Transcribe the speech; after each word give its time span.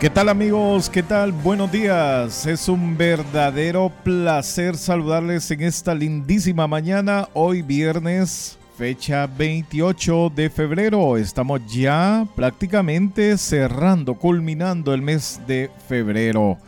¿Qué 0.00 0.10
tal 0.10 0.28
amigos? 0.28 0.88
¿Qué 0.88 1.02
tal? 1.02 1.32
Buenos 1.32 1.72
días. 1.72 2.46
Es 2.46 2.68
un 2.68 2.96
verdadero 2.96 3.90
placer 4.04 4.76
saludarles 4.76 5.50
en 5.50 5.62
esta 5.62 5.92
lindísima 5.92 6.68
mañana, 6.68 7.28
hoy 7.32 7.62
viernes, 7.62 8.56
fecha 8.76 9.26
28 9.26 10.30
de 10.36 10.50
febrero. 10.50 11.16
Estamos 11.16 11.60
ya 11.66 12.28
prácticamente 12.36 13.36
cerrando, 13.38 14.14
culminando 14.14 14.94
el 14.94 15.02
mes 15.02 15.40
de 15.48 15.68
febrero. 15.88 16.58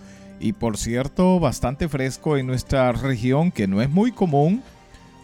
Y 0.41 0.53
por 0.53 0.77
cierto, 0.77 1.39
bastante 1.39 1.89
fresco 1.89 2.37
en 2.37 2.49
nuestra 2.49 2.91
región, 2.91 3.53
que 3.53 3.69
no 3.69 3.81
es 3.81 3.89
muy 3.89 4.11
común, 4.11 4.61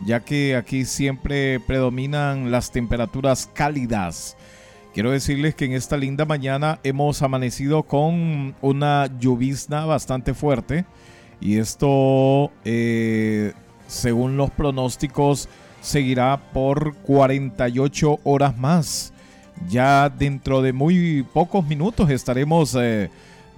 ya 0.07 0.21
que 0.21 0.55
aquí 0.55 0.85
siempre 0.85 1.59
predominan 1.59 2.53
las 2.53 2.71
temperaturas 2.71 3.51
cálidas. 3.53 4.36
Quiero 4.97 5.11
decirles 5.11 5.55
que 5.55 5.67
en 5.67 5.75
esta 5.75 5.99
linda 5.99 6.25
mañana 6.25 6.81
hemos 6.83 7.21
amanecido 7.21 7.83
con 7.83 8.55
una 8.63 9.11
llovizna 9.21 9.85
bastante 9.85 10.33
fuerte 10.33 10.87
y 11.39 11.59
esto, 11.59 12.51
eh, 12.65 13.53
según 13.89 14.39
los 14.39 14.51
pronósticos, 14.51 15.51
seguirá 15.83 16.41
por 16.55 16.95
48 17.03 18.21
horas 18.25 18.57
más. 18.57 19.13
Ya 19.69 20.09
dentro 20.09 20.63
de 20.63 20.73
muy 20.73 21.27
pocos 21.31 21.67
minutos 21.67 22.09
estaremos 22.09 22.75
eh, 22.81 23.11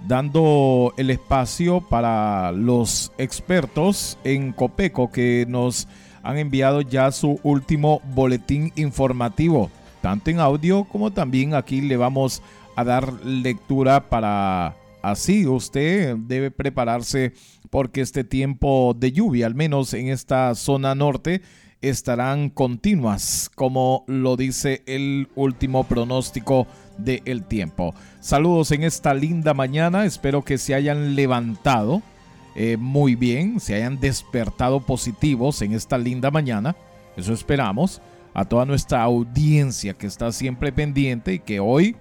dando 0.09 0.93
el 0.97 1.09
espacio 1.09 1.79
para 1.79 2.51
los 2.51 3.13
expertos 3.17 4.17
en 4.25 4.51
Copeco 4.51 5.09
que 5.09 5.45
nos 5.47 5.87
han 6.21 6.37
enviado 6.37 6.81
ya 6.81 7.13
su 7.13 7.39
último 7.43 8.01
boletín 8.13 8.73
informativo 8.75 9.71
tanto 10.01 10.29
en 10.29 10.39
audio 10.39 10.83
como 10.85 11.11
también 11.11 11.53
aquí 11.53 11.81
le 11.81 11.97
vamos 11.97 12.41
a 12.75 12.83
dar 12.83 13.13
lectura 13.25 14.09
para 14.09 14.75
así 15.01 15.45
usted 15.45 16.15
debe 16.17 16.51
prepararse 16.51 17.33
porque 17.69 18.01
este 18.01 18.23
tiempo 18.23 18.95
de 18.97 19.11
lluvia, 19.11 19.45
al 19.45 19.55
menos 19.55 19.93
en 19.93 20.07
esta 20.07 20.55
zona 20.55 20.95
norte, 20.95 21.41
estarán 21.81 22.49
continuas, 22.49 23.49
como 23.55 24.03
lo 24.07 24.35
dice 24.35 24.83
el 24.85 25.29
último 25.35 25.83
pronóstico 25.85 26.67
del 26.97 27.43
tiempo. 27.45 27.93
Saludos 28.19 28.71
en 28.71 28.83
esta 28.83 29.13
linda 29.13 29.53
mañana, 29.53 30.05
espero 30.05 30.43
que 30.43 30.57
se 30.57 30.75
hayan 30.75 31.15
levantado 31.15 32.01
eh, 32.55 32.75
muy 32.77 33.15
bien, 33.15 33.59
se 33.59 33.75
hayan 33.75 33.99
despertado 33.99 34.81
positivos 34.81 35.61
en 35.61 35.73
esta 35.73 35.97
linda 35.97 36.31
mañana, 36.31 36.75
eso 37.15 37.33
esperamos 37.33 38.01
a 38.39 38.45
toda 38.45 38.65
nuestra 38.65 39.03
audiencia 39.03 39.95
que 39.95 40.07
está 40.07 40.31
siempre 40.31 40.71
pendiente 40.71 41.33
y 41.33 41.39
que 41.39 41.59
hoy, 41.59 41.97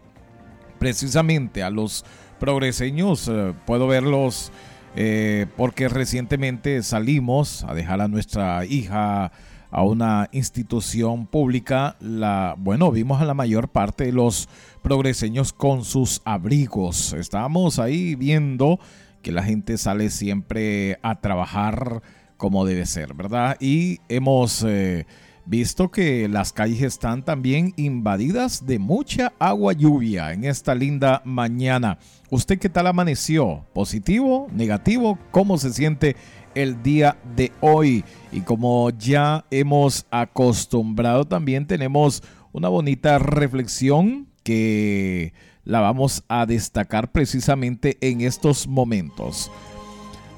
precisamente 0.78 1.64
a 1.64 1.70
los 1.70 2.04
progreseños, 2.38 3.26
eh, 3.26 3.54
puedo 3.66 3.88
verlos 3.88 4.52
eh, 4.94 5.46
porque 5.56 5.88
recientemente 5.88 6.80
salimos 6.84 7.64
a 7.64 7.74
dejar 7.74 8.00
a 8.00 8.06
nuestra 8.06 8.64
hija 8.64 9.32
a 9.72 9.82
una 9.82 10.28
institución 10.30 11.26
pública, 11.26 11.96
la, 11.98 12.54
bueno, 12.56 12.92
vimos 12.92 13.20
a 13.20 13.24
la 13.24 13.34
mayor 13.34 13.68
parte 13.68 14.04
de 14.04 14.12
los 14.12 14.48
progreseños 14.80 15.52
con 15.52 15.84
sus 15.84 16.22
abrigos. 16.24 17.14
Estábamos 17.14 17.80
ahí 17.80 18.14
viendo 18.14 18.78
que 19.22 19.32
la 19.32 19.42
gente 19.42 19.76
sale 19.76 20.08
siempre 20.08 21.00
a 21.02 21.20
trabajar 21.20 22.00
como 22.36 22.64
debe 22.64 22.86
ser, 22.86 23.14
¿verdad? 23.14 23.56
Y 23.58 23.98
hemos 24.08 24.64
eh, 24.66 25.04
visto 25.48 25.90
que 25.90 26.28
las 26.28 26.52
calles 26.52 26.82
están 26.82 27.24
también 27.24 27.72
invadidas 27.76 28.66
de 28.66 28.78
mucha 28.78 29.32
agua 29.38 29.72
lluvia 29.72 30.32
en 30.34 30.44
esta 30.44 30.74
linda 30.74 31.22
mañana. 31.24 31.98
¿Usted 32.28 32.58
qué 32.58 32.68
tal 32.68 32.86
amaneció? 32.86 33.64
¿Positivo? 33.72 34.48
¿Negativo? 34.52 35.18
¿Cómo 35.30 35.56
se 35.56 35.72
siente 35.72 36.16
el 36.54 36.82
día 36.82 37.16
de 37.34 37.50
hoy? 37.62 38.04
Y 38.30 38.42
como 38.42 38.90
ya 38.90 39.46
hemos 39.50 40.06
acostumbrado, 40.10 41.24
también 41.24 41.66
tenemos 41.66 42.22
una 42.52 42.68
bonita 42.68 43.18
reflexión 43.18 44.28
que 44.42 45.32
la 45.64 45.80
vamos 45.80 46.24
a 46.28 46.44
destacar 46.44 47.10
precisamente 47.10 47.96
en 48.02 48.20
estos 48.20 48.68
momentos. 48.68 49.50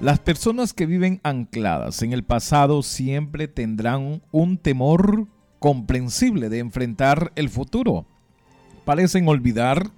Las 0.00 0.18
personas 0.18 0.72
que 0.72 0.86
viven 0.86 1.20
ancladas 1.24 2.00
en 2.00 2.14
el 2.14 2.24
pasado 2.24 2.82
siempre 2.82 3.48
tendrán 3.48 4.22
un 4.32 4.56
temor 4.56 5.28
comprensible 5.58 6.48
de 6.48 6.58
enfrentar 6.58 7.32
el 7.36 7.50
futuro. 7.50 8.06
Parecen 8.86 9.28
olvidar 9.28 9.90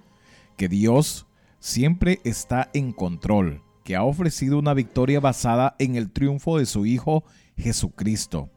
que 0.57 0.67
Dios 0.67 1.25
siempre 1.61 2.19
está 2.25 2.69
en 2.73 2.91
control, 2.91 3.61
que 3.85 3.95
ha 3.95 4.03
ofrecido 4.03 4.59
una 4.59 4.73
victoria 4.73 5.21
basada 5.21 5.77
en 5.79 5.95
el 5.95 6.11
triunfo 6.11 6.57
de 6.57 6.65
su 6.65 6.85
Hijo 6.85 7.23
Jesucristo 7.55 8.49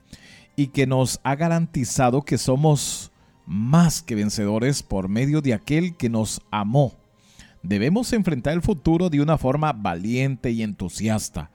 y 0.56 0.68
que 0.68 0.88
nos 0.88 1.20
ha 1.22 1.36
garantizado 1.36 2.22
que 2.22 2.38
somos 2.38 3.12
más 3.46 4.02
que 4.02 4.16
vencedores 4.16 4.82
por 4.82 5.08
medio 5.08 5.42
de 5.42 5.54
aquel 5.54 5.96
que 5.96 6.08
nos 6.08 6.40
amó 6.50 6.92
debemos 7.66 8.12
enfrentar 8.12 8.54
el 8.54 8.62
futuro 8.62 9.10
de 9.10 9.20
una 9.20 9.38
forma 9.38 9.72
valiente 9.72 10.50
y 10.50 10.62
entusiasta, 10.62 11.50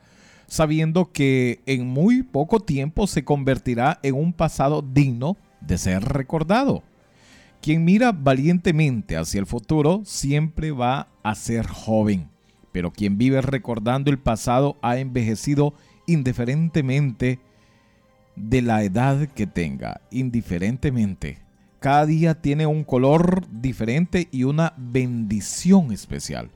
sabiendo 0.48 1.12
que 1.12 1.62
en 1.66 1.88
muy 1.88 2.24
poco 2.24 2.60
tiempo 2.60 3.08
se 3.08 3.24
convertirá 3.24 4.00
en 4.04 4.16
un 4.16 4.34
pasado 4.34 4.82
digno 4.82 5.38
de 5.62 5.78
ser 5.78 6.04
recordado. 6.04 6.84
Quien 7.62 7.86
mira 7.86 8.12
valientemente 8.12 9.18
hacia 9.18 9.40
el 9.40 9.46
futuro 9.46 10.02
siempre 10.04 10.72
va 10.72 11.10
a 11.24 11.36
ser 11.36 11.68
joven, 11.68 12.30
pero 12.72 12.92
quien 12.92 13.18
vive 13.18 13.42
recordando 13.42 14.10
el 14.10 14.18
pasado 14.18 14.78
ha 14.82 14.98
envejecido 14.98 15.76
indiferentemente 16.08 17.40
de 18.36 18.62
la 18.62 18.84
edad 18.84 19.28
que 19.28 19.46
tenga, 19.46 20.02
indiferentemente. 20.10 21.40
Cada 21.82 22.06
día 22.06 22.36
tiene 22.40 22.68
un 22.68 22.84
color 22.84 23.44
diferente 23.52 24.28
y 24.32 24.44
una 24.44 24.76
bendición 24.78 25.92
especial. 25.92 26.52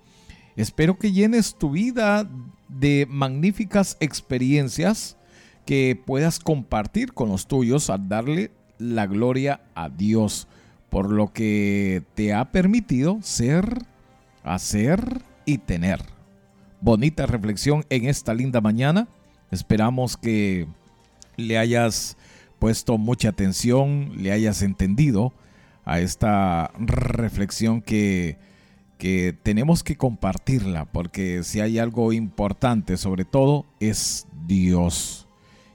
Espero 0.55 0.99
que 0.99 1.13
llenes 1.13 1.55
tu 1.55 1.71
vida 1.71 2.29
de 2.69 3.07
magníficas 3.09 3.97
experiencias 3.99 5.17
que 5.65 5.99
puedas 6.05 6.37
compartir 6.37 7.13
con 7.13 7.29
los 7.29 7.47
tuyos 7.47 7.89
al 7.89 8.07
darle 8.07 8.51
la 8.77 9.07
gloria 9.07 9.61
a 9.73 9.89
Dios 9.89 10.47
por 10.91 11.09
lo 11.09 11.33
que 11.33 12.03
te 12.13 12.31
ha 12.31 12.51
permitido 12.51 13.17
ser, 13.23 13.79
hacer 14.43 15.23
y 15.43 15.57
tener. 15.57 16.01
Bonita 16.81 17.25
reflexión 17.25 17.83
en 17.89 18.05
esta 18.05 18.35
linda 18.35 18.61
mañana. 18.61 19.07
Esperamos 19.49 20.17
que 20.17 20.67
le 21.35 21.57
hayas 21.57 22.15
puesto 22.59 22.97
mucha 22.97 23.29
atención, 23.29 24.11
le 24.17 24.31
hayas 24.31 24.61
entendido 24.61 25.33
a 25.85 25.99
esta 25.99 26.71
reflexión 26.79 27.81
que, 27.81 28.37
que 28.97 29.35
tenemos 29.43 29.83
que 29.83 29.95
compartirla, 29.95 30.85
porque 30.85 31.43
si 31.43 31.59
hay 31.59 31.79
algo 31.79 32.13
importante 32.13 32.97
sobre 32.97 33.25
todo 33.25 33.65
es 33.79 34.27
Dios. 34.47 35.27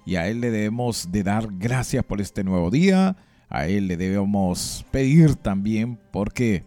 Y 0.07 0.17
a 0.17 0.29
Él 0.29 0.41
le 0.41 0.51
debemos 0.51 1.13
de 1.13 1.23
dar 1.23 1.49
gracias 1.59 2.05
por 2.05 2.21
este 2.21 2.43
nuevo 2.43 2.71
día, 2.71 3.17
a 3.49 3.67
Él 3.67 3.87
le 3.87 3.97
debemos 3.97 4.85
pedir 4.91 5.37
también 5.37 5.99
porque 6.11 6.65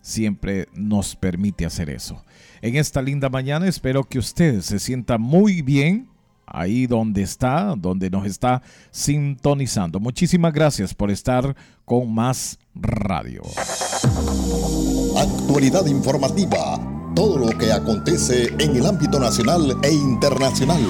siempre 0.00 0.68
nos 0.74 1.16
permite 1.16 1.66
hacer 1.66 1.90
eso. 1.90 2.24
En 2.62 2.76
esta 2.76 3.02
linda 3.02 3.28
mañana 3.28 3.66
espero 3.66 4.04
que 4.04 4.18
usted 4.18 4.60
se 4.60 4.78
sienta 4.78 5.18
muy 5.18 5.62
bien 5.62 6.08
ahí 6.46 6.86
donde 6.86 7.22
está, 7.22 7.74
donde 7.76 8.10
nos 8.10 8.26
está 8.26 8.62
sintonizando. 8.90 10.00
Muchísimas 10.00 10.52
gracias 10.52 10.94
por 10.94 11.10
estar 11.10 11.54
con 11.84 12.12
más 12.14 12.58
radio. 12.74 13.42
Actualidad 15.16 15.86
informativa. 15.86 16.78
Todo 17.14 17.38
lo 17.38 17.58
que 17.58 17.72
acontece 17.72 18.48
en 18.58 18.76
el 18.76 18.86
ámbito 18.86 19.18
nacional 19.18 19.76
e 19.82 19.90
internacional. 19.90 20.82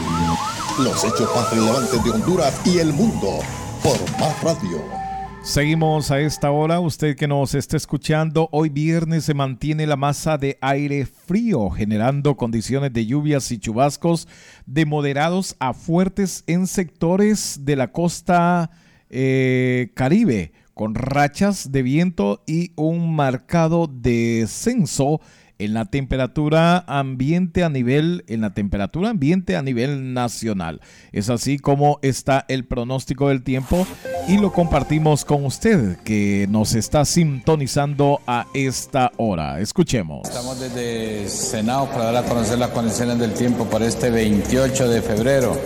Los 0.79 1.05
hechos 1.05 1.29
más 1.35 1.50
relevantes 1.50 2.03
de 2.03 2.11
Honduras 2.11 2.61
y 2.64 2.79
el 2.79 2.93
mundo 2.93 3.38
por 3.82 3.99
más 4.19 4.43
radio. 4.43 5.06
Seguimos 5.46 6.10
a 6.10 6.20
esta 6.20 6.50
hora, 6.50 6.81
usted 6.81 7.14
que 7.14 7.28
nos 7.28 7.54
está 7.54 7.76
escuchando, 7.76 8.48
hoy 8.50 8.69
viernes 8.69 9.25
se 9.25 9.32
mantiene 9.32 9.87
la 9.87 9.94
masa 9.94 10.38
de 10.38 10.58
aire 10.60 11.06
frío 11.06 11.70
generando 11.70 12.37
condiciones 12.37 12.93
de 12.93 13.06
lluvias 13.06 13.52
y 13.52 13.58
chubascos 13.58 14.26
de 14.66 14.84
moderados 14.87 15.54
a 15.60 15.72
fuertes 15.72 16.43
en 16.48 16.66
sectores 16.66 17.60
de 17.62 17.76
la 17.76 17.93
costa 17.93 18.72
eh, 19.08 19.93
caribe, 19.94 20.50
con 20.75 20.96
rachas 20.96 21.70
de 21.70 21.82
viento 21.82 22.43
y 22.44 22.72
un 22.75 23.14
marcado 23.14 23.87
descenso 23.87 25.20
en 25.58 25.75
la 25.75 25.87
temperatura 25.87 26.85
ambiente 26.87 27.64
a 27.64 27.69
nivel 27.69 28.25
en 28.29 28.41
la 28.41 28.55
temperatura 28.55 29.11
ambiente 29.11 29.56
a 29.56 29.62
nivel 29.62 30.14
nacional. 30.14 30.81
Es 31.12 31.31
así 31.31 31.58
como 31.58 31.99
está 32.03 32.44
el 32.49 32.64
pronóstico 32.64 33.29
del 33.29 33.43
tiempo 33.43 33.87
y 34.29 34.38
lo 34.38 34.53
compartimos 34.53 35.25
con 35.25 35.44
usted 35.44 35.97
que 35.99 36.47
nos 36.50 36.75
está 36.75 37.05
sintonizando 37.05 38.20
a 38.26 38.47
esta 38.55 39.12
hora. 39.17 39.61
Escuchemos. 39.61 40.29
Estamos 40.29 40.61
desde 40.61 41.29
Senado 41.29 41.88
para 41.91 42.06
dar 42.12 42.25
a 42.25 42.29
conocer 42.29 42.58
las 42.58 42.70
condiciones 42.70 43.19
del 43.19 43.32
tiempo 43.35 43.64
para 43.67 43.87
este 43.87 44.11
28 44.11 44.88
de 44.88 45.03
febrero. 45.03 45.56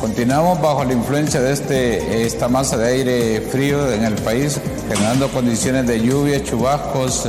Continuamos 0.00 0.60
bajo 0.60 0.84
la 0.84 0.92
influencia 0.92 1.40
de 1.40 1.52
este, 1.52 2.26
esta 2.26 2.48
masa 2.48 2.76
de 2.76 2.88
aire 2.88 3.40
frío 3.40 3.90
en 3.92 4.04
el 4.04 4.14
país, 4.14 4.60
generando 4.88 5.28
condiciones 5.30 5.86
de 5.86 6.02
lluvia, 6.02 6.42
chubascos, 6.42 7.28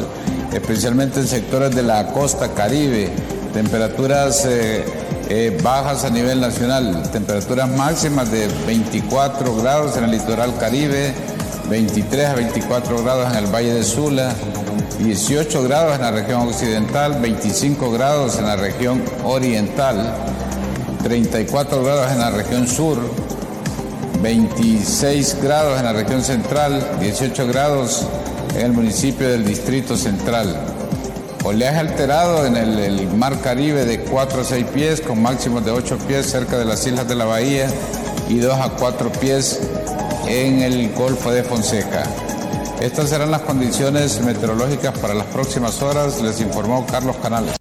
especialmente 0.56 1.20
en 1.20 1.28
sectores 1.28 1.76
de 1.76 1.84
la 1.84 2.08
costa 2.08 2.54
caribe, 2.54 3.10
temperaturas 3.54 4.46
eh, 4.46 4.86
eh, 5.30 5.60
bajas 5.62 6.06
a 6.06 6.10
nivel 6.10 6.40
nacional, 6.40 7.04
temperaturas 7.12 7.70
máximas 7.70 8.32
de 8.32 8.48
24 8.66 9.56
grados 9.58 9.98
en 9.98 10.06
el 10.06 10.12
litoral 10.12 10.58
caribe, 10.58 11.14
23 11.70 12.26
a 12.28 12.36
24 12.36 13.04
grados 13.04 13.32
en 13.32 13.44
el 13.44 13.54
Valle 13.54 13.74
de 13.74 13.84
Sula, 13.84 14.34
18 15.00 15.64
grados 15.64 15.96
en 15.96 16.02
la 16.02 16.12
región 16.12 16.48
occidental, 16.48 17.20
25 17.20 17.92
grados 17.92 18.40
en 18.40 18.46
la 18.46 18.56
región 18.56 19.04
oriental, 19.26 20.16
34 21.04 21.84
grados 21.84 22.12
en 22.14 22.20
la 22.20 22.32
región 22.32 22.66
sur, 22.66 22.98
26 24.22 25.38
grados 25.42 25.78
en 25.80 25.86
la 25.86 25.94
región 25.94 26.24
central, 26.24 26.98
18 27.02 27.46
grados 27.48 28.08
en 28.56 28.62
el 28.66 28.72
municipio 28.72 29.30
del 29.30 29.46
Distrito 29.46 29.98
Central. 29.98 30.56
Oleaje 31.44 31.78
alterado 31.78 32.46
en 32.46 32.56
el, 32.56 33.08
Mar 33.10 33.40
Caribe 33.40 33.86
de 33.86 34.00
4 34.00 34.42
a 34.42 34.44
6 34.44 34.66
pies, 34.74 35.02
con 35.02 35.22
máximos 35.22 35.64
de 35.64 35.72
8 35.72 35.98
pies 36.08 36.26
cerca 36.26 36.58
de 36.58 36.66
las 36.66 36.86
islas 36.88 37.08
de 37.08 37.16
la 37.16 37.26
Bahía 37.26 37.68
y 38.30 38.38
2 38.38 38.60
a 38.60 38.70
4 38.72 39.12
pies 39.12 39.60
en 40.28 40.62
el 40.62 40.92
Golfo 40.94 41.32
de 41.32 41.44
Fonseca. 41.44 42.04
Estas 42.82 43.10
serán 43.10 43.32
las 43.32 43.42
condiciones 43.42 44.20
meteorológicas 44.22 44.98
para 44.98 45.14
las 45.14 45.28
próximas 45.28 45.82
horas, 45.82 46.22
les 46.22 46.42
informó 46.42 46.86
Carlos 46.86 47.16
Canales. 47.18 47.56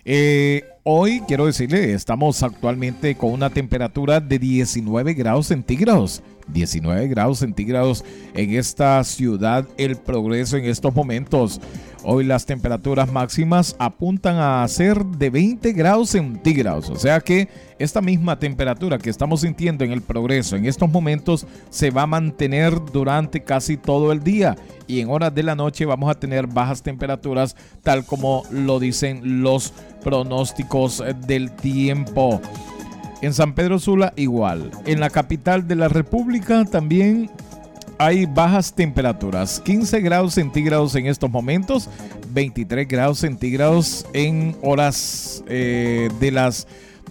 Eh, 0.06 0.66
Hoy 0.86 1.22
quiero 1.30 1.46
decirle, 1.46 1.94
estamos 1.94 2.44
actualmente 2.44 3.16
con 3.16 3.32
una 3.32 3.50
temperatura 3.50 4.20
de 4.20 4.38
19 4.38 5.14
grados 5.14 5.48
centígrados. 5.48 6.22
19 6.48 7.08
grados 7.08 7.40
centígrados 7.40 8.04
en 8.34 8.56
esta 8.56 9.04
ciudad 9.04 9.68
El 9.78 9.96
Progreso 9.98 10.58
en 10.58 10.66
estos 10.66 10.94
momentos. 10.94 11.62
Hoy 12.06 12.26
las 12.26 12.46
temperaturas 12.46 13.10
máximas 13.10 13.78
apuntan 13.80 14.36
a 14.38 14.68
ser 14.68 15.06
de 15.06 15.30
20 15.30 15.72
grados 15.72 16.10
centígrados. 16.10 16.90
O 16.90 16.98
sea 16.98 17.22
que 17.22 17.48
esta 17.80 18.02
misma 18.02 18.38
temperatura 18.38 18.98
que 18.98 19.10
estamos 19.10 19.42
sintiendo 19.42 19.86
en 19.86 19.92
el 19.94 20.02
progreso 20.02 20.58
en 20.58 20.66
estos 20.66 20.92
momentos 20.92 21.48
se 21.70 21.92
va 21.92 22.02
a 22.02 22.08
mantener 22.08 22.74
durante 22.92 23.42
casi 23.42 23.78
todo 23.78 24.12
el 24.12 24.22
día. 24.22 24.58
Y 24.86 25.00
en 25.00 25.10
horas 25.10 25.34
de 25.34 25.44
la 25.44 25.56
noche 25.56 25.86
vamos 25.86 26.12
a 26.12 26.20
tener 26.20 26.46
bajas 26.48 26.84
temperaturas 26.84 27.56
tal 27.84 28.06
como 28.06 28.44
lo 28.52 28.80
dicen 28.80 29.42
los 29.42 29.72
pronósticos 30.04 31.02
del 31.26 31.52
tiempo. 31.52 32.42
En 33.24 33.34
San 33.34 33.56
Pedro 33.56 33.80
Sula 33.80 34.12
igual. 34.18 34.70
En 34.86 35.00
la 35.00 35.10
capital 35.10 35.66
de 35.66 35.76
la 35.76 35.88
República 35.88 36.66
también 36.66 37.32
hay 37.98 38.26
bajas 38.26 38.74
temperaturas, 38.74 39.62
15 39.62 40.02
grados 40.02 40.34
centígrados 40.34 40.94
en 40.96 41.06
estos 41.06 41.32
momentos, 41.32 41.90
23 42.34 42.86
grados 42.86 43.20
centígrados 43.20 44.06
en 44.12 44.58
horas 44.62 45.42
eh, 45.48 46.10
de 46.20 46.32
las 46.32 46.68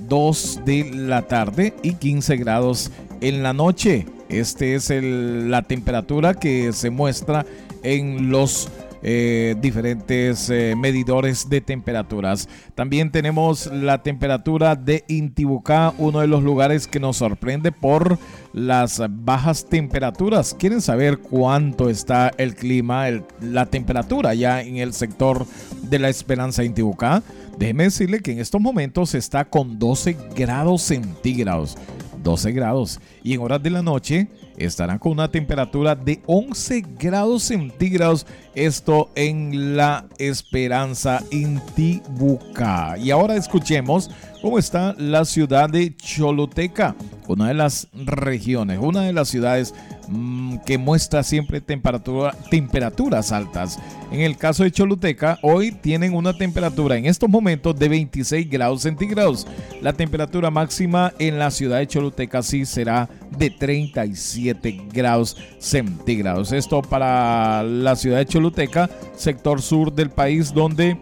2 0.06 0.60
de 0.66 0.90
la 0.92 1.22
tarde 1.22 1.72
y 1.82 1.94
15 1.94 2.36
grados 2.36 2.90
en 3.22 3.42
la 3.42 3.54
noche. 3.54 4.04
Este 4.28 4.74
es 4.74 4.90
la 4.90 5.62
temperatura 5.62 6.34
que 6.34 6.74
se 6.74 6.90
muestra 6.90 7.46
en 7.82 8.28
los 8.30 8.68
eh, 9.02 9.56
diferentes 9.60 10.48
eh, 10.50 10.74
medidores 10.76 11.48
de 11.48 11.60
temperaturas. 11.60 12.48
También 12.74 13.10
tenemos 13.10 13.66
la 13.66 14.02
temperatura 14.02 14.76
de 14.76 15.04
Intibucá, 15.08 15.92
uno 15.98 16.20
de 16.20 16.26
los 16.26 16.42
lugares 16.42 16.86
que 16.86 17.00
nos 17.00 17.16
sorprende 17.16 17.72
por 17.72 18.18
las 18.52 19.02
bajas 19.10 19.66
temperaturas. 19.66 20.54
¿Quieren 20.58 20.80
saber 20.80 21.18
cuánto 21.18 21.88
está 21.88 22.30
el 22.38 22.54
clima, 22.54 23.06
la 23.40 23.66
temperatura 23.66 24.34
ya 24.34 24.62
en 24.62 24.76
el 24.76 24.92
sector 24.92 25.46
de 25.82 25.98
la 25.98 26.08
Esperanza 26.08 26.64
Intibucá? 26.64 27.22
Déjeme 27.58 27.84
decirle 27.84 28.20
que 28.20 28.32
en 28.32 28.38
estos 28.40 28.60
momentos 28.60 29.14
está 29.14 29.44
con 29.44 29.78
12 29.78 30.16
grados 30.34 30.82
centígrados. 30.82 31.76
12 32.22 32.52
grados. 32.52 33.00
Y 33.22 33.34
en 33.34 33.40
horas 33.40 33.62
de 33.62 33.70
la 33.70 33.82
noche 33.82 34.28
estarán 34.56 34.98
con 34.98 35.12
una 35.12 35.30
temperatura 35.30 35.94
de 35.94 36.20
11 36.26 36.84
grados 36.98 37.44
centígrados. 37.44 38.26
Esto 38.54 39.10
en 39.14 39.76
la 39.76 40.06
Esperanza 40.18 41.22
Intibucá. 41.30 42.96
Y 42.98 43.10
ahora 43.10 43.36
escuchemos 43.36 44.10
cómo 44.42 44.58
está 44.58 44.94
la 44.98 45.24
ciudad 45.24 45.70
de 45.70 45.96
Choluteca, 45.96 46.96
una 47.28 47.48
de 47.48 47.54
las 47.54 47.86
regiones, 47.94 48.80
una 48.82 49.02
de 49.02 49.12
las 49.12 49.28
ciudades 49.28 49.72
mm, 50.08 50.56
que 50.66 50.78
muestra 50.78 51.22
siempre 51.22 51.60
temperatura, 51.60 52.34
temperaturas 52.50 53.30
altas. 53.30 53.78
En 54.10 54.20
el 54.20 54.36
caso 54.36 54.64
de 54.64 54.72
Choluteca, 54.72 55.38
hoy 55.42 55.70
tienen 55.70 56.14
una 56.14 56.36
temperatura 56.36 56.96
en 56.96 57.06
estos 57.06 57.30
momentos 57.30 57.78
de 57.78 57.88
26 57.88 58.50
grados 58.50 58.82
centígrados. 58.82 59.46
La 59.80 59.92
temperatura 59.92 60.50
máxima 60.50 61.12
en 61.20 61.38
la 61.38 61.52
ciudad 61.52 61.78
de 61.78 61.86
Choluteca 61.86 62.42
sí 62.42 62.66
será 62.66 63.08
de 63.38 63.48
37 63.48 64.88
grados 64.92 65.36
centígrados. 65.60 66.50
Esto 66.50 66.82
para 66.82 67.62
la 67.62 67.94
ciudad 67.94 68.18
de 68.18 68.26
Choluteca, 68.26 68.90
sector 69.14 69.62
sur 69.62 69.92
del 69.92 70.10
país, 70.10 70.52
donde 70.52 70.98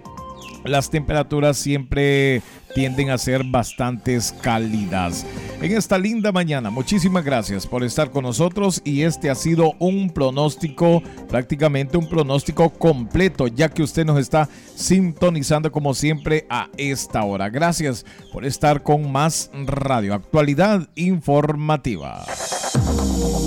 las 0.65 0.91
temperaturas 0.91 1.57
siempre 1.57 2.43
tienden 2.75 3.11
a 3.11 3.19
ser 3.19 3.45
bastantes 3.45 4.33
cálidas. 4.41 5.27
En 5.61 5.73
esta 5.73 5.99
linda 5.99 6.33
mañana, 6.33 6.71
muchísimas 6.71 7.25
gracias 7.25 7.67
por 7.67 7.83
estar 7.85 8.11
con 8.11 8.25
nosotros 8.25 8.81
y 8.85 9.03
este 9.03 9.31
ha 9.31 9.35
sido 9.35 9.75
un 9.79 10.11
pronóstico, 10.11 11.03
prácticamente 11.29 11.97
un 11.99 12.09
pronóstico 12.09 12.71
completo, 12.71 13.47
ya 13.49 13.69
que 13.69 13.83
usted 13.83 14.05
nos 14.05 14.19
está 14.19 14.49
sintonizando 14.75 15.71
como 15.73 15.95
siempre 15.95 16.47
a 16.49 16.69
esta 16.77 17.25
hora. 17.25 17.49
Gracias 17.51 18.07
por 18.33 18.45
estar 18.45 18.83
con 18.83 19.11
más 19.11 19.51
radio, 19.67 20.15
actualidad 20.15 20.89
informativa. 20.95 22.25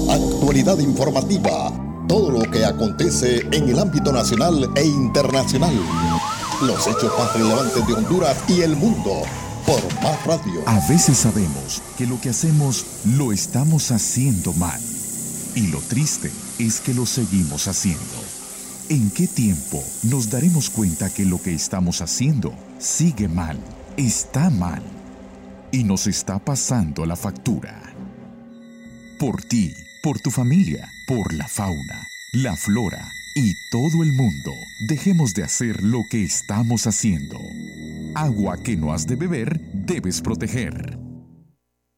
Actualidad 0.09 0.79
informativa, 0.79 1.71
todo 2.07 2.29
lo 2.29 2.51
que 2.51 2.65
acontece 2.65 3.39
en 3.51 3.69
el 3.69 3.79
ámbito 3.79 4.11
nacional 4.11 4.69
e 4.75 4.83
internacional. 4.83 5.73
Los 6.61 6.87
hechos 6.87 7.11
más 7.17 7.33
relevantes 7.33 7.85
de 7.85 7.93
Honduras 7.93 8.37
y 8.47 8.61
el 8.61 8.75
mundo 8.77 9.23
por 9.65 9.81
Más 10.01 10.23
Radio. 10.25 10.61
A 10.65 10.79
veces 10.87 11.17
sabemos 11.17 11.81
que 11.97 12.07
lo 12.07 12.21
que 12.21 12.29
hacemos 12.29 12.85
lo 13.05 13.33
estamos 13.33 13.91
haciendo 13.91 14.53
mal. 14.53 14.79
Y 15.55 15.67
lo 15.67 15.79
triste 15.79 16.31
es 16.59 16.79
que 16.79 16.93
lo 16.93 17.05
seguimos 17.05 17.67
haciendo. 17.67 18.01
¿En 18.89 19.09
qué 19.11 19.27
tiempo 19.27 19.83
nos 20.03 20.29
daremos 20.29 20.69
cuenta 20.69 21.09
que 21.13 21.25
lo 21.25 21.41
que 21.41 21.53
estamos 21.53 22.01
haciendo 22.01 22.53
sigue 22.79 23.27
mal, 23.27 23.59
está 23.97 24.49
mal 24.49 24.83
y 25.71 25.83
nos 25.83 26.07
está 26.07 26.39
pasando 26.39 27.05
la 27.05 27.15
factura? 27.15 27.81
Por 29.19 29.43
ti, 29.43 29.73
por 30.01 30.19
tu 30.19 30.31
familia, 30.31 30.89
por 31.07 31.33
la 31.33 31.47
fauna, 31.47 32.07
la 32.31 32.55
flora 32.55 33.11
y 33.35 33.53
todo 33.71 34.03
el 34.03 34.13
mundo, 34.13 34.51
dejemos 34.87 35.33
de 35.33 35.43
hacer 35.43 35.81
lo 35.83 36.01
que 36.09 36.23
estamos 36.23 36.85
haciendo. 36.85 37.37
Agua 38.15 38.61
que 38.63 38.75
no 38.75 38.93
has 38.93 39.07
de 39.07 39.15
beber, 39.15 39.59
debes 39.73 40.21
proteger. 40.21 40.99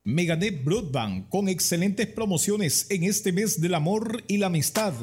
Meganet 0.05 0.63
Broadband 0.63 1.27
con 1.29 1.49
excelentes 1.49 2.07
promociones 2.07 2.85
en 2.89 3.03
este 3.03 3.33
mes 3.33 3.59
del 3.59 3.73
amor 3.73 4.23
y 4.27 4.37
la 4.37 4.47
amistad. 4.47 4.93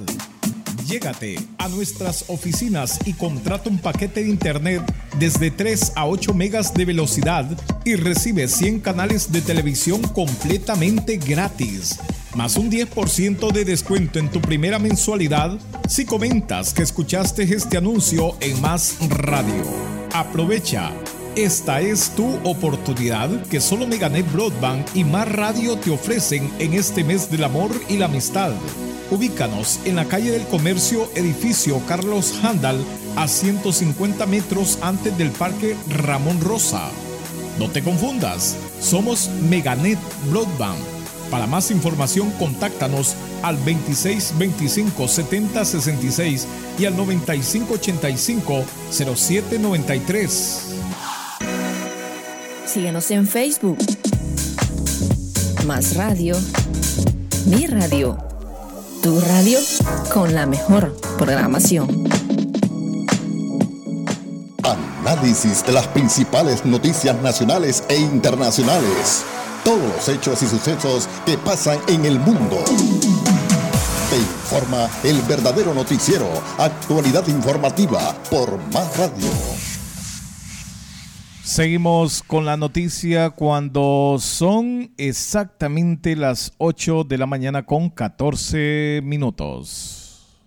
Llégate 0.87 1.39
a 1.59 1.69
nuestras 1.69 2.25
oficinas 2.29 2.99
y 3.05 3.13
contrata 3.15 3.71
un 3.71 3.79
paquete 3.79 4.23
de 4.23 4.29
internet 4.29 4.83
desde 5.19 5.51
3 5.51 5.93
a 5.97 6.07
8 6.07 6.35
megas 6.35 6.75
de 6.75 6.85
velocidad 6.85 7.47
y 7.85 7.95
recibe 7.97 8.49
100 8.49 8.81
canales 8.81 9.33
de 9.33 9.41
televisión 9.41 10.03
completamente 10.03 11.17
gratis, 11.17 11.99
más 12.35 12.57
un 12.57 12.71
10% 12.71 13.53
de 13.53 13.65
descuento 13.65 14.19
en 14.19 14.31
tu 14.31 14.41
primera 14.41 14.79
mensualidad 14.79 15.59
si 15.89 16.05
comentas 16.05 16.73
que 16.73 16.83
escuchaste 16.83 17.43
este 17.43 17.77
anuncio 17.77 18.37
en 18.41 18.61
Más 18.61 18.97
Radio. 19.09 19.65
Aprovecha. 20.13 20.93
Esta 21.37 21.81
es 21.81 22.11
tu 22.11 22.27
oportunidad 22.45 23.31
que 23.47 23.59
solo 23.59 23.87
Meganet 23.87 24.31
Broadband 24.31 24.87
y 24.93 25.03
Más 25.03 25.27
Radio 25.27 25.79
te 25.79 25.91
ofrecen 25.91 26.53
en 26.59 26.75
este 26.75 27.05
mes 27.05 27.31
del 27.31 27.45
amor 27.45 27.71
y 27.89 27.97
la 27.97 28.05
amistad. 28.05 28.53
Ubícanos 29.11 29.81
en 29.87 29.97
la 29.97 30.05
calle 30.05 30.31
del 30.31 30.47
Comercio, 30.49 31.09
edificio 31.15 31.81
Carlos 31.89 32.35
Handal, 32.43 32.85
a 33.17 33.27
150 33.27 34.27
metros 34.27 34.79
antes 34.83 35.17
del 35.17 35.31
Parque 35.31 35.75
Ramón 35.89 36.39
Rosa. 36.43 36.91
No 37.59 37.71
te 37.71 37.83
confundas, 37.83 38.55
somos 38.79 39.31
Meganet 39.49 39.99
Broadband. 40.31 40.85
Para 41.31 41.47
más 41.47 41.71
información, 41.71 42.31
contáctanos 42.33 43.15
al 43.43 43.57
2625 43.57 45.09
7066 45.09 46.47
y 46.79 46.85
al 46.85 46.95
9585 46.95 48.65
0793. 48.91 50.72
Síguenos 52.73 53.11
en 53.11 53.27
Facebook. 53.27 53.79
Más 55.67 55.95
Radio. 55.97 56.37
Mi 57.47 57.67
radio 57.67 58.17
tu 59.03 59.21
radio 59.21 59.59
con 60.15 60.33
la 60.33 60.47
mejor 60.47 60.97
programación. 61.19 62.07
Análisis 64.63 65.67
de 65.67 65.73
las 65.73 65.89
principales 65.89 66.65
noticias 66.65 67.21
nacionales 67.21 67.83
e 67.89 67.97
internacionales. 67.97 69.25
Todos 69.65 69.83
los 69.83 70.09
hechos 70.09 70.41
y 70.43 70.47
sucesos 70.47 71.09
que 71.27 71.37
pasan 71.37 71.79
en 71.89 72.05
el 72.05 72.21
mundo. 72.21 72.65
Te 74.09 74.17
informa 74.17 74.89
el 75.03 75.21
verdadero 75.23 75.75
noticiero, 75.75 76.29
actualidad 76.59 77.27
informativa 77.27 78.15
por 78.31 78.57
Más 78.73 78.97
Radio. 78.97 79.52
Seguimos 81.45 82.23
con 82.23 82.45
la 82.45 82.57
noticia 82.57 83.31
cuando 83.31 84.17
son 84.21 84.93
exactamente 84.97 86.15
las 86.15 86.53
8 86.59 87.03
de 87.03 87.19
la 87.19 87.27
mañana 87.27 87.67
con 87.67 87.91
14 87.91 89.01
minutos. 89.03 90.39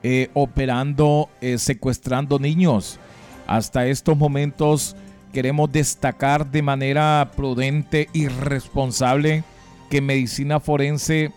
eh, 0.04 0.30
operando, 0.34 1.30
eh, 1.40 1.58
secuestrando 1.60 2.40
niños. 2.40 3.00
Hasta 3.48 3.88
estos 3.88 4.18
momentos 4.18 4.98
queremos 5.32 5.72
destacar 5.72 6.52
de 6.52 6.62
manera 6.62 7.32
prudente 7.38 8.10
y 8.12 8.28
responsable 8.28 9.46
que 9.90 10.02
medicina 10.02 10.60
forense 10.60 11.32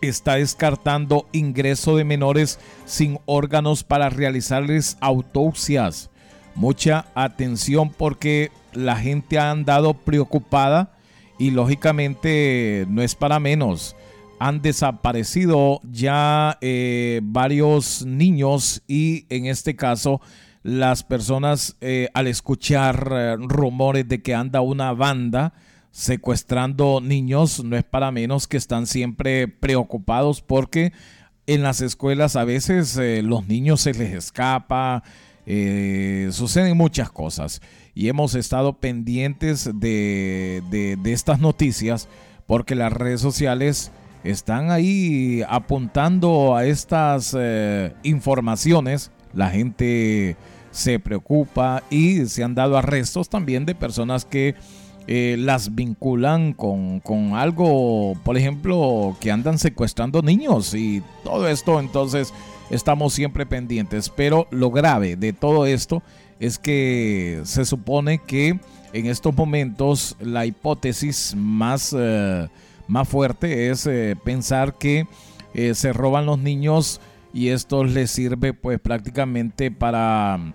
está 0.00 0.36
descartando 0.36 1.26
ingreso 1.32 1.96
de 1.96 2.04
menores 2.04 2.58
sin 2.84 3.18
órganos 3.26 3.84
para 3.84 4.10
realizarles 4.10 4.96
autopsias. 5.00 6.10
Mucha 6.54 7.06
atención 7.14 7.90
porque 7.90 8.50
la 8.72 8.96
gente 8.96 9.38
ha 9.38 9.50
andado 9.50 9.94
preocupada 9.94 10.92
y 11.38 11.50
lógicamente 11.50 12.86
no 12.88 13.02
es 13.02 13.14
para 13.14 13.40
menos. 13.40 13.96
Han 14.38 14.62
desaparecido 14.62 15.80
ya 15.90 16.58
eh, 16.60 17.20
varios 17.22 18.04
niños 18.04 18.82
y 18.86 19.26
en 19.30 19.46
este 19.46 19.74
caso 19.74 20.20
las 20.62 21.02
personas 21.02 21.76
eh, 21.80 22.08
al 22.14 22.26
escuchar 22.26 23.08
eh, 23.12 23.36
rumores 23.38 24.08
de 24.08 24.22
que 24.22 24.34
anda 24.34 24.60
una 24.60 24.92
banda 24.92 25.54
secuestrando 25.94 27.00
niños, 27.00 27.62
no 27.62 27.76
es 27.76 27.84
para 27.84 28.10
menos 28.10 28.48
que 28.48 28.56
están 28.56 28.88
siempre 28.88 29.46
preocupados 29.46 30.40
porque 30.42 30.92
en 31.46 31.62
las 31.62 31.80
escuelas 31.80 32.34
a 32.34 32.42
veces 32.42 32.96
eh, 32.96 33.22
los 33.22 33.46
niños 33.46 33.82
se 33.82 33.94
les 33.94 34.12
escapa, 34.12 35.04
eh, 35.46 36.30
suceden 36.32 36.76
muchas 36.76 37.12
cosas. 37.12 37.62
Y 37.94 38.08
hemos 38.08 38.34
estado 38.34 38.80
pendientes 38.80 39.70
de, 39.72 40.64
de, 40.68 41.12
estas 41.12 41.38
noticias 41.38 42.08
porque 42.48 42.74
las 42.74 42.92
redes 42.92 43.20
sociales 43.20 43.92
están 44.24 44.72
ahí 44.72 45.44
apuntando 45.48 46.56
a 46.56 46.64
estas 46.66 47.36
eh, 47.38 47.94
informaciones, 48.02 49.12
la 49.32 49.48
gente 49.50 50.36
se 50.72 50.98
preocupa 50.98 51.84
y 51.88 52.26
se 52.26 52.42
han 52.42 52.56
dado 52.56 52.76
arrestos 52.76 53.28
también 53.28 53.64
de 53.64 53.76
personas 53.76 54.24
que 54.24 54.56
eh, 55.06 55.36
las 55.38 55.74
vinculan 55.74 56.54
con, 56.54 57.02
algo, 57.34 58.14
por 58.24 58.38
ejemplo, 58.38 59.14
que 59.20 59.30
andan 59.30 59.58
secuestrando 59.58 60.22
niños 60.22 60.74
y 60.74 61.02
todo 61.22 61.46
esto, 61.46 61.78
entonces 61.78 62.32
estamos 62.70 63.12
siempre 63.12 63.44
pendientes. 63.44 64.08
Pero 64.08 64.46
lo 64.50 64.70
grave 64.70 65.16
de 65.16 65.34
todo 65.34 65.66
esto 65.66 66.02
es 66.40 66.58
que 66.58 67.40
se 67.44 67.66
supone 67.66 68.18
que 68.18 68.58
en 68.94 69.06
estos 69.06 69.36
momentos 69.36 70.16
la 70.20 70.46
hipótesis 70.46 71.34
más, 71.36 71.94
eh, 71.96 72.48
más 72.88 73.06
fuerte 73.06 73.70
es 73.70 73.86
eh, 73.86 74.16
pensar 74.24 74.78
que 74.78 75.06
se 75.74 75.92
roban 75.92 76.26
los 76.26 76.40
niños 76.40 77.00
y 77.32 77.48
esto 77.48 77.84
les 77.84 78.10
sirve 78.10 78.54
pues 78.54 78.80
prácticamente 78.80 79.70
para, 79.70 80.54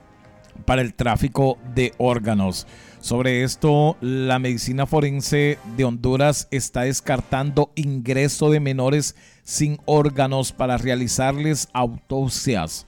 para 0.66 0.82
el 0.82 0.94
tráfico 0.94 1.58
de 1.74 1.94
órganos. 1.98 2.68
Sobre 3.00 3.44
esto, 3.44 3.96
la 4.02 4.40
medicina 4.40 4.86
forense 4.86 5.58
de 5.78 5.86
Honduras 5.86 6.50
está 6.52 6.82
descartando 6.82 7.72
ingreso 7.76 8.52
de 8.52 8.60
menores 8.60 9.16
sin 9.44 9.80
órganos 9.86 10.52
para 10.52 10.78
realizarles 10.78 11.70
autopsias. 11.74 12.86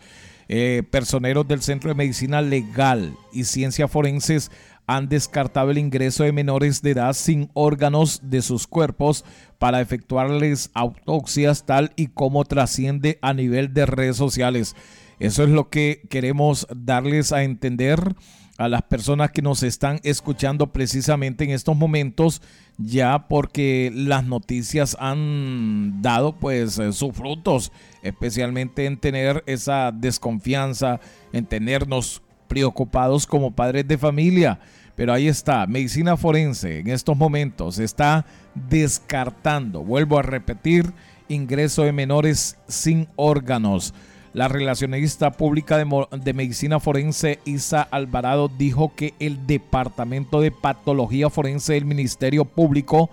Eh, 0.50 0.84
personeros 0.92 1.48
del 1.48 1.62
Centro 1.62 1.90
de 1.90 1.96
Medicina 1.96 2.42
Legal 2.42 3.16
y 3.32 3.46
Ciencias 3.46 3.90
Forenses 3.90 4.52
han 4.86 5.08
descartado 5.08 5.72
el 5.72 5.78
ingreso 5.78 6.26
de 6.26 6.34
menores 6.34 6.82
de 6.82 6.92
edad 6.92 7.14
sin 7.14 7.50
órganos 7.54 8.20
de 8.22 8.42
sus 8.42 8.68
cuerpos 8.68 9.24
para 9.60 9.80
efectuarles 9.80 10.72
autopsias 10.74 11.66
tal 11.66 11.94
y 11.96 12.08
como 12.08 12.44
trasciende 12.44 13.18
a 13.22 13.34
nivel 13.34 13.74
de 13.74 13.86
redes 13.86 14.18
sociales. 14.18 14.76
Eso 15.20 15.44
es 15.44 15.50
lo 15.50 15.70
que 15.70 16.02
queremos 16.10 16.68
darles 16.76 17.32
a 17.32 17.44
entender 17.44 18.16
a 18.62 18.70
las 18.70 18.84
personas 18.84 19.32
que 19.32 19.42
nos 19.42 19.64
están 19.64 20.00
escuchando 20.04 20.72
precisamente 20.72 21.44
en 21.44 21.50
estos 21.50 21.76
momentos, 21.76 22.42
ya 22.78 23.28
porque 23.28 23.92
las 23.94 24.24
noticias 24.24 24.96
han 25.00 26.02
dado 26.02 26.34
pues 26.34 26.78
eh, 26.78 26.94
sus 26.94 27.14
frutos, 27.14 27.72
especialmente 28.04 28.86
en 28.86 28.98
tener 28.98 29.44
esa 29.48 29.92
desconfianza, 29.92 31.00
en 31.34 31.46
tenernos 31.46 32.22
preocupados 32.48 33.26
como 33.26 33.52
padres 33.52 33.88
de 33.88 33.98
familia. 33.98 34.60
Pero 34.96 35.12
ahí 35.14 35.28
está, 35.28 35.66
medicina 35.66 36.16
forense 36.16 36.80
en 36.80 36.90
estos 36.90 37.18
momentos 37.18 37.80
está 37.80 38.26
descartando, 38.70 39.84
vuelvo 39.84 40.20
a 40.20 40.22
repetir, 40.22 40.94
ingreso 41.30 41.84
de 41.84 41.94
menores 41.94 42.58
sin 42.68 43.08
órganos. 43.16 43.94
La 44.34 44.48
relacionista 44.48 45.32
pública 45.32 45.78
de, 45.78 46.34
medicina 46.34 46.80
forense 46.80 47.40
Isa 47.44 47.82
Alvarado 47.82 48.48
dijo 48.48 48.94
que 48.96 49.14
el 49.20 49.46
Departamento 49.46 50.40
de 50.40 50.52
Patología 50.52 51.30
Forense 51.30 51.74
del 51.74 51.84
Ministerio 51.84 52.46
Público 52.46 53.10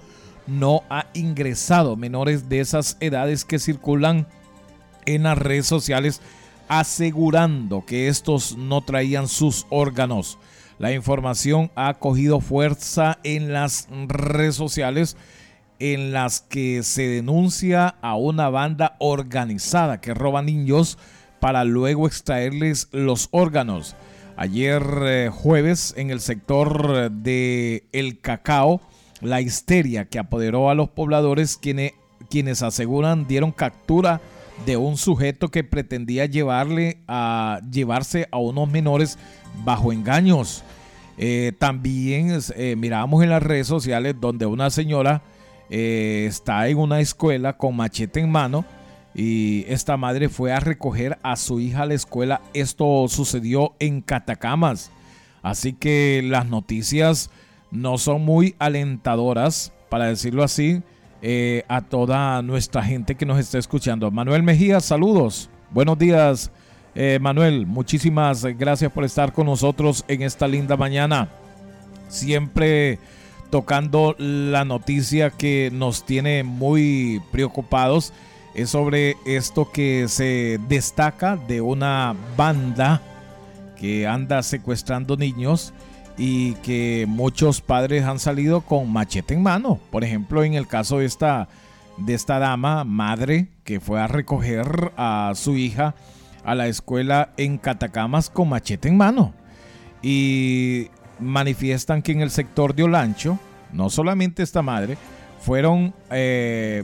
no 0.47 0.85
ha 0.89 1.07
ingresado 1.15 1.97
menores 1.97 2.49
de 2.49 2.61
esas 2.61 2.97
edades 3.01 3.45
que 3.45 3.59
circulan 3.59 4.29
en 5.07 5.25
las 5.25 5.37
redes 5.37 5.67
sociales 5.67 6.21
asegurando 6.69 7.85
que 7.85 8.07
estos 8.07 8.57
no 8.57 8.83
traían 8.83 9.27
sus 9.27 9.67
órganos. 9.71 10.39
La 10.79 10.93
información 10.93 11.73
ha 11.75 11.95
cogido 11.95 12.41
fuerza 12.41 13.19
en 13.25 13.53
las 13.53 13.89
redes 14.07 14.55
sociales 14.55 15.17
en 15.79 16.13
las 16.13 16.41
que 16.41 16.83
se 16.83 17.07
denuncia 17.09 17.97
a 18.03 18.17
una 18.17 18.49
banda 18.49 18.97
organizada 18.99 20.01
que 20.01 20.15
roba 20.15 20.43
niños 20.43 20.99
para 21.41 21.65
luego 21.65 22.07
extraerles 22.07 22.89
los 22.93 23.29
órganos. 23.31 23.97
Ayer 24.37 24.83
eh, 25.03 25.31
jueves 25.33 25.95
en 25.97 26.11
el 26.11 26.21
sector 26.21 27.11
de 27.11 27.85
El 27.93 28.21
Cacao, 28.21 28.81
la 29.21 29.41
histeria 29.41 30.05
que 30.05 30.19
apoderó 30.19 30.71
a 30.71 30.75
los 30.75 30.89
pobladores 30.91 31.57
quienes, 31.57 31.93
quienes 32.31 32.63
aseguran 32.63 33.27
dieron 33.27 33.53
captura 33.53 34.21
de 34.67 34.77
un 34.77 34.97
sujeto 34.97 35.49
que 35.49 35.65
pretendía 35.65 36.27
llevarle 36.27 36.99
a 37.07 37.61
llevarse 37.71 38.29
a 38.31 38.39
unos 38.39 38.71
menores 38.71 39.19
bajo 39.65 39.93
engaños. 39.93 40.63
Eh, 41.17 41.53
también 41.59 42.39
eh, 42.55 42.77
mirábamos 42.77 43.25
en 43.25 43.31
las 43.31 43.43
redes 43.43 43.67
sociales 43.67 44.15
donde 44.21 44.47
una 44.47 44.71
señora 44.71 45.23
eh, 45.71 46.27
está 46.29 46.69
en 46.69 46.79
una 46.79 47.01
escuela 47.01 47.57
con 47.57 47.77
machete 47.77 48.21
en 48.21 48.31
mano 48.31 48.65
y 49.15 49.65
esta 49.69 49.97
madre 49.97 50.29
fue 50.29 50.53
a 50.53 50.61
recoger 50.61 51.19
a 51.23 51.37
su 51.37 51.61
hija 51.61 51.83
a 51.83 51.87
la 51.87 51.95
escuela. 51.95 52.41
Esto 52.55 53.07
sucedió 53.09 53.75
en 53.79 54.01
Catacamas. 54.01 54.91
Así 55.43 55.73
que 55.73 56.23
las 56.25 56.47
noticias 56.47 57.31
no 57.71 57.99
son 57.99 58.25
muy 58.25 58.55
alentadoras, 58.59 59.73
para 59.89 60.07
decirlo 60.07 60.43
así, 60.43 60.83
eh, 61.23 61.65
a 61.69 61.81
toda 61.81 62.43
nuestra 62.43 62.83
gente 62.83 63.15
que 63.15 63.27
nos 63.27 63.39
está 63.39 63.59
escuchando. 63.59 64.11
Manuel 64.11 64.43
Mejía, 64.43 64.81
saludos. 64.81 65.51
Buenos 65.71 65.99
días, 65.99 66.51
eh, 66.95 67.19
Manuel. 67.21 67.67
Muchísimas 67.67 68.45
gracias 68.45 68.93
por 68.93 69.05
estar 69.05 69.33
con 69.33 69.47
nosotros 69.47 70.05
en 70.09 70.23
esta 70.23 70.47
linda 70.47 70.77
mañana. 70.77 71.29
Siempre 72.09 72.99
tocando 73.51 74.15
la 74.19 74.65
noticia 74.65 75.31
que 75.31 75.71
nos 75.73 76.05
tiene 76.05 76.45
muy 76.45 77.23
preocupados. 77.31 78.13
Es 78.55 78.71
sobre 78.71 79.17
esto 79.27 79.71
que 79.71 80.09
se 80.09 80.59
destaca 80.69 81.37
de 81.37 81.61
una 81.61 82.15
banda 82.37 83.03
que 83.79 84.07
anda 84.07 84.43
secuestrando 84.43 85.17
niños 85.17 85.73
y 86.17 86.55
que 86.55 87.07
muchos 87.09 87.61
padres 87.61 88.05
han 88.05 88.19
salido 88.19 88.63
con 88.63 88.93
machete 88.93 89.35
en 89.35 89.43
mano. 89.43 89.79
Por 89.91 90.03
ejemplo, 90.03 90.43
en 90.43 90.55
el 90.55 90.67
caso 90.67 90.99
de 90.99 91.07
esta, 91.07 91.49
de 91.97 92.15
esta 92.15 92.41
dama, 92.41 92.83
madre, 92.85 93.49
que 93.63 93.79
fue 93.79 94.01
a 94.01 94.09
recoger 94.09 94.93
a 94.97 95.33
su 95.37 95.57
hija 95.57 95.95
a 96.45 96.55
la 96.55 96.67
escuela 96.67 97.31
en 97.37 97.59
Catacamas 97.59 98.31
con 98.31 98.49
machete 98.49 98.89
en 98.89 98.97
mano. 98.97 99.33
Y 100.03 100.89
manifiestan 101.21 102.03
que 102.03 102.13
en 102.13 102.21
el 102.21 102.31
sector 102.31 102.75
de 102.75 102.85
Olancho, 102.85 103.39
no 103.73 103.91
solamente 103.91 104.43
esta 104.43 104.63
madre, 104.63 104.97
fueron 105.41 105.95
eh, 106.11 106.83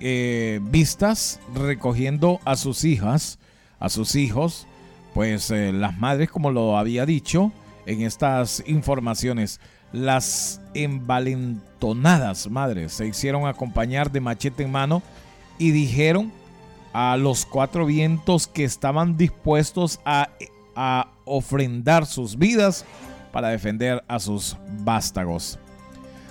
eh, 0.00 0.60
vistas 0.62 1.40
recogiendo 1.54 2.40
a 2.44 2.56
sus 2.56 2.84
hijas, 2.84 3.38
a 3.80 3.88
sus 3.88 4.14
hijos, 4.14 4.66
pues 5.14 5.50
eh, 5.50 5.72
las 5.72 5.98
madres, 5.98 6.30
como 6.30 6.50
lo 6.50 6.78
había 6.78 7.06
dicho 7.06 7.52
en 7.86 8.02
estas 8.02 8.62
informaciones, 8.66 9.60
las 9.92 10.60
envalentonadas 10.74 12.50
madres 12.50 12.92
se 12.92 13.06
hicieron 13.06 13.46
acompañar 13.46 14.12
de 14.12 14.20
machete 14.20 14.62
en 14.64 14.70
mano 14.70 15.02
y 15.58 15.70
dijeron 15.70 16.30
a 16.92 17.16
los 17.16 17.46
cuatro 17.46 17.86
vientos 17.86 18.46
que 18.46 18.64
estaban 18.64 19.16
dispuestos 19.16 20.00
a, 20.04 20.28
a 20.76 21.10
ofrendar 21.24 22.06
sus 22.06 22.36
vidas 22.36 22.84
para 23.32 23.48
defender 23.48 24.04
a 24.08 24.18
sus 24.18 24.56
vástagos. 24.80 25.58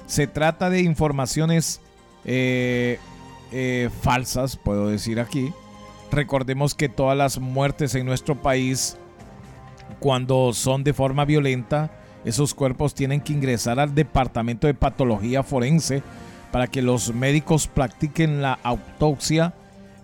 Se 0.07 0.25
trata 0.25 0.69
de 0.69 0.81
informaciones 0.81 1.81
eh, 2.23 2.97
eh, 3.51 3.89
falsas, 4.01 4.55
puedo 4.55 4.87
decir 4.87 5.19
aquí. 5.19 5.51
Recordemos 6.11 6.73
que 6.73 6.87
todas 6.87 7.17
las 7.17 7.39
muertes 7.39 7.93
en 7.93 8.05
nuestro 8.05 8.41
país, 8.41 8.97
cuando 9.99 10.53
son 10.53 10.85
de 10.85 10.93
forma 10.93 11.25
violenta, 11.25 11.91
esos 12.23 12.53
cuerpos 12.53 12.95
tienen 12.95 13.19
que 13.19 13.33
ingresar 13.33 13.81
al 13.81 13.93
Departamento 13.93 14.67
de 14.67 14.73
Patología 14.73 15.43
Forense 15.43 16.01
para 16.53 16.67
que 16.67 16.81
los 16.81 17.13
médicos 17.13 17.67
practiquen 17.67 18.41
la 18.41 18.59
autopsia 18.63 19.53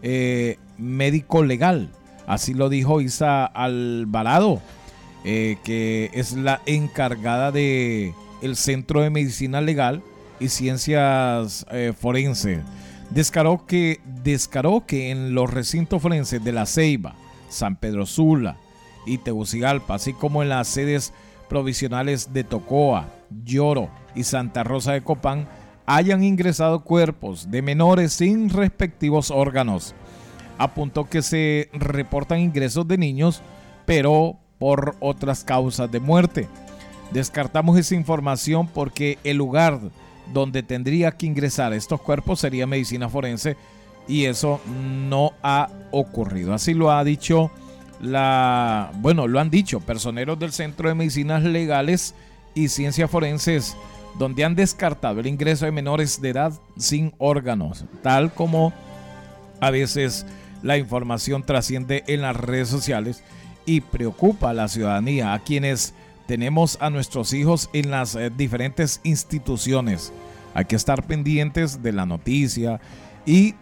eh, 0.02 0.58
médico 0.78 1.44
legal. 1.44 1.89
Así 2.28 2.54
lo 2.54 2.68
dijo 2.68 3.00
Isa 3.00 3.46
Alvarado, 3.46 4.62
que 5.24 6.12
es 6.13 6.34
la 6.34 6.62
encargada 6.66 7.52
de 7.52 8.13
el 8.43 8.56
Centro 8.58 9.01
de 9.01 9.10
Medicina 9.10 9.62
Legal 9.62 10.03
y 10.39 10.49
Ciencias 10.49 11.65
eh, 11.71 11.93
Forenses. 11.97 12.60
Descaró 13.10 13.65
que, 13.65 14.01
descaró 14.23 14.86
que 14.86 15.12
en 15.12 15.34
los 15.34 15.51
recintos 15.51 16.01
forenses 16.01 16.43
de 16.43 16.51
La 16.51 16.65
Ceiba, 16.65 17.15
San 17.49 17.75
Pedro 17.75 18.06
Sula 18.06 18.58
y 19.06 19.19
Tegucigalpa, 19.19 19.95
así 19.95 20.13
como 20.13 20.41
en 20.41 20.49
las 20.49 20.67
sedes 20.67 21.13
provisionales 21.47 22.34
de 22.34 22.43
Tocoa, 22.43 23.08
Lloro 23.43 23.89
y 24.15 24.23
Santa 24.23 24.63
Rosa 24.63 24.93
de 24.93 25.01
Copán, 25.01 25.47
hayan 25.86 26.23
ingresado 26.23 26.84
cuerpos 26.84 27.51
de 27.51 27.62
menores 27.62 28.13
sin 28.13 28.49
respectivos 28.49 29.32
órganos. 29.32 29.93
Apuntó 30.58 31.10
que 31.10 31.21
se 31.21 31.69
reportan 31.73 32.39
ingresos 32.39 32.88
de 32.88 32.97
niños, 32.97 33.41
pero 33.86 34.39
por 34.60 34.95
otras 34.99 35.43
causas 35.43 35.91
de 35.91 35.99
muerte. 35.99 36.47
Descartamos 37.13 37.78
esa 37.78 37.95
información 37.95 38.67
porque 38.67 39.19
el 39.23 39.38
lugar 39.38 39.80
donde 40.34 40.63
tendría 40.63 41.12
que 41.12 41.28
ingresar 41.28 41.73
estos 41.73 42.02
cuerpos 42.02 42.39
sería 42.39 42.65
medicina 42.65 43.10
forense 43.10 43.56
y 44.08 44.26
eso 44.26 44.60
no 44.67 45.34
ha 45.43 45.69
ocurrido. 45.91 46.54
Así 46.54 46.73
lo 46.73 46.91
ha 46.91 47.04
dicho 47.04 47.52
la, 48.02 48.91
bueno, 48.95 49.28
lo 49.28 49.39
han 49.39 49.49
dicho 49.49 49.80
personeros 49.80 50.39
del 50.39 50.52
Centro 50.52 50.89
de 50.89 50.95
Medicinas 50.95 51.43
Legales 51.43 52.15
y 52.56 52.67
Ciencias 52.69 53.10
Forenses, 53.10 53.78
donde 54.17 54.43
han 54.43 54.56
descartado 54.56 55.19
el 55.19 55.28
ingreso 55.28 55.65
de 55.65 55.71
menores 55.71 56.21
de 56.21 56.30
edad 56.30 56.54
sin 56.78 57.13
órganos, 57.17 57.86
tal 58.02 58.34
como 58.34 58.73
a 59.60 59.71
veces 59.71 60.26
la 60.62 60.78
información 60.78 61.43
trasciende 61.43 62.04
en 62.08 62.21
las 62.21 62.36
redes 62.36 62.69
sociales 62.69 63.23
y 63.65 63.82
preocupa 63.82 64.49
a 64.49 64.54
la 64.54 64.67
ciudadanía, 64.67 65.34
a 65.34 65.39
quienes 65.39 65.93
tenemos 66.25 66.77
a 66.81 66.89
nuestros 66.89 67.33
hijos 67.33 67.69
en 67.73 67.91
las 67.91 68.15
eh, 68.15 68.31
diferentes 68.36 69.01
instituciones. 69.03 70.13
Hay 70.53 70.65
que 70.65 70.75
estar 70.75 71.03
pendientes 71.03 71.81
de 71.81 71.91
la 71.91 72.05
noticia 72.05 72.79
y 73.25 73.55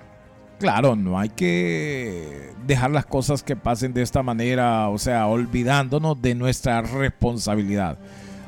claro, 0.59 0.95
no 0.95 1.17
hay 1.17 1.29
que 1.29 2.53
dejar 2.67 2.91
las 2.91 3.05
cosas 3.05 3.41
que 3.41 3.55
pasen 3.55 3.93
de 3.93 4.03
esta 4.03 4.21
manera, 4.21 4.89
o 4.89 4.97
sea, 4.97 5.27
olvidándonos 5.27 6.21
de 6.21 6.35
nuestra 6.35 6.81
responsabilidad. 6.81 7.97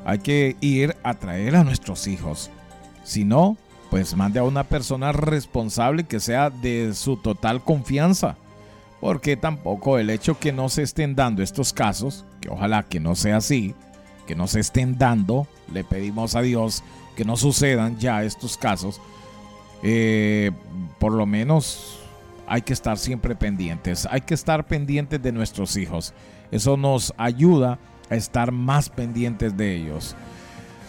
Hay 0.05 0.19
que 0.19 0.55
ir 0.61 0.95
a 1.03 1.15
traer 1.15 1.55
a 1.55 1.63
nuestros 1.63 2.07
hijos. 2.07 2.51
Si 3.03 3.25
no, 3.25 3.57
pues 3.89 4.15
mande 4.15 4.39
a 4.39 4.43
una 4.43 4.63
persona 4.63 5.11
responsable 5.11 6.03
que 6.03 6.19
sea 6.19 6.49
de 6.49 6.93
su 6.93 7.17
total 7.17 7.63
confianza. 7.63 8.35
Porque 8.99 9.35
tampoco 9.35 9.97
el 9.97 10.09
hecho 10.09 10.39
que 10.39 10.53
no 10.53 10.69
se 10.69 10.83
estén 10.83 11.15
dando 11.15 11.43
estos 11.43 11.73
casos, 11.73 12.25
que 12.39 12.49
ojalá 12.49 12.83
que 12.83 12.99
no 12.99 13.15
sea 13.15 13.37
así, 13.37 13.75
que 14.27 14.35
no 14.35 14.47
se 14.47 14.59
estén 14.59 14.97
dando. 14.97 15.47
Le 15.71 15.83
pedimos 15.83 16.35
a 16.35 16.41
Dios 16.41 16.83
que 17.15 17.25
no 17.25 17.37
sucedan 17.37 17.97
ya 17.99 18.23
estos 18.23 18.57
casos. 18.57 19.01
Eh, 19.83 20.51
por 20.99 21.11
lo 21.11 21.25
menos 21.25 21.99
hay 22.47 22.61
que 22.61 22.73
estar 22.73 22.97
siempre 22.97 23.35
pendientes, 23.35 24.07
hay 24.09 24.21
que 24.21 24.33
estar 24.33 24.65
pendientes 24.65 25.21
de 25.21 25.31
nuestros 25.31 25.75
hijos. 25.77 26.13
Eso 26.51 26.77
nos 26.77 27.13
ayuda 27.17 27.79
a 28.09 28.15
estar 28.15 28.51
más 28.51 28.89
pendientes 28.89 29.57
de 29.57 29.75
ellos. 29.75 30.15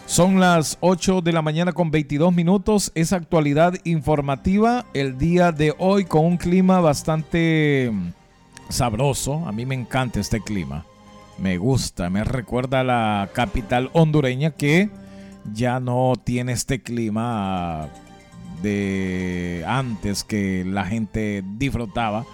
Son 0.05 0.39
las 0.39 0.77
8 0.81 1.21
de 1.21 1.33
la 1.33 1.41
mañana 1.41 1.71
con 1.71 1.89
22 1.89 2.33
minutos. 2.33 2.91
Es 2.93 3.11
actualidad 3.11 3.73
informativa 3.85 4.85
el 4.93 5.17
día 5.17 5.51
de 5.51 5.73
hoy 5.79 6.05
con 6.05 6.25
un 6.25 6.37
clima 6.37 6.79
bastante 6.79 7.91
sabroso. 8.69 9.45
A 9.47 9.51
mí 9.51 9.65
me 9.65 9.73
encanta 9.73 10.19
este 10.19 10.39
clima. 10.39 10.85
Me 11.37 11.57
gusta, 11.57 12.09
me 12.09 12.23
recuerda 12.23 12.79
a 12.79 12.83
la 12.83 13.29
capital 13.33 13.89
hondureña 13.93 14.51
que 14.51 14.89
ya 15.53 15.79
no 15.79 16.13
tiene 16.23 16.53
este 16.53 16.81
clima 16.81 17.89
de 18.61 19.63
antes 19.67 20.23
que 20.23 20.63
la 20.65 20.85
gente 20.85 21.43
disfrutaba. 21.57 22.25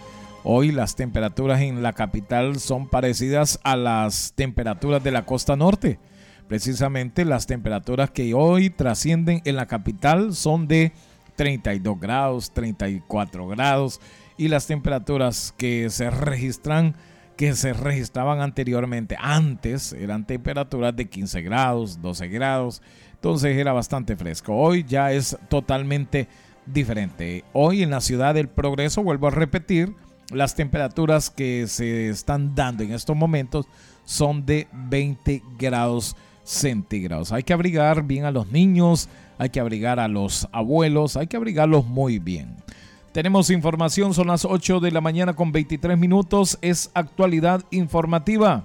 Hoy 0.44 0.72
las 0.72 0.96
temperaturas 0.96 1.62
en 1.62 1.84
la 1.84 1.94
capital 1.94 2.60
son 2.60 2.88
parecidas 2.88 3.60
a 3.64 3.76
las 3.76 4.34
temperaturas 4.36 5.04
de 5.04 5.12
la 5.12 5.26
costa 5.26 5.56
norte. 5.56 6.00
Precisamente 6.48 7.26
las 7.26 7.48
temperaturas 7.48 8.12
que 8.12 8.34
hoy 8.34 8.70
trascienden 8.70 9.42
en 9.46 9.56
la 9.56 9.68
capital 9.68 10.36
son 10.36 10.68
de 10.68 10.92
32 11.36 12.00
grados, 12.00 12.52
34 12.52 13.48
grados 13.48 14.00
y 14.38 14.48
las 14.48 14.68
temperaturas 14.68 15.54
que 15.58 15.90
se 15.90 16.10
registran 16.10 16.96
que 17.42 17.56
se 17.56 17.74
registraban 17.74 18.40
anteriormente 18.40 19.18
antes 19.20 19.94
eran 19.94 20.28
temperaturas 20.28 20.96
de 20.96 21.10
15 21.10 21.42
grados, 21.42 22.00
12 22.00 22.28
grados 22.28 22.84
entonces 23.14 23.58
era 23.58 23.74
bastante 23.74 24.16
fresco. 24.16 24.56
Hoy 24.56 24.86
ya 24.88 25.12
es 25.12 25.36
totalmente 25.50 26.28
diferente. 26.68 27.44
Hoy 27.52 27.82
en 27.82 27.90
la 27.90 28.00
ciudad 28.00 28.36
del 28.36 28.48
progreso, 28.48 29.02
vuelvo 29.02 29.28
a 29.28 29.32
repetir, 29.32 29.96
las 30.30 30.54
temperaturas 30.54 31.32
que 31.32 31.66
se 31.66 32.10
están 32.10 32.54
dando 32.54 32.84
en 32.84 32.94
estos 32.94 33.16
momentos 33.16 33.66
son 34.06 34.46
de 34.46 34.68
20 34.74 35.42
grados 35.58 36.16
centígrados. 36.44 37.32
Hay 37.32 37.42
que 37.42 37.54
abrigar 37.54 38.04
bien 38.04 38.26
a 38.26 38.32
los 38.32 38.52
niños, 38.52 39.10
hay 39.40 39.50
que 39.50 39.60
abrigar 39.60 40.00
a 40.00 40.08
los 40.08 40.48
abuelos, 40.52 41.18
hay 41.18 41.26
que 41.26 41.38
abrigarlos 41.38 41.88
muy 41.88 42.20
bien. 42.20 42.58
Tenemos 43.12 43.50
información, 43.50 44.14
son 44.14 44.28
las 44.28 44.46
8 44.46 44.80
de 44.80 44.90
la 44.92 45.02
mañana 45.02 45.34
con 45.34 45.52
23 45.52 45.98
minutos, 45.98 46.58
es 46.62 46.92
actualidad 46.94 47.62
informativa. 47.70 48.64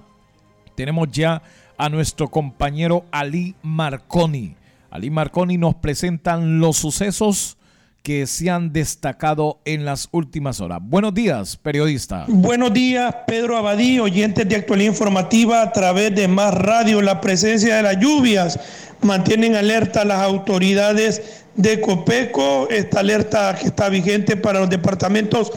Tenemos 0.73 1.11
ya 1.11 1.41
a 1.77 1.89
nuestro 1.89 2.29
compañero 2.29 3.03
Ali 3.11 3.55
Marconi. 3.61 4.55
Ali 4.89 5.09
Marconi 5.09 5.57
nos 5.57 5.75
presentan 5.75 6.59
los 6.59 6.77
sucesos 6.77 7.57
que 8.03 8.25
se 8.25 8.49
han 8.49 8.71
destacado 8.71 9.59
en 9.65 9.83
las 9.83 10.07
últimas 10.13 10.61
horas. 10.61 10.79
Buenos 10.81 11.13
días, 11.13 11.57
periodista. 11.57 12.23
Buenos 12.29 12.71
días, 12.71 13.13
Pedro 13.27 13.57
Abadí, 13.57 13.99
oyentes 13.99 14.47
de 14.47 14.55
actualidad 14.55 14.91
informativa 14.91 15.61
a 15.61 15.73
través 15.73 16.15
de 16.15 16.29
Más 16.29 16.53
Radio. 16.53 17.01
La 17.01 17.19
presencia 17.19 17.75
de 17.75 17.83
las 17.83 17.99
lluvias 17.99 18.57
mantienen 19.01 19.55
alerta 19.55 20.05
las 20.05 20.21
autoridades 20.21 21.46
de 21.57 21.81
Copeco, 21.81 22.69
esta 22.69 22.99
alerta 22.99 23.55
que 23.59 23.67
está 23.67 23.89
vigente 23.89 24.37
para 24.37 24.59
los 24.59 24.69
departamentos 24.69 25.51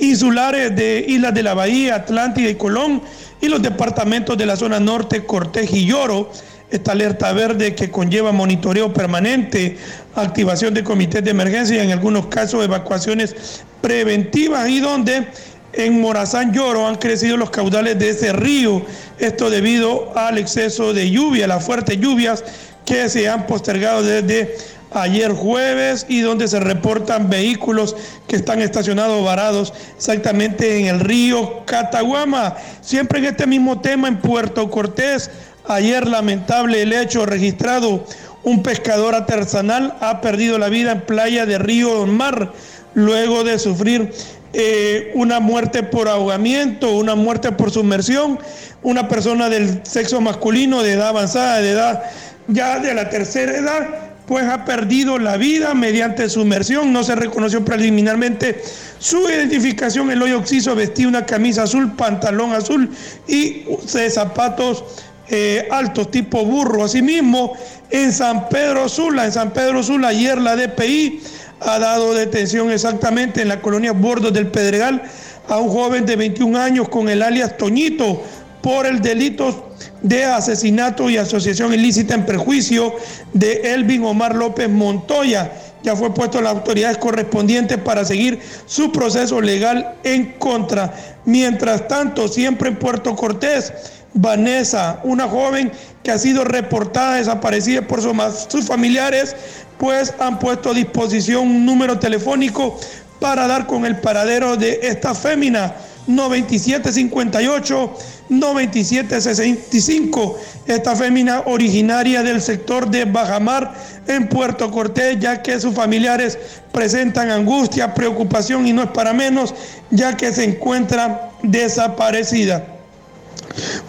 insulares 0.00 0.74
de 0.74 1.04
Islas 1.08 1.32
de 1.32 1.42
la 1.44 1.54
Bahía, 1.54 1.94
Atlántida 1.94 2.50
y 2.50 2.56
Colón 2.56 3.00
y 3.40 3.48
los 3.48 3.62
departamentos 3.62 4.36
de 4.36 4.46
la 4.46 4.56
zona 4.56 4.80
norte, 4.80 5.24
Cortés 5.24 5.72
y 5.72 5.86
Lloro. 5.86 6.30
Esta 6.70 6.92
alerta 6.92 7.32
verde 7.32 7.74
que 7.76 7.90
conlleva 7.90 8.32
monitoreo 8.32 8.92
permanente, 8.92 9.76
activación 10.16 10.74
de 10.74 10.82
comités 10.82 11.22
de 11.22 11.30
emergencia 11.30 11.76
y 11.76 11.86
en 11.86 11.92
algunos 11.92 12.26
casos 12.26 12.64
evacuaciones 12.64 13.62
preventivas 13.80 14.68
y 14.68 14.80
donde 14.80 15.28
en 15.72 16.00
Morazán 16.00 16.52
Lloro 16.52 16.88
han 16.88 16.96
crecido 16.96 17.36
los 17.36 17.50
caudales 17.50 17.96
de 17.98 18.10
ese 18.10 18.32
río, 18.32 18.82
esto 19.18 19.50
debido 19.50 20.16
al 20.16 20.38
exceso 20.38 20.92
de 20.92 21.10
lluvia, 21.10 21.46
las 21.46 21.64
fuertes 21.64 22.00
lluvias 22.00 22.42
que 22.84 23.08
se 23.08 23.28
han 23.28 23.46
postergado 23.46 24.02
desde 24.02 24.56
ayer 24.94 25.32
jueves 25.32 26.06
y 26.08 26.20
donde 26.20 26.48
se 26.48 26.60
reportan 26.60 27.28
vehículos 27.28 27.96
que 28.26 28.36
están 28.36 28.62
estacionados 28.62 29.24
varados 29.24 29.74
exactamente 29.96 30.78
en 30.78 30.86
el 30.86 31.00
río 31.00 31.64
Cataguama. 31.66 32.56
Siempre 32.80 33.18
en 33.18 33.26
este 33.26 33.46
mismo 33.46 33.80
tema 33.80 34.08
en 34.08 34.18
Puerto 34.18 34.70
Cortés, 34.70 35.30
ayer 35.66 36.06
lamentable 36.06 36.82
el 36.82 36.92
hecho 36.92 37.26
registrado, 37.26 38.04
un 38.44 38.62
pescador 38.62 39.14
artesanal 39.14 39.96
ha 40.00 40.20
perdido 40.20 40.58
la 40.58 40.68
vida 40.68 40.92
en 40.92 41.00
playa 41.00 41.46
de 41.46 41.58
Río 41.58 42.06
Mar 42.06 42.52
luego 42.94 43.42
de 43.42 43.58
sufrir 43.58 44.12
eh, 44.52 45.10
una 45.14 45.40
muerte 45.40 45.82
por 45.82 46.08
ahogamiento, 46.08 46.92
una 46.92 47.16
muerte 47.16 47.50
por 47.50 47.72
sumersión, 47.72 48.38
una 48.82 49.08
persona 49.08 49.48
del 49.48 49.80
sexo 49.84 50.20
masculino 50.20 50.82
de 50.82 50.92
edad 50.92 51.08
avanzada, 51.08 51.60
de 51.60 51.70
edad 51.70 52.02
ya 52.46 52.78
de 52.78 52.94
la 52.94 53.08
tercera 53.08 53.56
edad, 53.56 54.03
pues 54.26 54.44
ha 54.46 54.64
perdido 54.64 55.18
la 55.18 55.36
vida 55.36 55.74
mediante 55.74 56.28
sumersión. 56.28 56.92
No 56.92 57.04
se 57.04 57.14
reconoció 57.14 57.64
preliminarmente 57.64 58.62
su 58.98 59.28
identificación. 59.28 60.10
El 60.10 60.22
hoyo 60.22 60.38
oxiso 60.38 60.74
vestía 60.74 61.08
una 61.08 61.26
camisa 61.26 61.64
azul, 61.64 61.92
pantalón 61.92 62.52
azul 62.52 62.90
y 63.28 63.64
zapatos 64.08 64.84
eh, 65.28 65.68
altos 65.70 66.10
tipo 66.10 66.44
burro. 66.44 66.84
Asimismo, 66.84 67.52
en 67.90 68.12
San 68.12 68.48
Pedro 68.48 68.88
Sula, 68.88 69.26
en 69.26 69.32
San 69.32 69.52
Pedro 69.52 69.82
Sula, 69.82 70.08
ayer 70.08 70.38
la 70.38 70.56
DPI 70.56 71.20
ha 71.60 71.78
dado 71.78 72.14
detención 72.14 72.70
exactamente 72.70 73.42
en 73.42 73.48
la 73.48 73.60
colonia 73.60 73.92
Bordos 73.92 74.32
del 74.32 74.48
Pedregal 74.48 75.02
a 75.48 75.58
un 75.58 75.70
joven 75.70 76.06
de 76.06 76.16
21 76.16 76.58
años 76.58 76.88
con 76.88 77.08
el 77.08 77.22
alias 77.22 77.56
Toñito 77.56 78.22
por 78.62 78.86
el 78.86 79.00
delito 79.00 79.73
de 80.04 80.22
asesinato 80.22 81.08
y 81.08 81.16
asociación 81.16 81.72
ilícita 81.72 82.14
en 82.14 82.26
perjuicio 82.26 82.94
de 83.32 83.72
Elvin 83.72 84.04
Omar 84.04 84.34
López 84.34 84.68
Montoya. 84.68 85.50
Ya 85.82 85.96
fue 85.96 86.12
puesto 86.12 86.38
a 86.38 86.42
las 86.42 86.52
autoridades 86.52 86.98
correspondientes 86.98 87.78
para 87.78 88.04
seguir 88.04 88.38
su 88.66 88.92
proceso 88.92 89.40
legal 89.40 89.94
en 90.04 90.32
contra. 90.32 90.94
Mientras 91.24 91.88
tanto, 91.88 92.28
siempre 92.28 92.68
en 92.68 92.76
Puerto 92.76 93.16
Cortés, 93.16 93.72
Vanessa, 94.12 95.00
una 95.04 95.26
joven 95.26 95.72
que 96.02 96.10
ha 96.10 96.18
sido 96.18 96.44
reportada 96.44 97.16
desaparecida 97.16 97.80
por 97.80 98.02
sus 98.02 98.66
familiares, 98.66 99.34
pues 99.78 100.12
han 100.18 100.38
puesto 100.38 100.70
a 100.70 100.74
disposición 100.74 101.48
un 101.48 101.64
número 101.64 101.98
telefónico 101.98 102.78
para 103.20 103.46
dar 103.46 103.66
con 103.66 103.86
el 103.86 103.96
paradero 103.96 104.58
de 104.58 104.80
esta 104.82 105.14
fémina 105.14 105.74
9758 106.06 107.98
9765. 108.28 110.38
Esta 110.66 110.96
fémina 110.96 111.42
originaria 111.46 112.22
del 112.22 112.40
sector 112.40 112.90
de 112.90 113.04
Bajamar 113.04 113.74
en 114.06 114.28
Puerto 114.28 114.70
Cortés, 114.70 115.18
ya 115.20 115.42
que 115.42 115.60
sus 115.60 115.74
familiares 115.74 116.38
presentan 116.72 117.30
angustia, 117.30 117.94
preocupación 117.94 118.66
y 118.66 118.72
no 118.72 118.82
es 118.82 118.90
para 118.90 119.12
menos, 119.12 119.54
ya 119.90 120.16
que 120.16 120.32
se 120.32 120.44
encuentra 120.44 121.30
desaparecida. 121.42 122.66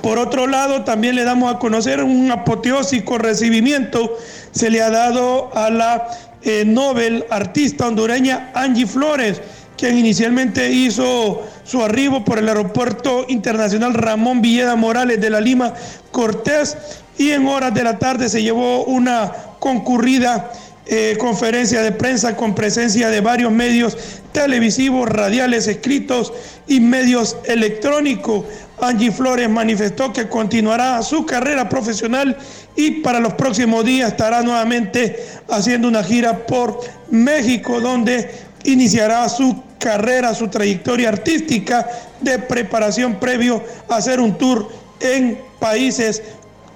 Por 0.01 0.19
otro 0.19 0.47
lado, 0.47 0.83
también 0.83 1.15
le 1.15 1.23
damos 1.23 1.53
a 1.53 1.59
conocer 1.59 2.03
un 2.03 2.29
apoteósico 2.31 3.17
recibimiento 3.17 4.17
se 4.55 4.69
le 4.69 4.81
ha 4.81 4.89
dado 4.89 5.55
a 5.55 5.69
la 5.69 6.07
eh, 6.41 6.63
Nobel 6.65 7.25
artista 7.29 7.87
hondureña 7.87 8.51
Angie 8.53 8.87
Flores 8.87 9.41
quien 9.77 9.97
inicialmente 9.97 10.71
hizo 10.71 11.43
su 11.63 11.83
arribo 11.83 12.23
por 12.23 12.39
el 12.39 12.47
aeropuerto 12.47 13.25
internacional 13.27 13.93
Ramón 13.93 14.41
Villeda 14.41 14.75
Morales 14.75 15.19
de 15.19 15.29
la 15.29 15.41
Lima 15.41 15.73
Cortés 16.11 16.77
y 17.17 17.31
en 17.31 17.47
horas 17.47 17.73
de 17.73 17.83
la 17.83 17.99
tarde 17.99 18.29
se 18.29 18.41
llevó 18.41 18.83
una 18.85 19.31
concurrida 19.59 20.51
eh, 20.87 21.17
conferencia 21.19 21.81
de 21.81 21.91
prensa 21.91 22.35
con 22.35 22.53
presencia 22.53 23.09
de 23.09 23.19
varios 23.19 23.51
medios 23.51 23.97
televisivos, 24.31 25.09
radiales, 25.09 25.67
escritos 25.67 26.31
y 26.67 26.79
medios 26.79 27.37
electrónicos. 27.45 28.45
Angie 28.79 29.11
Flores 29.11 29.49
manifestó 29.49 30.13
que 30.13 30.27
continuará 30.27 31.01
su 31.01 31.25
carrera 31.25 31.69
profesional 31.69 32.37
y 32.75 33.01
para 33.01 33.19
los 33.19 33.33
próximos 33.33 33.83
días 33.83 34.11
estará 34.11 34.43
nuevamente 34.43 35.25
haciendo 35.49 35.87
una 35.87 36.03
gira 36.03 36.45
por 36.45 36.79
México, 37.09 37.79
donde 37.79 38.29
iniciará 38.65 39.27
su 39.29 39.63
carrera, 39.79 40.33
su 40.33 40.47
trayectoria 40.47 41.09
artística 41.09 41.87
de 42.21 42.39
preparación 42.39 43.15
previo 43.15 43.63
a 43.89 43.97
hacer 43.97 44.19
un 44.19 44.37
tour 44.37 44.69
en 44.99 45.39
países 45.59 46.23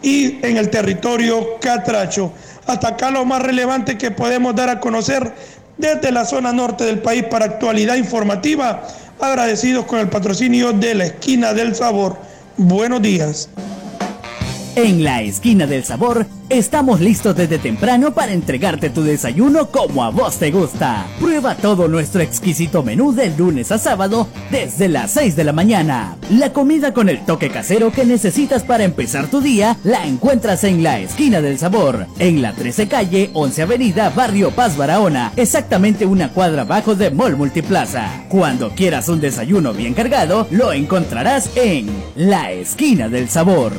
y 0.01 0.39
en 0.45 0.57
el 0.57 0.69
territorio 0.69 1.59
catracho. 1.59 2.31
Hasta 2.65 2.89
acá 2.89 3.11
lo 3.11 3.25
más 3.25 3.41
relevante 3.41 3.97
que 3.97 4.11
podemos 4.11 4.55
dar 4.55 4.69
a 4.69 4.79
conocer 4.79 5.33
desde 5.77 6.11
la 6.11 6.25
zona 6.25 6.51
norte 6.53 6.83
del 6.83 6.99
país 6.99 7.23
para 7.23 7.45
actualidad 7.45 7.95
informativa. 7.95 8.83
Agradecidos 9.19 9.85
con 9.85 9.99
el 9.99 10.09
patrocinio 10.09 10.71
de 10.71 10.95
la 10.95 11.05
esquina 11.05 11.53
del 11.53 11.75
sabor. 11.75 12.17
Buenos 12.57 13.01
días. 13.01 13.49
En 14.75 15.03
la 15.03 15.23
esquina 15.23 15.65
del 15.65 15.83
sabor, 15.83 16.25
estamos 16.47 17.01
listos 17.01 17.35
desde 17.35 17.57
temprano 17.57 18.13
para 18.13 18.31
entregarte 18.31 18.89
tu 18.89 19.01
desayuno 19.03 19.71
como 19.71 20.03
a 20.03 20.09
vos 20.09 20.37
te 20.37 20.51
gusta. 20.51 21.05
Prueba 21.19 21.55
todo 21.55 21.87
nuestro 21.87 22.21
exquisito 22.21 22.83
menú 22.83 23.11
de 23.11 23.35
lunes 23.35 23.71
a 23.71 23.77
sábado 23.77 24.27
desde 24.51 24.87
las 24.87 25.11
6 25.11 25.35
de 25.35 25.43
la 25.43 25.53
mañana. 25.53 26.17
La 26.29 26.53
comida 26.53 26.93
con 26.93 27.09
el 27.09 27.25
toque 27.25 27.49
casero 27.49 27.91
que 27.91 28.05
necesitas 28.05 28.63
para 28.63 28.83
empezar 28.83 29.27
tu 29.27 29.41
día 29.41 29.75
la 29.83 30.05
encuentras 30.05 30.63
en 30.63 30.83
la 30.83 30.99
esquina 30.99 31.41
del 31.41 31.57
sabor, 31.57 32.05
en 32.19 32.41
la 32.41 32.53
13 32.53 32.87
calle, 32.87 33.31
11 33.33 33.63
avenida, 33.63 34.09
barrio 34.11 34.51
Paz 34.51 34.77
Barahona, 34.77 35.33
exactamente 35.35 36.05
una 36.05 36.29
cuadra 36.29 36.61
abajo 36.61 36.95
de 36.95 37.09
Mall 37.09 37.35
Multiplaza. 37.35 38.25
Cuando 38.29 38.69
quieras 38.75 39.09
un 39.09 39.19
desayuno 39.19 39.73
bien 39.73 39.93
cargado, 39.93 40.47
lo 40.51 40.71
encontrarás 40.71 41.49
en 41.57 41.87
la 42.15 42.51
esquina 42.51 43.09
del 43.09 43.29
sabor. 43.29 43.73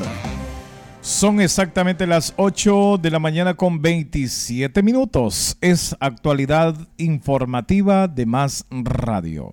Son 1.11 1.40
exactamente 1.40 2.07
las 2.07 2.33
8 2.37 2.99
de 3.03 3.11
la 3.11 3.18
mañana 3.18 3.55
con 3.55 3.83
27 3.83 4.81
minutos. 4.85 5.57
Es 5.61 5.96
actualidad 5.99 6.77
informativa 6.99 8.07
de 8.07 8.27
Más 8.27 8.64
Radio. 8.70 9.53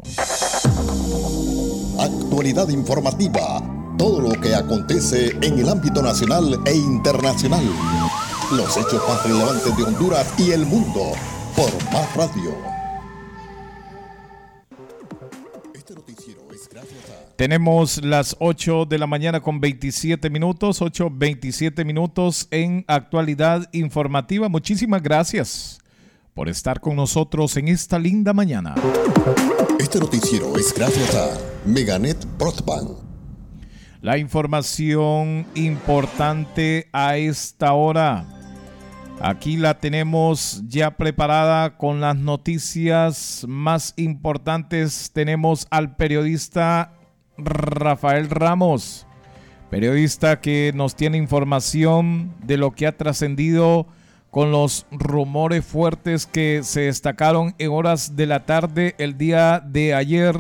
Actualidad 2.00 2.70
informativa. 2.70 3.60
Todo 3.98 4.22
lo 4.22 4.40
que 4.40 4.54
acontece 4.54 5.36
en 5.42 5.58
el 5.58 5.68
ámbito 5.68 6.04
nacional 6.04 6.60
e 6.64 6.76
internacional. 6.76 7.66
Los 8.52 8.78
hechos 8.78 9.02
más 9.10 9.24
relevantes 9.24 9.76
de 9.76 9.84
Honduras 9.84 10.32
y 10.38 10.52
el 10.52 10.64
mundo 10.64 11.12
por 11.56 11.74
Más 11.92 12.16
Radio. 12.16 12.77
Tenemos 17.38 18.04
las 18.04 18.36
8 18.40 18.86
de 18.86 18.98
la 18.98 19.06
mañana 19.06 19.42
con 19.42 19.60
27 19.60 20.28
minutos, 20.32 20.82
8, 20.82 21.12
27 21.14 21.86
minutos 21.86 22.48
en 22.50 22.84
actualidad 22.88 23.70
informativa. 23.74 24.50
Muchísimas 24.50 25.04
gracias 25.04 25.78
por 26.34 26.50
estar 26.50 26.80
con 26.80 26.96
nosotros 26.96 27.56
en 27.58 27.68
esta 27.68 28.00
linda 28.00 28.34
mañana. 28.34 28.74
Este 29.80 30.00
noticiero 30.00 30.58
es 30.58 30.74
gracias 30.74 31.14
a 31.14 31.38
Meganet 31.64 32.18
Broadband. 32.40 32.98
La 34.02 34.18
información 34.18 35.46
importante 35.54 36.90
a 36.92 37.18
esta 37.18 37.74
hora. 37.74 38.26
Aquí 39.22 39.58
la 39.58 39.78
tenemos 39.78 40.64
ya 40.68 40.98
preparada 40.98 41.78
con 41.78 42.02
las 42.02 42.16
noticias 42.16 43.46
más 43.48 43.94
importantes. 43.96 45.12
Tenemos 45.14 45.68
al 45.70 45.96
periodista 45.96 46.97
Rafael 47.38 48.30
Ramos, 48.30 49.06
periodista 49.70 50.42
que 50.42 50.72
nos 50.74 50.96
tiene 50.96 51.18
información 51.18 52.34
de 52.44 52.58
lo 52.58 52.72
que 52.72 52.88
ha 52.88 52.98
trascendido 52.98 53.88
con 54.32 54.52
los 54.52 54.86
rumores 54.92 55.66
fuertes 55.66 56.26
que 56.26 56.62
se 56.64 56.82
destacaron 56.82 57.56
en 57.60 57.72
horas 57.72 58.16
de 58.16 58.26
la 58.26 58.46
tarde 58.46 58.96
el 58.98 59.18
día 59.18 59.60
de 59.66 59.94
ayer 59.94 60.36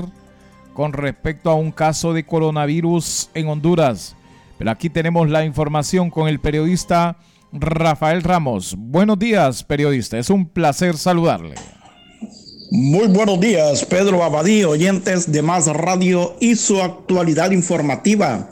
con 0.73 0.93
respecto 0.93 1.49
a 1.49 1.55
un 1.55 1.71
caso 1.71 2.13
de 2.13 2.25
coronavirus 2.25 3.29
en 3.33 3.47
Honduras. 3.47 4.15
Pero 4.57 4.71
aquí 4.71 4.89
tenemos 4.89 5.29
la 5.29 5.45
información 5.45 6.09
con 6.09 6.27
el 6.27 6.39
periodista 6.39 7.17
Rafael 7.51 8.23
Ramos. 8.23 8.75
Buenos 8.77 9.17
días, 9.17 9.63
periodista. 9.63 10.17
Es 10.17 10.29
un 10.29 10.47
placer 10.47 10.97
saludarle. 10.97 11.55
Muy 12.69 13.07
buenos 13.07 13.39
días, 13.39 13.85
Pedro 13.85 14.21
Abadí, 14.23 14.65
oyentes 14.65 15.31
de 15.31 15.41
Más 15.41 15.67
Radio 15.67 16.35
y 16.41 16.57
su 16.57 16.81
actualidad 16.81 17.51
informativa. 17.51 18.49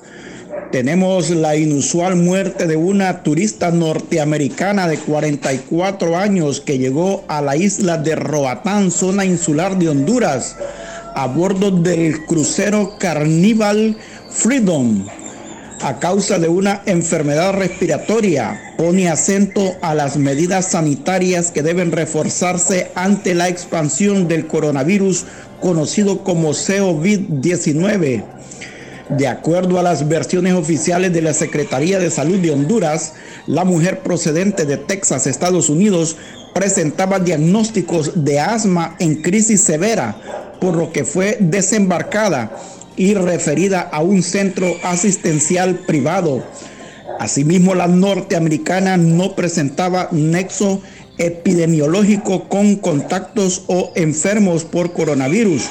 Tenemos 0.71 1.32
la 1.32 1.58
inusual 1.58 2.15
muerte 2.15 2.65
de 2.65 2.78
una 2.78 3.23
turista 3.23 3.71
norteamericana 3.71 4.88
de 4.88 4.99
44 4.99 6.15
años 6.15 6.62
que 6.62 6.78
llegó 6.78 7.25
a 7.28 7.41
la 7.41 7.58
isla 7.58 7.97
de 7.97 8.15
Roatán, 8.15 8.89
zona 8.89 9.25
insular 9.25 9.78
de 9.78 9.89
Honduras, 9.89 10.56
a 11.13 11.28
bordo 11.28 11.71
del 11.71 12.25
crucero 12.25 12.95
Carnival 12.97 13.97
Freedom 14.30 15.06
a 15.85 15.99
causa 15.99 16.39
de 16.39 16.47
una 16.47 16.81
enfermedad 16.87 17.53
respiratoria. 17.53 18.73
Pone 18.75 19.07
acento 19.07 19.75
a 19.83 19.93
las 19.93 20.17
medidas 20.17 20.71
sanitarias 20.71 21.51
que 21.51 21.61
deben 21.61 21.91
reforzarse 21.91 22.89
ante 22.95 23.35
la 23.35 23.49
expansión 23.49 24.27
del 24.27 24.47
coronavirus 24.47 25.25
conocido 25.61 26.23
como 26.23 26.49
COVID-19. 26.53 28.23
De 29.09 29.27
acuerdo 29.27 29.77
a 29.77 29.83
las 29.83 30.07
versiones 30.09 30.55
oficiales 30.55 31.13
de 31.13 31.21
la 31.21 31.35
Secretaría 31.35 31.99
de 31.99 32.09
Salud 32.09 32.39
de 32.39 32.49
Honduras, 32.49 33.13
la 33.45 33.63
mujer 33.63 33.99
procedente 33.99 34.65
de 34.65 34.77
Texas, 34.77 35.27
Estados 35.27 35.69
Unidos, 35.69 36.17
presentaba 36.55 37.19
diagnósticos 37.19 38.25
de 38.25 38.39
asma 38.39 38.95
en 38.97 39.21
crisis 39.21 39.61
severa, 39.61 40.15
por 40.59 40.75
lo 40.75 40.91
que 40.91 41.05
fue 41.05 41.37
desembarcada 41.39 42.57
y 42.97 43.13
referida 43.13 43.81
a 43.81 44.01
un 44.01 44.23
centro 44.23 44.75
asistencial 44.84 45.75
privado. 45.79 46.43
Asimismo, 47.19 47.75
la 47.75 47.88
norteamericana 47.88 48.97
no 48.97 49.36
presentaba 49.36 50.10
nexo 50.12 50.81
epidemiológico 51.17 52.49
con 52.49 52.75
contactos 52.75 53.63
o 53.67 53.91
enfermos 53.95 54.65
por 54.65 54.93
coronavirus. 54.93 55.63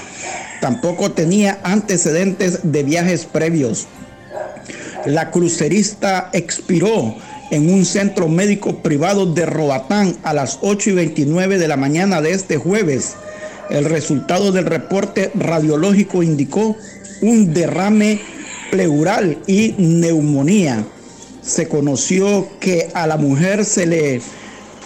Tampoco 0.60 1.12
tenía 1.12 1.58
antecedentes 1.62 2.60
de 2.62 2.82
viajes 2.82 3.26
previos. 3.26 3.86
La 5.04 5.30
crucerista 5.30 6.30
expiró 6.32 7.14
en 7.50 7.72
un 7.72 7.84
centro 7.84 8.28
médico 8.28 8.82
privado 8.82 9.26
de 9.26 9.44
Roatán 9.44 10.16
a 10.22 10.32
las 10.32 10.58
8 10.62 10.90
y 10.90 10.92
29 10.94 11.58
de 11.58 11.68
la 11.68 11.76
mañana 11.76 12.22
de 12.22 12.30
este 12.32 12.56
jueves. 12.56 13.14
El 13.68 13.84
resultado 13.84 14.52
del 14.52 14.66
reporte 14.66 15.30
radiológico 15.34 16.22
indicó 16.22 16.76
un 17.22 17.52
derrame 17.52 18.20
pleural 18.70 19.38
y 19.46 19.74
neumonía. 19.78 20.84
Se 21.42 21.68
conoció 21.68 22.48
que 22.60 22.90
a 22.94 23.06
la 23.06 23.16
mujer 23.16 23.64
se 23.64 23.86
le 23.86 24.20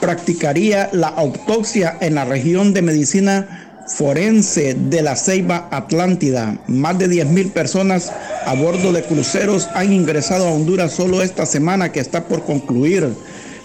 practicaría 0.00 0.90
la 0.92 1.08
autopsia 1.08 1.96
en 2.00 2.14
la 2.14 2.24
región 2.24 2.72
de 2.72 2.82
medicina 2.82 3.68
forense 3.88 4.74
de 4.74 5.02
la 5.02 5.16
Ceiba 5.16 5.68
Atlántida. 5.70 6.60
Más 6.66 6.98
de 6.98 7.08
10.000 7.08 7.52
personas 7.52 8.12
a 8.44 8.54
bordo 8.54 8.92
de 8.92 9.02
cruceros 9.02 9.68
han 9.74 9.92
ingresado 9.92 10.46
a 10.46 10.52
Honduras 10.52 10.92
solo 10.92 11.22
esta 11.22 11.46
semana 11.46 11.90
que 11.90 12.00
está 12.00 12.24
por 12.24 12.44
concluir. 12.44 13.08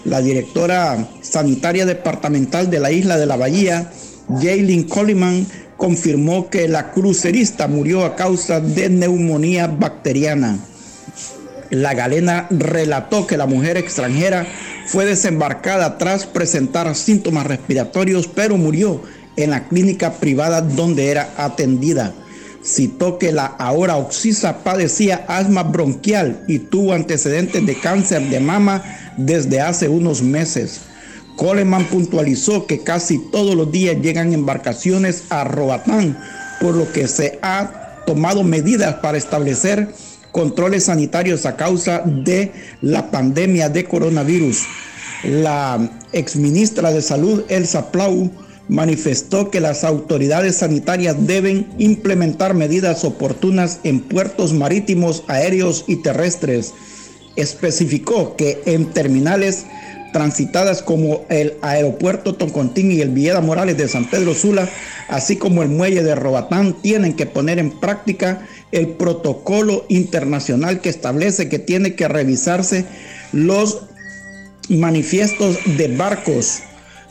La 0.04 0.20
directora 0.20 1.08
sanitaria 1.22 1.86
departamental 1.86 2.70
de 2.70 2.80
la 2.80 2.92
isla 2.92 3.16
de 3.16 3.26
la 3.26 3.36
Bahía, 3.36 3.90
Jaylin 4.40 4.84
Coleman, 4.84 5.46
confirmó 5.76 6.50
que 6.50 6.68
la 6.68 6.90
crucerista 6.92 7.68
murió 7.68 8.04
a 8.04 8.16
causa 8.16 8.60
de 8.60 8.88
neumonía 8.88 9.66
bacteriana. 9.66 10.58
La 11.70 11.94
galena 11.94 12.46
relató 12.50 13.26
que 13.26 13.36
la 13.36 13.46
mujer 13.46 13.76
extranjera 13.76 14.46
fue 14.86 15.06
desembarcada 15.06 15.98
tras 15.98 16.26
presentar 16.26 16.94
síntomas 16.94 17.46
respiratorios, 17.46 18.28
pero 18.28 18.56
murió 18.56 19.02
en 19.36 19.50
la 19.50 19.68
clínica 19.68 20.12
privada 20.14 20.60
donde 20.60 21.10
era 21.10 21.30
atendida. 21.36 22.14
Citó 22.62 23.18
que 23.18 23.32
la 23.32 23.46
ahora 23.46 23.96
Oxisa 23.96 24.64
padecía 24.64 25.24
asma 25.28 25.64
bronquial 25.64 26.44
y 26.48 26.60
tuvo 26.60 26.94
antecedentes 26.94 27.66
de 27.66 27.78
cáncer 27.78 28.22
de 28.30 28.40
mama 28.40 28.82
desde 29.16 29.60
hace 29.60 29.88
unos 29.88 30.22
meses. 30.22 30.80
Coleman 31.36 31.84
puntualizó 31.86 32.66
que 32.66 32.80
casi 32.80 33.18
todos 33.18 33.54
los 33.54 33.70
días 33.72 33.96
llegan 34.00 34.32
embarcaciones 34.32 35.24
a 35.30 35.44
Roatán, 35.44 36.18
por 36.60 36.74
lo 36.74 36.90
que 36.92 37.08
se 37.08 37.38
ha 37.42 38.02
tomado 38.06 38.44
medidas 38.44 38.96
para 38.96 39.18
establecer 39.18 39.88
controles 40.32 40.84
sanitarios 40.84 41.46
a 41.46 41.56
causa 41.56 42.02
de 42.04 42.52
la 42.82 43.10
pandemia 43.10 43.68
de 43.68 43.84
coronavirus. 43.84 44.64
La 45.22 45.90
exministra 46.12 46.92
de 46.92 47.02
Salud, 47.02 47.44
Elsa 47.48 47.90
Plau, 47.92 48.30
manifestó 48.68 49.50
que 49.50 49.60
las 49.60 49.84
autoridades 49.84 50.56
sanitarias 50.56 51.26
deben 51.26 51.68
implementar 51.78 52.54
medidas 52.54 53.04
oportunas 53.04 53.80
en 53.84 54.00
puertos 54.00 54.52
marítimos, 54.52 55.22
aéreos 55.28 55.84
y 55.86 55.96
terrestres. 55.96 56.72
Especificó 57.36 58.36
que 58.36 58.62
en 58.66 58.86
terminales 58.86 59.66
transitadas 60.14 60.80
como 60.80 61.26
el 61.28 61.54
aeropuerto 61.60 62.36
Toncontín 62.36 62.92
y 62.92 63.00
el 63.00 63.08
Villeda 63.08 63.40
Morales 63.40 63.76
de 63.76 63.88
San 63.88 64.08
Pedro 64.08 64.32
Sula, 64.32 64.68
así 65.08 65.34
como 65.34 65.64
el 65.64 65.68
muelle 65.68 66.04
de 66.04 66.14
Robatán, 66.14 66.80
tienen 66.80 67.14
que 67.14 67.26
poner 67.26 67.58
en 67.58 67.72
práctica 67.80 68.46
el 68.70 68.90
protocolo 68.90 69.84
internacional 69.88 70.80
que 70.80 70.88
establece 70.88 71.48
que 71.48 71.58
tiene 71.58 71.96
que 71.96 72.06
revisarse 72.06 72.84
los 73.32 73.82
manifiestos 74.68 75.58
de 75.76 75.88
barcos, 75.96 76.60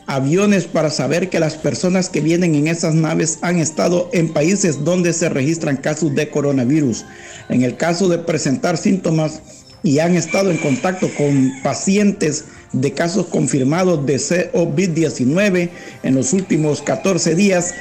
aviones 0.06 0.64
para 0.64 0.88
saber 0.88 1.28
que 1.28 1.40
las 1.40 1.56
personas 1.56 2.08
que 2.08 2.22
vienen 2.22 2.54
en 2.54 2.68
esas 2.68 2.94
naves 2.94 3.38
han 3.42 3.58
estado 3.58 4.08
en 4.14 4.32
países 4.32 4.82
donde 4.82 5.12
se 5.12 5.28
registran 5.28 5.76
casos 5.76 6.14
de 6.14 6.30
coronavirus. 6.30 7.04
En 7.50 7.64
el 7.64 7.76
caso 7.76 8.08
de 8.08 8.16
presentar 8.16 8.78
síntomas 8.78 9.42
y 9.82 9.98
han 9.98 10.16
estado 10.16 10.50
en 10.50 10.56
contacto 10.56 11.10
con 11.18 11.52
pacientes 11.62 12.46
de 12.74 12.92
casos 12.92 13.26
confirmados 13.26 14.04
de 14.04 14.16
COVID-19 14.52 15.70
en 16.02 16.14
los 16.14 16.32
últimos 16.32 16.82
14 16.82 17.34
días, 17.34 17.74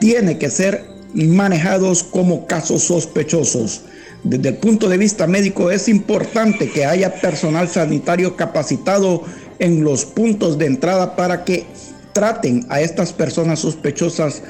tiene 0.00 0.38
que 0.38 0.50
ser 0.50 0.84
manejados 1.14 2.02
como 2.02 2.46
casos 2.46 2.84
sospechosos. 2.84 3.82
Desde 4.24 4.48
el 4.50 4.56
punto 4.56 4.88
de 4.88 4.98
vista 4.98 5.26
médico 5.26 5.70
es 5.70 5.88
importante 5.88 6.70
que 6.70 6.84
haya 6.84 7.14
personal 7.20 7.68
sanitario 7.68 8.36
capacitado 8.36 9.22
en 9.58 9.84
los 9.84 10.04
puntos 10.04 10.58
de 10.58 10.66
entrada 10.66 11.14
para 11.14 11.44
que 11.44 11.66
traten 12.12 12.66
a 12.68 12.80
estas 12.80 13.12
personas 13.12 13.60
sospechosas, 13.60 14.42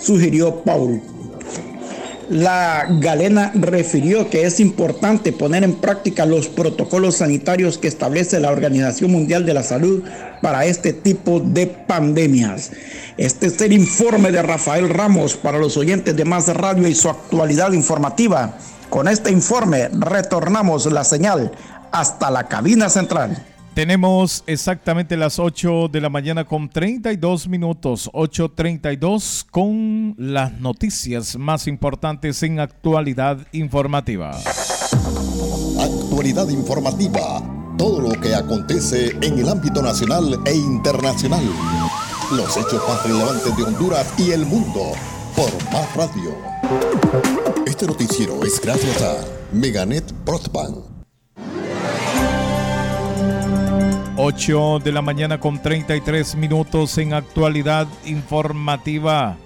sugirió 0.00 0.62
Paul. 0.62 1.00
La 2.30 2.86
galena 2.90 3.52
refirió 3.54 4.28
que 4.28 4.44
es 4.44 4.60
importante 4.60 5.32
poner 5.32 5.64
en 5.64 5.76
práctica 5.76 6.26
los 6.26 6.48
protocolos 6.48 7.16
sanitarios 7.16 7.78
que 7.78 7.88
establece 7.88 8.38
la 8.38 8.50
Organización 8.50 9.12
Mundial 9.12 9.46
de 9.46 9.54
la 9.54 9.62
Salud 9.62 10.02
para 10.42 10.66
este 10.66 10.92
tipo 10.92 11.40
de 11.40 11.66
pandemias. 11.66 12.72
Este 13.16 13.46
es 13.46 13.58
el 13.62 13.72
informe 13.72 14.30
de 14.30 14.42
Rafael 14.42 14.90
Ramos 14.90 15.36
para 15.36 15.58
los 15.58 15.78
oyentes 15.78 16.14
de 16.16 16.24
Más 16.26 16.48
Radio 16.54 16.86
y 16.86 16.94
su 16.94 17.08
actualidad 17.08 17.72
informativa. 17.72 18.58
Con 18.90 19.08
este 19.08 19.30
informe 19.30 19.88
retornamos 19.88 20.84
la 20.92 21.04
señal 21.04 21.50
hasta 21.92 22.30
la 22.30 22.46
cabina 22.46 22.90
central. 22.90 23.42
Tenemos 23.78 24.42
exactamente 24.48 25.16
las 25.16 25.38
8 25.38 25.86
de 25.86 26.00
la 26.00 26.08
mañana 26.08 26.44
con 26.44 26.68
32 26.68 27.46
minutos, 27.46 28.10
8.32 28.12 29.46
con 29.48 30.16
las 30.18 30.58
noticias 30.58 31.36
más 31.36 31.68
importantes 31.68 32.42
en 32.42 32.58
actualidad 32.58 33.38
informativa. 33.52 34.36
Actualidad 35.80 36.48
informativa, 36.48 37.40
todo 37.78 38.00
lo 38.00 38.20
que 38.20 38.34
acontece 38.34 39.10
en 39.22 39.38
el 39.38 39.48
ámbito 39.48 39.80
nacional 39.80 40.40
e 40.44 40.56
internacional. 40.56 41.44
Los 42.32 42.56
hechos 42.56 42.82
más 42.88 43.06
relevantes 43.06 43.56
de 43.56 43.62
Honduras 43.62 44.12
y 44.18 44.32
el 44.32 44.44
mundo 44.44 44.90
por 45.36 45.52
Más 45.72 45.94
Radio. 45.94 46.34
Este 47.64 47.86
noticiero 47.86 48.42
es 48.42 48.60
gracias 48.60 49.00
a 49.02 49.24
Meganet 49.52 50.12
Broadband 50.24 50.97
8 54.30 54.80
de 54.84 54.92
la 54.92 55.00
mañana 55.00 55.40
con 55.40 55.62
33 55.62 56.36
minutos 56.36 56.98
en 56.98 57.14
actualidad 57.14 57.88
informativa. 58.04 59.38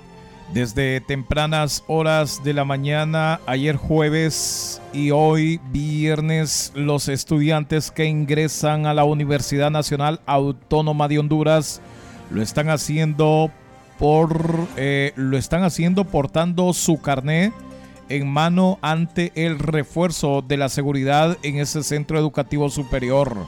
Desde 0.52 1.00
tempranas 1.00 1.84
horas 1.86 2.42
de 2.42 2.52
la 2.52 2.64
mañana, 2.64 3.38
ayer 3.46 3.76
jueves 3.76 4.82
y 4.92 5.12
hoy 5.12 5.60
viernes, 5.70 6.72
los 6.74 7.08
estudiantes 7.08 7.92
que 7.92 8.06
ingresan 8.06 8.86
a 8.86 8.92
la 8.92 9.04
Universidad 9.04 9.70
Nacional 9.70 10.20
Autónoma 10.26 11.06
de 11.06 11.20
Honduras 11.20 11.80
lo 12.32 12.42
están 12.42 12.68
haciendo 12.68 13.52
por 14.00 14.66
eh, 14.76 15.12
lo 15.14 15.38
están 15.38 15.62
haciendo 15.62 16.06
portando 16.06 16.72
su 16.72 17.00
carné 17.00 17.52
en 18.08 18.28
mano 18.28 18.80
ante 18.82 19.30
el 19.36 19.60
refuerzo 19.60 20.42
de 20.42 20.56
la 20.56 20.68
seguridad 20.68 21.38
en 21.44 21.58
ese 21.58 21.84
centro 21.84 22.18
educativo 22.18 22.68
superior. 22.68 23.46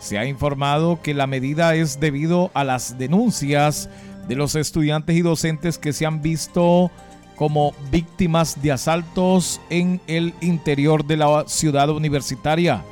Se 0.00 0.18
ha 0.18 0.26
informado 0.26 1.00
que 1.02 1.14
la 1.14 1.26
medida 1.26 1.74
es 1.74 2.00
debido 2.00 2.50
a 2.54 2.64
las 2.64 2.98
denuncias 2.98 3.88
de 4.28 4.36
los 4.36 4.54
estudiantes 4.54 5.16
y 5.16 5.22
docentes 5.22 5.78
que 5.78 5.92
se 5.92 6.06
han 6.06 6.22
visto 6.22 6.90
como 7.36 7.74
víctimas 7.90 8.62
de 8.62 8.72
asaltos 8.72 9.60
en 9.70 10.00
el 10.06 10.34
interior 10.40 11.04
de 11.04 11.18
la 11.18 11.44
ciudad 11.46 11.90
universitaria. 11.90 12.82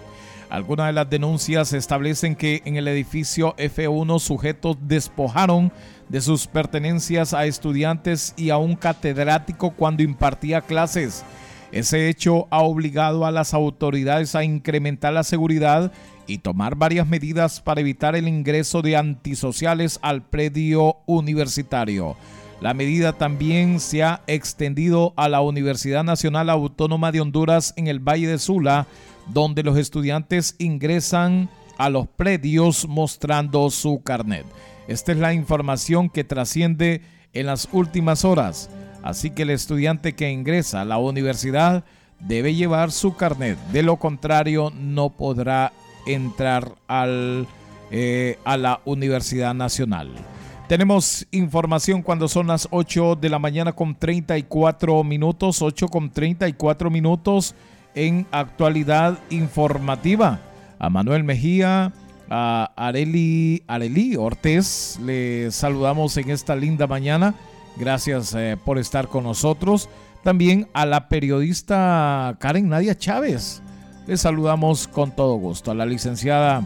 Algunas 0.50 0.86
de 0.86 0.92
las 0.92 1.10
denuncias 1.10 1.72
establecen 1.72 2.36
que 2.36 2.62
en 2.64 2.76
el 2.76 2.86
edificio 2.86 3.56
F1 3.56 4.20
sujetos 4.20 4.76
despojaron 4.82 5.72
de 6.08 6.20
sus 6.20 6.46
pertenencias 6.46 7.34
a 7.34 7.46
estudiantes 7.46 8.34
y 8.36 8.50
a 8.50 8.58
un 8.58 8.76
catedrático 8.76 9.70
cuando 9.70 10.02
impartía 10.02 10.60
clases. 10.60 11.24
Ese 11.72 12.08
hecho 12.08 12.46
ha 12.50 12.62
obligado 12.62 13.26
a 13.26 13.32
las 13.32 13.52
autoridades 13.52 14.36
a 14.36 14.44
incrementar 14.44 15.12
la 15.12 15.24
seguridad 15.24 15.90
y 16.26 16.38
tomar 16.38 16.74
varias 16.76 17.06
medidas 17.06 17.60
para 17.60 17.80
evitar 17.80 18.16
el 18.16 18.28
ingreso 18.28 18.82
de 18.82 18.96
antisociales 18.96 19.98
al 20.02 20.22
predio 20.22 20.96
universitario. 21.06 22.16
La 22.60 22.72
medida 22.72 23.12
también 23.12 23.80
se 23.80 24.02
ha 24.02 24.22
extendido 24.26 25.12
a 25.16 25.28
la 25.28 25.40
Universidad 25.40 26.04
Nacional 26.04 26.48
Autónoma 26.48 27.12
de 27.12 27.20
Honduras 27.20 27.74
en 27.76 27.88
el 27.88 27.98
Valle 27.98 28.28
de 28.28 28.38
Sula, 28.38 28.86
donde 29.28 29.62
los 29.62 29.76
estudiantes 29.76 30.54
ingresan 30.58 31.50
a 31.76 31.90
los 31.90 32.06
predios 32.06 32.86
mostrando 32.88 33.68
su 33.70 34.02
carnet. 34.02 34.46
Esta 34.88 35.12
es 35.12 35.18
la 35.18 35.34
información 35.34 36.08
que 36.08 36.24
trasciende 36.24 37.02
en 37.32 37.46
las 37.46 37.68
últimas 37.72 38.24
horas. 38.24 38.70
Así 39.02 39.30
que 39.30 39.42
el 39.42 39.50
estudiante 39.50 40.14
que 40.14 40.30
ingresa 40.30 40.80
a 40.80 40.84
la 40.86 40.98
universidad 40.98 41.84
debe 42.20 42.54
llevar 42.54 42.90
su 42.90 43.14
carnet. 43.14 43.58
De 43.72 43.82
lo 43.82 43.96
contrario, 43.96 44.72
no 44.74 45.10
podrá 45.10 45.72
entrar 46.06 46.74
al, 46.86 47.46
eh, 47.90 48.38
a 48.44 48.56
la 48.56 48.80
Universidad 48.84 49.54
Nacional. 49.54 50.10
Tenemos 50.68 51.26
información 51.30 52.02
cuando 52.02 52.26
son 52.26 52.46
las 52.46 52.68
8 52.70 53.16
de 53.16 53.28
la 53.28 53.38
mañana 53.38 53.72
con 53.72 53.94
34 53.94 55.04
minutos, 55.04 55.60
8 55.60 55.88
con 55.88 56.10
34 56.10 56.90
minutos 56.90 57.54
en 57.94 58.26
actualidad 58.30 59.18
informativa. 59.28 60.40
A 60.78 60.88
Manuel 60.88 61.22
Mejía, 61.22 61.92
a 62.30 62.72
Areli, 62.76 63.62
Areli 63.66 64.16
Ortiz, 64.16 64.98
le 65.04 65.50
saludamos 65.50 66.16
en 66.16 66.30
esta 66.30 66.56
linda 66.56 66.86
mañana. 66.86 67.34
Gracias 67.76 68.34
eh, 68.34 68.56
por 68.62 68.78
estar 68.78 69.08
con 69.08 69.24
nosotros. 69.24 69.88
También 70.22 70.68
a 70.72 70.86
la 70.86 71.08
periodista 71.08 72.36
Karen 72.38 72.68
Nadia 72.70 72.96
Chávez. 72.96 73.62
Les 74.06 74.20
saludamos 74.20 74.86
con 74.86 75.12
todo 75.12 75.36
gusto 75.36 75.70
a 75.70 75.74
la 75.74 75.86
licenciada 75.86 76.62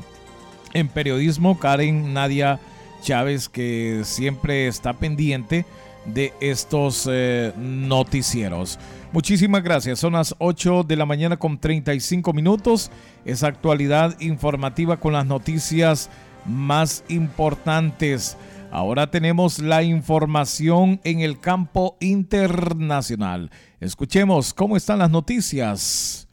en 0.75 0.89
periodismo 0.89 1.59
Karen 1.59 2.13
Nadia 2.13 2.59
Chávez 3.01 3.49
que 3.49 4.01
siempre 4.03 4.67
está 4.67 4.95
pendiente 4.95 5.65
de 6.05 6.33
estos 6.41 7.09
eh, 7.11 7.53
noticieros. 7.57 8.79
Muchísimas 9.13 9.63
gracias. 9.63 10.01
Son 10.01 10.15
las 10.15 10.35
8 10.39 10.83
de 10.83 10.97
la 10.97 11.07
mañana 11.07 11.37
con 11.37 11.59
35 11.59 12.33
minutos. 12.33 12.91
Es 13.25 13.45
actualidad 13.45 14.21
informativa 14.21 14.97
con 14.97 15.13
las 15.13 15.27
noticias 15.27 16.11
más 16.45 17.05
importantes. 17.09 18.37
Ahora 18.73 19.11
tenemos 19.11 19.61
la 19.61 19.83
información 19.85 21.01
en 21.05 21.21
el 21.21 21.39
campo 21.39 21.97
internacional. 22.01 23.51
Escuchemos 23.81 24.53
cómo 24.53 24.77
están 24.77 24.99
las 24.99 25.11
noticias 25.11 26.28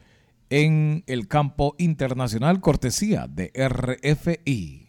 en 0.50 1.04
el 1.08 1.28
campo 1.28 1.76
internacional, 1.78 2.62
cortesía 2.62 3.28
de 3.30 3.52
RFI. 3.56 4.86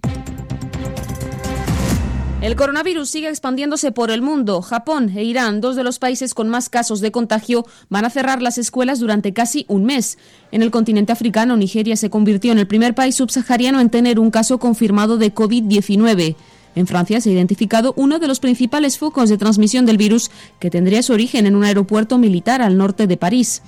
El 2.43 2.55
coronavirus 2.55 3.09
sigue 3.09 3.29
expandiéndose 3.29 3.93
por 3.93 4.11
el 4.11 4.21
mundo. 4.21 4.61
Japón 4.61 5.11
e 5.17 5.25
Irán, 5.25 5.63
dos 5.63 5.75
de 5.75 5.83
los 5.83 5.99
países 5.99 6.35
con 6.35 6.49
más 6.49 6.69
casos 6.69 7.01
de 7.01 7.11
contagio, 7.11 7.67
van 7.89 8.05
a 8.05 8.11
cerrar 8.11 8.43
las 8.43 8.59
escuelas 8.59 9.01
durante 9.01 9.33
casi 9.33 9.65
un 9.69 9.85
mes. 9.85 10.19
En 10.53 10.63
el 10.63 10.71
continente 10.71 11.13
africano, 11.13 11.57
Nigeria 11.57 11.97
se 11.97 12.11
convirtió 12.11 12.53
en 12.53 12.59
el 12.59 12.67
primer 12.67 12.95
país 12.95 13.17
subsahariano 13.17 13.81
en 13.81 13.91
tener 13.91 14.21
un 14.21 14.31
caso 14.31 14.59
confirmado 14.59 15.17
de 15.17 15.35
COVID-19. 15.35 16.37
En 16.75 16.87
Francia 16.87 17.23
se 17.23 17.31
ha 17.31 17.33
identificado 17.33 17.95
uno 17.97 18.19
de 18.19 18.29
los 18.29 18.39
principales 18.39 18.99
focos 18.99 19.31
de 19.31 19.39
transmisión 19.39 19.87
del 19.87 19.97
virus 19.97 20.31
que 20.61 20.71
tendría 20.71 21.03
su 21.03 21.15
origen 21.15 21.47
en 21.47 21.57
un 21.57 21.65
aeropuerto 21.65 22.19
militar 22.19 22.61
al 22.61 22.77
norte 22.77 23.07
de 23.07 23.17
París. 23.17 23.63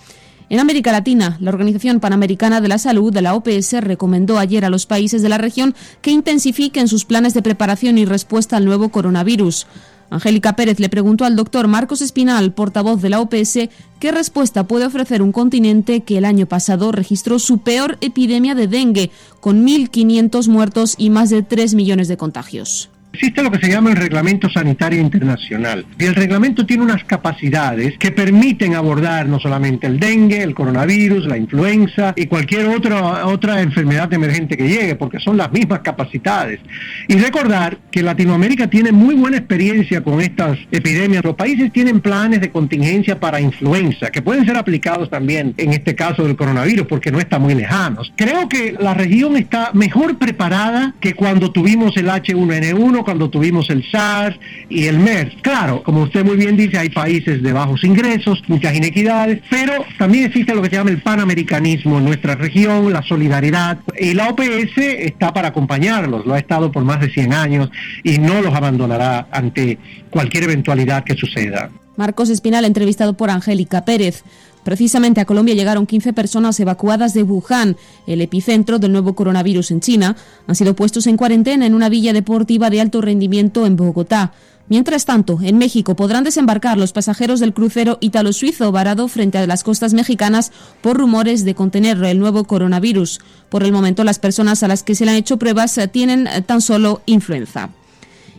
En 0.50 0.60
América 0.60 0.92
Latina, 0.92 1.36
la 1.40 1.50
Organización 1.50 2.00
Panamericana 2.00 2.62
de 2.62 2.68
la 2.68 2.78
Salud 2.78 3.12
de 3.12 3.20
la 3.20 3.34
OPS 3.34 3.82
recomendó 3.82 4.38
ayer 4.38 4.64
a 4.64 4.70
los 4.70 4.86
países 4.86 5.20
de 5.20 5.28
la 5.28 5.36
región 5.36 5.74
que 6.00 6.10
intensifiquen 6.10 6.88
sus 6.88 7.04
planes 7.04 7.34
de 7.34 7.42
preparación 7.42 7.98
y 7.98 8.06
respuesta 8.06 8.56
al 8.56 8.64
nuevo 8.64 8.88
coronavirus. 8.88 9.66
Angélica 10.08 10.56
Pérez 10.56 10.80
le 10.80 10.88
preguntó 10.88 11.26
al 11.26 11.36
doctor 11.36 11.68
Marcos 11.68 12.00
Espinal, 12.00 12.54
portavoz 12.54 13.02
de 13.02 13.10
la 13.10 13.20
OPS, 13.20 13.68
qué 14.00 14.10
respuesta 14.10 14.64
puede 14.64 14.86
ofrecer 14.86 15.20
un 15.20 15.32
continente 15.32 16.00
que 16.00 16.16
el 16.16 16.24
año 16.24 16.46
pasado 16.46 16.92
registró 16.92 17.38
su 17.38 17.58
peor 17.58 17.98
epidemia 18.00 18.54
de 18.54 18.68
dengue, 18.68 19.10
con 19.40 19.66
1.500 19.66 20.48
muertos 20.48 20.94
y 20.96 21.10
más 21.10 21.28
de 21.28 21.42
3 21.42 21.74
millones 21.74 22.08
de 22.08 22.16
contagios. 22.16 22.88
Existe 23.18 23.42
lo 23.42 23.50
que 23.50 23.58
se 23.58 23.68
llama 23.68 23.90
el 23.90 23.96
Reglamento 23.96 24.48
Sanitario 24.48 25.00
Internacional. 25.00 25.84
Y 25.98 26.04
el 26.04 26.14
reglamento 26.14 26.64
tiene 26.64 26.84
unas 26.84 27.02
capacidades 27.02 27.98
que 27.98 28.12
permiten 28.12 28.76
abordar 28.76 29.26
no 29.26 29.40
solamente 29.40 29.88
el 29.88 29.98
dengue, 29.98 30.40
el 30.40 30.54
coronavirus, 30.54 31.26
la 31.26 31.36
influenza 31.36 32.12
y 32.14 32.26
cualquier 32.26 32.66
otra, 32.66 33.26
otra 33.26 33.60
enfermedad 33.60 34.12
emergente 34.12 34.56
que 34.56 34.68
llegue, 34.68 34.94
porque 34.94 35.18
son 35.18 35.36
las 35.36 35.50
mismas 35.50 35.80
capacidades. 35.80 36.60
Y 37.08 37.18
recordar 37.18 37.78
que 37.90 38.04
Latinoamérica 38.04 38.70
tiene 38.70 38.92
muy 38.92 39.16
buena 39.16 39.38
experiencia 39.38 40.00
con 40.00 40.20
estas 40.20 40.56
epidemias. 40.70 41.24
Los 41.24 41.34
países 41.34 41.72
tienen 41.72 42.00
planes 42.00 42.40
de 42.40 42.52
contingencia 42.52 43.18
para 43.18 43.40
influenza, 43.40 44.12
que 44.12 44.22
pueden 44.22 44.46
ser 44.46 44.56
aplicados 44.56 45.10
también 45.10 45.54
en 45.56 45.72
este 45.72 45.96
caso 45.96 46.22
del 46.22 46.36
coronavirus, 46.36 46.86
porque 46.86 47.10
no 47.10 47.18
está 47.18 47.40
muy 47.40 47.56
lejanos. 47.56 48.12
Creo 48.14 48.48
que 48.48 48.76
la 48.78 48.94
región 48.94 49.36
está 49.36 49.72
mejor 49.74 50.18
preparada 50.18 50.94
que 51.00 51.14
cuando 51.14 51.50
tuvimos 51.50 51.96
el 51.96 52.06
H1N1, 52.06 53.07
cuando 53.08 53.30
tuvimos 53.30 53.70
el 53.70 53.90
SARS 53.90 54.38
y 54.68 54.84
el 54.84 54.98
MERS. 54.98 55.36
Claro, 55.40 55.82
como 55.82 56.02
usted 56.02 56.26
muy 56.26 56.36
bien 56.36 56.58
dice, 56.58 56.76
hay 56.76 56.90
países 56.90 57.42
de 57.42 57.54
bajos 57.54 57.82
ingresos, 57.82 58.42
muchas 58.48 58.76
inequidades, 58.76 59.40
pero 59.48 59.72
también 59.96 60.26
existe 60.26 60.54
lo 60.54 60.60
que 60.60 60.68
se 60.68 60.76
llama 60.76 60.90
el 60.90 61.00
panamericanismo 61.00 61.96
en 61.96 62.04
nuestra 62.04 62.34
región, 62.34 62.92
la 62.92 63.02
solidaridad, 63.02 63.78
y 63.98 64.12
la 64.12 64.28
OPS 64.28 64.76
está 64.76 65.32
para 65.32 65.48
acompañarlos, 65.48 66.26
lo 66.26 66.34
ha 66.34 66.38
estado 66.38 66.70
por 66.70 66.84
más 66.84 67.00
de 67.00 67.08
100 67.08 67.32
años 67.32 67.70
y 68.04 68.18
no 68.18 68.42
los 68.42 68.54
abandonará 68.54 69.26
ante 69.30 69.78
cualquier 70.10 70.44
eventualidad 70.44 71.02
que 71.02 71.14
suceda. 71.14 71.70
Marcos 71.96 72.28
Espinal, 72.28 72.66
entrevistado 72.66 73.14
por 73.14 73.30
Angélica 73.30 73.86
Pérez. 73.86 74.22
Precisamente 74.64 75.20
a 75.20 75.24
Colombia 75.24 75.54
llegaron 75.54 75.86
15 75.86 76.12
personas 76.12 76.58
evacuadas 76.60 77.14
de 77.14 77.22
Wuhan, 77.22 77.76
el 78.06 78.20
epicentro 78.20 78.78
del 78.78 78.92
nuevo 78.92 79.14
coronavirus 79.14 79.70
en 79.70 79.80
China. 79.80 80.16
Han 80.46 80.54
sido 80.54 80.74
puestos 80.74 81.06
en 81.06 81.16
cuarentena 81.16 81.66
en 81.66 81.74
una 81.74 81.88
villa 81.88 82.12
deportiva 82.12 82.70
de 82.70 82.80
alto 82.80 83.00
rendimiento 83.00 83.66
en 83.66 83.76
Bogotá. 83.76 84.32
Mientras 84.68 85.06
tanto, 85.06 85.38
en 85.42 85.56
México 85.56 85.96
podrán 85.96 86.24
desembarcar 86.24 86.76
los 86.76 86.92
pasajeros 86.92 87.40
del 87.40 87.54
crucero 87.54 87.96
italo-suizo 88.00 88.70
varado 88.70 89.08
frente 89.08 89.38
a 89.38 89.46
las 89.46 89.64
costas 89.64 89.94
mexicanas 89.94 90.52
por 90.82 90.98
rumores 90.98 91.44
de 91.46 91.54
contener 91.54 92.02
el 92.04 92.18
nuevo 92.18 92.44
coronavirus. 92.44 93.20
Por 93.48 93.62
el 93.62 93.72
momento, 93.72 94.04
las 94.04 94.18
personas 94.18 94.62
a 94.62 94.68
las 94.68 94.82
que 94.82 94.94
se 94.94 95.06
le 95.06 95.12
han 95.12 95.16
hecho 95.16 95.38
pruebas 95.38 95.80
tienen 95.90 96.28
tan 96.46 96.60
solo 96.60 97.00
influenza. 97.06 97.70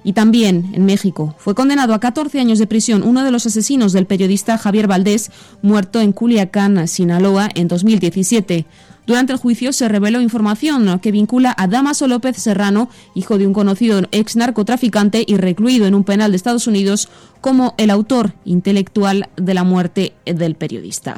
Y 0.03 0.13
también 0.13 0.71
en 0.73 0.85
México 0.85 1.35
fue 1.37 1.55
condenado 1.55 1.93
a 1.93 1.99
14 1.99 2.39
años 2.39 2.59
de 2.59 2.67
prisión 2.67 3.03
uno 3.03 3.23
de 3.23 3.31
los 3.31 3.45
asesinos 3.45 3.93
del 3.93 4.05
periodista 4.05 4.57
Javier 4.57 4.87
Valdés, 4.87 5.31
muerto 5.61 5.99
en 6.01 6.13
Culiacán, 6.13 6.87
Sinaloa, 6.87 7.49
en 7.55 7.67
2017. 7.67 8.65
Durante 9.09 9.33
el 9.33 9.39
juicio 9.39 9.73
se 9.73 9.89
reveló 9.89 10.21
información 10.21 10.99
que 10.99 11.11
vincula 11.11 11.55
a 11.57 11.67
Damaso 11.67 12.07
López 12.07 12.37
Serrano, 12.37 12.89
hijo 13.15 13.39
de 13.39 13.47
un 13.47 13.53
conocido 13.53 14.03
ex 14.11 14.35
narcotraficante 14.35 15.23
y 15.25 15.37
recluido 15.37 15.87
en 15.87 15.95
un 15.95 16.03
penal 16.03 16.29
de 16.31 16.37
Estados 16.37 16.67
Unidos, 16.67 17.09
como 17.41 17.73
el 17.77 17.89
autor 17.89 18.33
intelectual 18.45 19.29
de 19.35 19.53
la 19.55 19.63
muerte 19.63 20.13
del 20.25 20.53
periodista. 20.53 21.17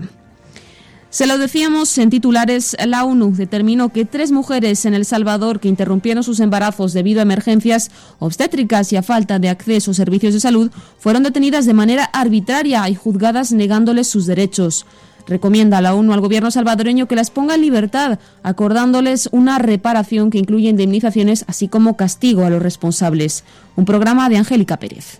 Se 1.11 1.27
lo 1.27 1.37
decíamos 1.37 1.97
en 1.97 2.09
titulares, 2.09 2.73
la 2.87 3.03
ONU 3.03 3.35
determinó 3.35 3.89
que 3.89 4.05
tres 4.05 4.31
mujeres 4.31 4.85
en 4.85 4.93
El 4.93 5.03
Salvador 5.03 5.59
que 5.59 5.67
interrumpieron 5.67 6.23
sus 6.23 6.39
embarazos 6.39 6.93
debido 6.93 7.19
a 7.19 7.23
emergencias 7.23 7.91
obstétricas 8.19 8.93
y 8.93 8.95
a 8.95 9.03
falta 9.03 9.37
de 9.37 9.49
acceso 9.49 9.91
a 9.91 9.93
servicios 9.93 10.33
de 10.33 10.39
salud 10.39 10.71
fueron 10.97 11.23
detenidas 11.23 11.65
de 11.65 11.73
manera 11.73 12.05
arbitraria 12.05 12.87
y 12.87 12.95
juzgadas 12.95 13.51
negándoles 13.51 14.07
sus 14.07 14.25
derechos. 14.25 14.85
Recomienda 15.27 15.79
a 15.79 15.81
la 15.81 15.95
ONU 15.95 16.13
al 16.13 16.21
gobierno 16.21 16.49
salvadoreño 16.49 17.09
que 17.09 17.17
las 17.17 17.29
ponga 17.29 17.55
en 17.55 17.61
libertad, 17.61 18.17
acordándoles 18.41 19.27
una 19.33 19.59
reparación 19.59 20.29
que 20.29 20.37
incluye 20.37 20.69
indemnizaciones 20.69 21.43
así 21.49 21.67
como 21.67 21.97
castigo 21.97 22.45
a 22.45 22.49
los 22.49 22.63
responsables. 22.63 23.43
Un 23.75 23.83
programa 23.83 24.29
de 24.29 24.37
Angélica 24.37 24.77
Pérez. 24.77 25.19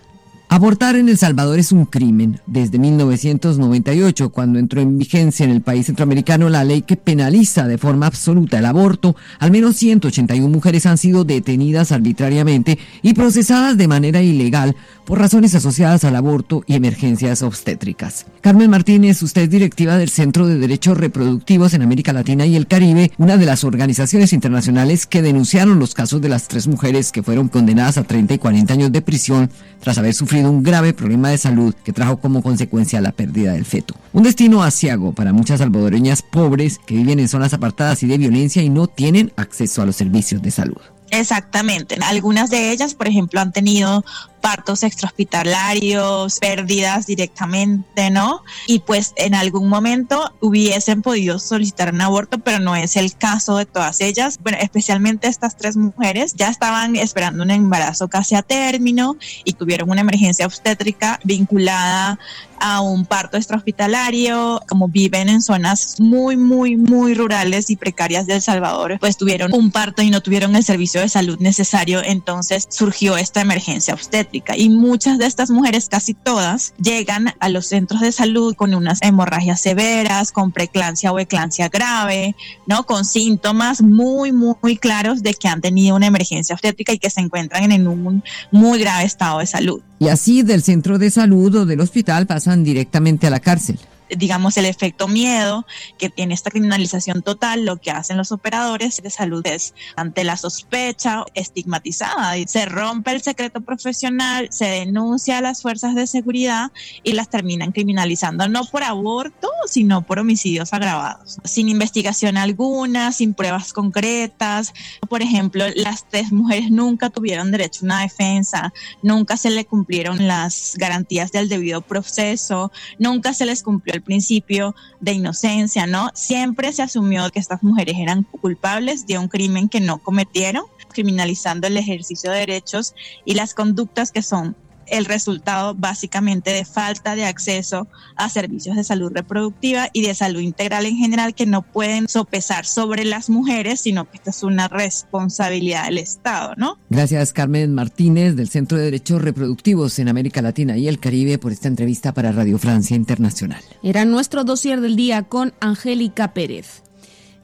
Abortar 0.52 0.96
en 0.96 1.08
El 1.08 1.16
Salvador 1.16 1.58
es 1.58 1.72
un 1.72 1.86
crimen. 1.86 2.42
Desde 2.46 2.78
1998, 2.78 4.28
cuando 4.32 4.58
entró 4.58 4.82
en 4.82 4.98
vigencia 4.98 5.44
en 5.44 5.50
el 5.50 5.62
país 5.62 5.86
centroamericano 5.86 6.50
la 6.50 6.62
ley 6.62 6.82
que 6.82 6.98
penaliza 6.98 7.66
de 7.66 7.78
forma 7.78 8.06
absoluta 8.06 8.58
el 8.58 8.66
aborto, 8.66 9.16
al 9.38 9.50
menos 9.50 9.76
181 9.76 10.46
mujeres 10.46 10.84
han 10.84 10.98
sido 10.98 11.24
detenidas 11.24 11.90
arbitrariamente 11.90 12.78
y 13.00 13.14
procesadas 13.14 13.78
de 13.78 13.88
manera 13.88 14.20
ilegal 14.20 14.76
por 15.06 15.20
razones 15.20 15.54
asociadas 15.54 16.04
al 16.04 16.16
aborto 16.16 16.64
y 16.66 16.74
emergencias 16.74 17.40
obstétricas. 17.40 18.26
Carmen 18.42 18.68
Martínez, 18.68 19.22
usted 19.22 19.44
es 19.44 19.50
directiva 19.50 19.96
del 19.96 20.10
Centro 20.10 20.46
de 20.46 20.58
Derechos 20.58 20.98
Reproductivos 20.98 21.72
en 21.72 21.80
América 21.80 22.12
Latina 22.12 22.44
y 22.44 22.56
el 22.56 22.66
Caribe, 22.66 23.10
una 23.16 23.38
de 23.38 23.46
las 23.46 23.64
organizaciones 23.64 24.34
internacionales 24.34 25.06
que 25.06 25.22
denunciaron 25.22 25.78
los 25.78 25.94
casos 25.94 26.20
de 26.20 26.28
las 26.28 26.46
tres 26.48 26.66
mujeres 26.66 27.10
que 27.10 27.22
fueron 27.22 27.48
condenadas 27.48 27.96
a 27.96 28.04
30 28.04 28.34
y 28.34 28.38
40 28.38 28.74
años 28.74 28.92
de 28.92 29.00
prisión 29.00 29.50
tras 29.80 29.96
haber 29.96 30.12
sufrido 30.12 30.41
un 30.46 30.62
grave 30.62 30.94
problema 30.94 31.30
de 31.30 31.38
salud 31.38 31.74
que 31.84 31.92
trajo 31.92 32.18
como 32.18 32.42
consecuencia 32.42 33.00
la 33.00 33.12
pérdida 33.12 33.52
del 33.52 33.64
feto. 33.64 33.94
Un 34.12 34.22
destino 34.22 34.62
asiago 34.62 35.12
para 35.12 35.32
muchas 35.32 35.60
salvadoreñas 35.60 36.22
pobres 36.22 36.78
que 36.84 36.96
viven 36.96 37.20
en 37.20 37.28
zonas 37.28 37.54
apartadas 37.54 38.02
y 38.02 38.06
de 38.06 38.18
violencia 38.18 38.62
y 38.62 38.68
no 38.68 38.86
tienen 38.86 39.32
acceso 39.36 39.82
a 39.82 39.86
los 39.86 39.96
servicios 39.96 40.42
de 40.42 40.50
salud. 40.50 40.80
Exactamente. 41.12 41.98
Algunas 42.02 42.48
de 42.48 42.72
ellas, 42.72 42.94
por 42.94 43.06
ejemplo, 43.06 43.38
han 43.38 43.52
tenido 43.52 44.02
partos 44.40 44.82
extrahospitalarios, 44.82 46.38
pérdidas 46.38 47.06
directamente, 47.06 48.10
¿no? 48.10 48.42
Y 48.66 48.80
pues 48.80 49.12
en 49.16 49.34
algún 49.34 49.68
momento 49.68 50.34
hubiesen 50.40 51.00
podido 51.00 51.38
solicitar 51.38 51.94
un 51.94 52.00
aborto, 52.00 52.38
pero 52.38 52.58
no 52.58 52.74
es 52.74 52.96
el 52.96 53.14
caso 53.16 53.56
de 53.56 53.66
todas 53.66 54.00
ellas. 54.00 54.38
Bueno, 54.42 54.58
especialmente 54.60 55.28
estas 55.28 55.56
tres 55.56 55.76
mujeres 55.76 56.34
ya 56.34 56.48
estaban 56.48 56.96
esperando 56.96 57.44
un 57.44 57.50
embarazo 57.50 58.08
casi 58.08 58.34
a 58.34 58.42
término 58.42 59.16
y 59.44 59.52
tuvieron 59.52 59.90
una 59.90 60.00
emergencia 60.00 60.46
obstétrica 60.46 61.20
vinculada 61.24 62.18
a 62.58 62.80
un 62.80 63.04
parto 63.06 63.36
extrahospitalario, 63.36 64.62
como 64.68 64.86
viven 64.88 65.28
en 65.28 65.42
zonas 65.42 65.96
muy, 65.98 66.36
muy, 66.36 66.76
muy 66.76 67.14
rurales 67.14 67.70
y 67.70 67.76
precarias 67.76 68.26
de 68.26 68.34
El 68.34 68.42
Salvador, 68.42 68.98
pues 69.00 69.16
tuvieron 69.16 69.52
un 69.52 69.72
parto 69.72 70.00
y 70.02 70.10
no 70.10 70.20
tuvieron 70.20 70.54
el 70.54 70.62
servicio 70.62 71.01
de 71.02 71.08
salud 71.08 71.38
necesario, 71.38 72.02
entonces 72.04 72.66
surgió 72.70 73.16
esta 73.16 73.40
emergencia 73.40 73.94
obstétrica 73.94 74.56
y 74.56 74.68
muchas 74.68 75.18
de 75.18 75.26
estas 75.26 75.50
mujeres, 75.50 75.88
casi 75.88 76.14
todas, 76.14 76.74
llegan 76.82 77.34
a 77.38 77.48
los 77.48 77.66
centros 77.66 78.00
de 78.00 78.12
salud 78.12 78.54
con 78.54 78.74
unas 78.74 79.02
hemorragias 79.02 79.60
severas, 79.60 80.32
con 80.32 80.52
preeclampsia 80.52 81.12
o 81.12 81.18
eclampsia 81.18 81.68
grave, 81.68 82.34
¿no? 82.66 82.84
Con 82.84 83.04
síntomas 83.04 83.82
muy, 83.82 84.32
muy, 84.32 84.76
claros 84.78 85.22
de 85.22 85.34
que 85.34 85.48
han 85.48 85.60
tenido 85.60 85.96
una 85.96 86.06
emergencia 86.06 86.54
obstétrica 86.54 86.92
y 86.92 86.98
que 86.98 87.10
se 87.10 87.20
encuentran 87.20 87.70
en 87.70 87.86
un 87.86 88.22
muy 88.50 88.78
grave 88.78 89.04
estado 89.04 89.40
de 89.40 89.46
salud. 89.46 89.80
Y 89.98 90.08
así 90.08 90.42
del 90.42 90.62
centro 90.62 90.98
de 90.98 91.10
salud 91.10 91.54
o 91.54 91.66
del 91.66 91.80
hospital 91.80 92.26
pasan 92.26 92.64
directamente 92.64 93.26
a 93.26 93.30
la 93.30 93.40
cárcel 93.40 93.78
digamos, 94.16 94.56
el 94.56 94.66
efecto 94.66 95.08
miedo 95.08 95.66
que 95.98 96.10
tiene 96.10 96.34
esta 96.34 96.50
criminalización 96.50 97.22
total, 97.22 97.64
lo 97.64 97.76
que 97.76 97.90
hacen 97.90 98.16
los 98.16 98.32
operadores 98.32 99.02
de 99.02 99.10
salud 99.10 99.46
es, 99.46 99.74
ante 99.96 100.24
la 100.24 100.36
sospecha 100.36 101.24
estigmatizada, 101.34 102.34
se 102.46 102.66
rompe 102.66 103.12
el 103.12 103.22
secreto 103.22 103.60
profesional, 103.60 104.48
se 104.50 104.66
denuncia 104.66 105.38
a 105.38 105.40
las 105.40 105.62
fuerzas 105.62 105.94
de 105.94 106.06
seguridad 106.06 106.72
y 107.02 107.12
las 107.12 107.28
terminan 107.28 107.72
criminalizando, 107.72 108.48
no 108.48 108.64
por 108.64 108.82
aborto, 108.82 109.48
sino 109.66 110.02
por 110.02 110.18
homicidios 110.18 110.72
agravados, 110.72 111.38
sin 111.44 111.68
investigación 111.68 112.36
alguna, 112.36 113.12
sin 113.12 113.34
pruebas 113.34 113.72
concretas. 113.72 114.72
Por 115.08 115.22
ejemplo, 115.22 115.64
las 115.74 116.08
tres 116.08 116.32
mujeres 116.32 116.70
nunca 116.70 117.10
tuvieron 117.10 117.50
derecho 117.50 117.80
a 117.82 117.84
una 117.84 118.00
defensa, 118.02 118.72
nunca 119.02 119.36
se 119.36 119.50
le 119.50 119.64
cumplieron 119.64 120.26
las 120.26 120.74
garantías 120.76 121.32
del 121.32 121.48
debido 121.48 121.80
proceso, 121.80 122.72
nunca 122.98 123.34
se 123.34 123.46
les 123.46 123.62
cumplió 123.62 123.94
el 123.94 124.01
principio 124.02 124.74
de 125.00 125.12
inocencia, 125.12 125.86
¿no? 125.86 126.10
Siempre 126.14 126.72
se 126.72 126.82
asumió 126.82 127.30
que 127.30 127.40
estas 127.40 127.62
mujeres 127.62 127.96
eran 127.98 128.24
culpables 128.24 129.06
de 129.06 129.18
un 129.18 129.28
crimen 129.28 129.68
que 129.68 129.80
no 129.80 129.98
cometieron, 129.98 130.64
criminalizando 130.92 131.66
el 131.66 131.76
ejercicio 131.76 132.30
de 132.30 132.38
derechos 132.38 132.94
y 133.24 133.34
las 133.34 133.54
conductas 133.54 134.12
que 134.12 134.22
son 134.22 134.56
el 134.92 135.06
resultado 135.06 135.74
básicamente 135.74 136.52
de 136.52 136.64
falta 136.64 137.16
de 137.16 137.24
acceso 137.24 137.88
a 138.14 138.28
servicios 138.28 138.76
de 138.76 138.84
salud 138.84 139.10
reproductiva 139.12 139.88
y 139.92 140.02
de 140.02 140.14
salud 140.14 140.40
integral 140.40 140.84
en 140.86 140.96
general 140.96 141.34
que 141.34 141.46
no 141.46 141.62
pueden 141.62 142.08
sopesar 142.08 142.66
sobre 142.66 143.04
las 143.06 143.30
mujeres, 143.30 143.80
sino 143.80 144.08
que 144.08 144.18
esta 144.18 144.30
es 144.30 144.42
una 144.42 144.68
responsabilidad 144.68 145.86
del 145.86 145.98
Estado, 145.98 146.54
¿no? 146.56 146.78
Gracias 146.90 147.32
Carmen 147.32 147.74
Martínez 147.74 148.36
del 148.36 148.50
Centro 148.50 148.76
de 148.76 148.84
Derechos 148.84 149.22
Reproductivos 149.22 149.98
en 149.98 150.08
América 150.08 150.42
Latina 150.42 150.76
y 150.76 150.86
el 150.88 150.98
Caribe 150.98 151.38
por 151.38 151.52
esta 151.52 151.68
entrevista 151.68 152.12
para 152.12 152.30
Radio 152.30 152.58
Francia 152.58 152.94
Internacional. 152.94 153.62
Era 153.82 154.04
nuestro 154.04 154.44
dossier 154.44 154.82
del 154.82 154.96
día 154.96 155.22
con 155.22 155.54
Angélica 155.60 156.34
Pérez. 156.34 156.82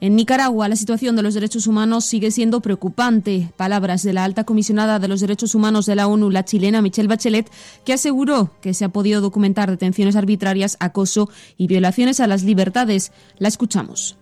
En 0.01 0.15
Nicaragua, 0.15 0.69
la 0.69 0.77
situación 0.77 1.17
de 1.17 1.23
los 1.23 1.33
derechos 1.33 1.67
humanos 1.67 2.05
sigue 2.05 2.31
siendo 2.31 2.61
preocupante. 2.61 3.51
Palabras 3.57 4.01
de 4.03 4.13
la 4.13 4.23
alta 4.23 4.45
comisionada 4.45 4.97
de 4.97 5.09
los 5.09 5.19
derechos 5.19 5.55
humanos 5.55 5.85
de 5.85 5.95
la 5.95 6.07
ONU, 6.07 6.29
la 6.29 6.45
chilena 6.45 6.81
Michelle 6.81 7.09
Bachelet, 7.09 7.51
que 7.83 7.91
aseguró 7.91 8.53
que 8.61 8.73
se 8.73 8.85
ha 8.85 8.89
podido 8.89 9.19
documentar 9.19 9.69
detenciones 9.69 10.15
arbitrarias, 10.15 10.77
acoso 10.79 11.29
y 11.57 11.67
violaciones 11.67 12.21
a 12.21 12.27
las 12.27 12.43
libertades. 12.43 13.11
La 13.39 13.49
escuchamos. 13.49 14.15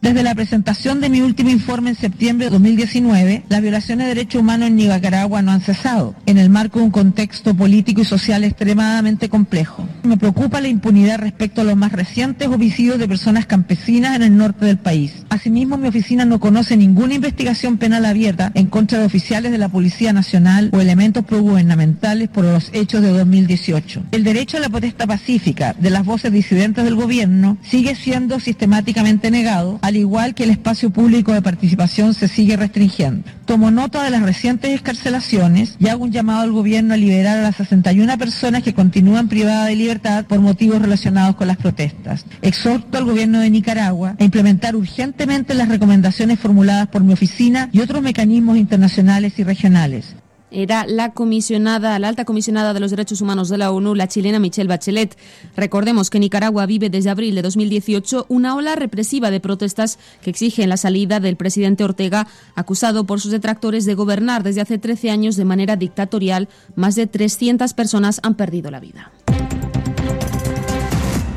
Desde 0.00 0.22
la 0.22 0.36
presentación 0.36 1.00
de 1.00 1.08
mi 1.08 1.20
último 1.22 1.50
informe 1.50 1.90
en 1.90 1.96
septiembre 1.96 2.46
de 2.46 2.50
2019, 2.52 3.44
las 3.48 3.62
violaciones 3.62 4.06
de 4.06 4.14
derechos 4.14 4.40
humanos 4.40 4.68
en 4.68 4.76
Nicaragua 4.76 5.42
no 5.42 5.50
han 5.50 5.62
cesado, 5.62 6.14
en 6.26 6.38
el 6.38 6.50
marco 6.50 6.78
de 6.78 6.84
un 6.84 6.90
contexto 6.90 7.54
político 7.54 8.02
y 8.02 8.04
social 8.04 8.44
extremadamente 8.44 9.28
complejo. 9.28 9.88
Me 10.04 10.18
preocupa 10.18 10.60
la 10.60 10.68
impunidad 10.68 11.18
respecto 11.18 11.62
a 11.62 11.64
los 11.64 11.76
más 11.76 11.90
recientes 11.90 12.46
homicidios 12.48 12.98
de 12.98 13.08
personas 13.08 13.46
campesinas 13.46 14.14
en 14.14 14.22
el 14.22 14.36
norte 14.36 14.66
del 14.66 14.76
país. 14.76 15.24
Asimismo, 15.30 15.78
mi 15.78 15.88
oficina 15.88 16.26
no 16.26 16.40
conoce 16.40 16.76
ninguna 16.76 17.14
investigación 17.14 17.78
penal 17.78 18.04
abierta 18.04 18.52
en 18.54 18.66
contra 18.66 18.98
de 18.98 19.06
oficiales 19.06 19.50
de 19.50 19.56
la 19.56 19.70
Policía 19.70 20.12
Nacional 20.12 20.68
o 20.74 20.80
elementos 20.82 21.24
progubernamentales 21.24 22.28
por 22.28 22.44
los 22.44 22.68
hechos 22.74 23.00
de 23.00 23.12
2018. 23.12 24.02
El 24.12 24.24
derecho 24.24 24.58
a 24.58 24.60
la 24.60 24.68
protesta 24.68 25.06
pacífica 25.06 25.74
de 25.78 25.88
las 25.88 26.04
voces 26.04 26.30
disidentes 26.30 26.84
del 26.84 26.96
gobierno 26.96 27.56
sigue 27.62 27.94
siendo 27.94 28.40
sistemáticamente 28.40 29.30
negado, 29.30 29.78
al 29.80 29.96
igual 29.96 30.34
que 30.34 30.44
el 30.44 30.50
espacio 30.50 30.90
público 30.90 31.32
de 31.32 31.40
participación 31.40 32.12
se 32.12 32.28
sigue 32.28 32.58
restringiendo. 32.58 33.26
Tomo 33.46 33.70
nota 33.70 34.02
de 34.02 34.10
las 34.10 34.22
recientes 34.22 34.70
escarcelaciones 34.70 35.76
y 35.78 35.88
hago 35.88 36.04
un 36.04 36.12
llamado 36.12 36.42
al 36.42 36.52
gobierno 36.52 36.92
a 36.92 36.98
liberar 36.98 37.38
a 37.38 37.42
las 37.42 37.56
61 37.56 38.18
personas 38.18 38.62
que 38.62 38.74
continúan 38.74 39.28
privadas 39.28 39.68
de 39.68 39.76
libertad 39.76 39.93
por 40.28 40.40
motivos 40.40 40.80
relacionados 40.80 41.36
con 41.36 41.46
las 41.46 41.56
protestas. 41.56 42.24
Exhorto 42.42 42.98
al 42.98 43.04
gobierno 43.04 43.40
de 43.40 43.50
Nicaragua 43.50 44.16
a 44.18 44.24
implementar 44.24 44.76
urgentemente 44.76 45.54
las 45.54 45.68
recomendaciones 45.68 46.38
formuladas 46.38 46.88
por 46.88 47.02
mi 47.02 47.12
oficina 47.12 47.68
y 47.72 47.80
otros 47.80 48.02
mecanismos 48.02 48.56
internacionales 48.56 49.38
y 49.38 49.44
regionales 49.44 50.16
era 50.54 50.86
la 50.86 51.12
comisionada, 51.12 51.98
la 51.98 52.08
alta 52.08 52.24
comisionada 52.24 52.72
de 52.72 52.80
los 52.80 52.90
derechos 52.90 53.20
humanos 53.20 53.48
de 53.48 53.58
la 53.58 53.72
ONU, 53.72 53.94
la 53.94 54.08
chilena 54.08 54.38
Michelle 54.38 54.68
Bachelet. 54.68 55.16
Recordemos 55.56 56.10
que 56.10 56.20
Nicaragua 56.20 56.66
vive 56.66 56.90
desde 56.90 57.10
abril 57.10 57.34
de 57.34 57.42
2018 57.42 58.26
una 58.28 58.54
ola 58.54 58.76
represiva 58.76 59.30
de 59.30 59.40
protestas 59.40 59.98
que 60.22 60.30
exigen 60.30 60.68
la 60.68 60.76
salida 60.76 61.20
del 61.20 61.36
presidente 61.36 61.84
Ortega, 61.84 62.28
acusado 62.54 63.04
por 63.04 63.20
sus 63.20 63.32
detractores 63.32 63.84
de 63.84 63.94
gobernar 63.94 64.42
desde 64.42 64.60
hace 64.60 64.78
13 64.78 65.10
años 65.10 65.36
de 65.36 65.44
manera 65.44 65.76
dictatorial. 65.76 66.48
Más 66.76 66.94
de 66.94 67.06
300 67.06 67.74
personas 67.74 68.20
han 68.22 68.34
perdido 68.34 68.70
la 68.70 68.80
vida. 68.80 69.10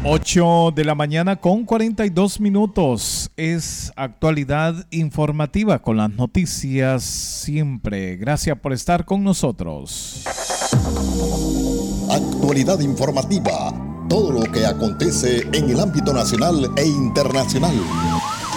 8 0.04 0.72
de 0.76 0.86
la 0.86 0.96
mañana 0.96 1.38
con 1.38 1.66
42 1.66 2.40
minutos. 2.40 3.32
Es 3.36 3.92
actualidad 3.96 4.86
informativa 4.92 5.80
con 5.82 5.98
las 5.98 6.12
noticias 6.12 7.04
siempre. 7.04 8.16
Gracias 8.16 8.58
por 8.60 8.74
estar 8.74 9.06
con 9.06 9.24
nosotros. 9.24 10.24
Actualidad 12.10 12.80
informativa. 12.80 13.74
Todo 14.08 14.32
lo 14.32 14.44
que 14.52 14.66
acontece 14.66 15.42
en 15.52 15.70
el 15.70 15.80
ámbito 15.80 16.14
nacional 16.14 16.72
e 16.78 16.86
internacional. 16.86 17.76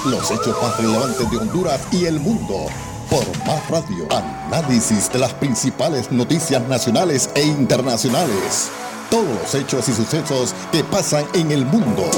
Los 0.07 0.31
hechos 0.31 0.57
más 0.63 0.77
relevantes 0.79 1.31
de 1.31 1.37
Honduras 1.39 1.89
y 1.93 2.05
el 2.05 2.21
mundo. 2.21 2.67
Por 3.09 3.27
Más 3.47 3.69
Radio. 3.69 4.07
Análisis 4.47 5.11
de 5.13 5.19
las 5.19 5.35
principales 5.35 6.13
noticias 6.13 6.63
nacionales 6.69 7.31
e 7.35 7.43
internacionales 7.43 8.71
todos 9.11 9.29
los 9.29 9.55
hechos 9.55 9.89
y 9.89 9.93
sucesos 9.93 10.55
que 10.71 10.85
pasan 10.85 11.25
en 11.35 11.51
el 11.51 11.67
mundo. 11.67 12.09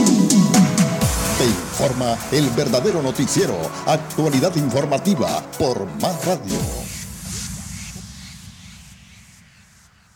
Te 1.39 1.45
informa 1.47 2.17
el 2.31 2.49
verdadero 2.51 3.03
noticiero, 3.03 3.59
actualidad 3.87 4.55
informativa 4.57 5.43
por 5.59 5.87
Más 6.01 6.25
Radio. 6.27 6.57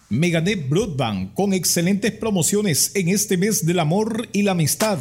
Meganet 0.09 0.69
Broadband 0.69 1.35
con 1.35 1.53
excelentes 1.53 2.13
promociones 2.13 2.93
en 2.95 3.09
este 3.09 3.37
mes 3.37 3.67
del 3.67 3.81
amor 3.81 4.29
y 4.33 4.43
la 4.43 4.53
amistad. 4.53 4.99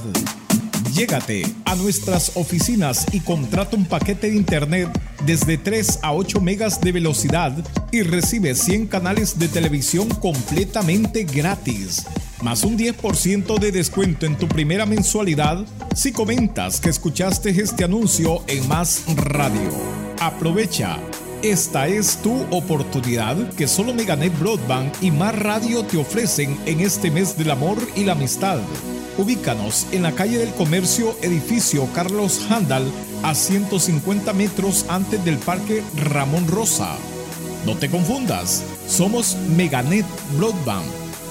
Llégate 0.94 1.44
a 1.66 1.76
nuestras 1.76 2.38
oficinas 2.38 3.06
y 3.12 3.20
contrata 3.20 3.76
un 3.76 3.86
paquete 3.86 4.32
de 4.32 4.36
internet 4.38 4.90
desde 5.26 5.58
3 5.58 6.00
a 6.04 6.14
8 6.14 6.40
megas 6.42 6.82
de 6.82 6.92
velocidad 6.92 7.54
y 7.92 8.04
recibe 8.04 8.54
100 8.54 8.88
canales 8.88 9.40
de 9.40 9.48
televisión 9.48 10.10
completamente 10.10 11.24
gratis, 11.24 12.06
más 12.42 12.64
un 12.64 12.78
10% 12.78 13.60
de 13.60 13.72
descuento 13.72 14.26
en 14.26 14.38
tu 14.38 14.48
primera 14.48 14.86
mensualidad 14.86 15.66
si 15.96 16.12
comentas 16.12 16.80
que 16.80 16.90
escuchaste 16.90 17.50
este 17.50 17.84
anuncio 17.84 18.44
en 18.48 18.68
Más 18.68 19.04
Radio. 19.16 19.72
Aprovecha. 20.20 21.00
Esta 21.42 21.88
es 21.88 22.18
tu 22.18 22.42
oportunidad 22.50 23.36
que 23.54 23.68
solo 23.68 23.94
Meganet 23.94 24.38
Broadband 24.40 24.92
y 25.02 25.12
Más 25.12 25.38
Radio 25.38 25.84
te 25.84 25.98
ofrecen 25.98 26.58
en 26.66 26.80
este 26.80 27.12
mes 27.12 27.38
del 27.38 27.52
amor 27.52 27.78
y 27.96 28.04
la 28.04 28.14
amistad. 28.14 28.60
Ubícanos 29.18 29.88
en 29.94 30.04
la 30.04 30.12
calle 30.12 30.38
del 30.38 30.54
Comercio, 30.54 31.16
edificio 31.22 31.88
Carlos 31.94 32.42
Handal, 32.50 32.84
a 33.24 33.34
150 33.34 34.34
metros 34.34 34.86
antes 34.90 35.24
del 35.24 35.38
Parque 35.38 35.84
Ramón 35.96 36.48
Rosa. 36.48 36.98
No 37.66 37.78
te 37.78 37.90
confundas, 37.90 38.64
somos 38.88 39.38
Meganet 39.56 40.06
Broadband. 40.38 40.86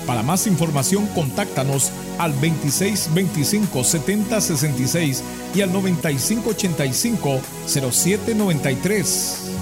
Para 0.06 0.22
más 0.22 0.46
información, 0.46 1.06
contáctanos 1.08 1.90
al 2.18 2.32
2625 2.32 3.84
7066 3.84 5.22
y 5.54 5.60
al 5.60 5.72
9585 5.72 7.40
0793. 7.66 9.53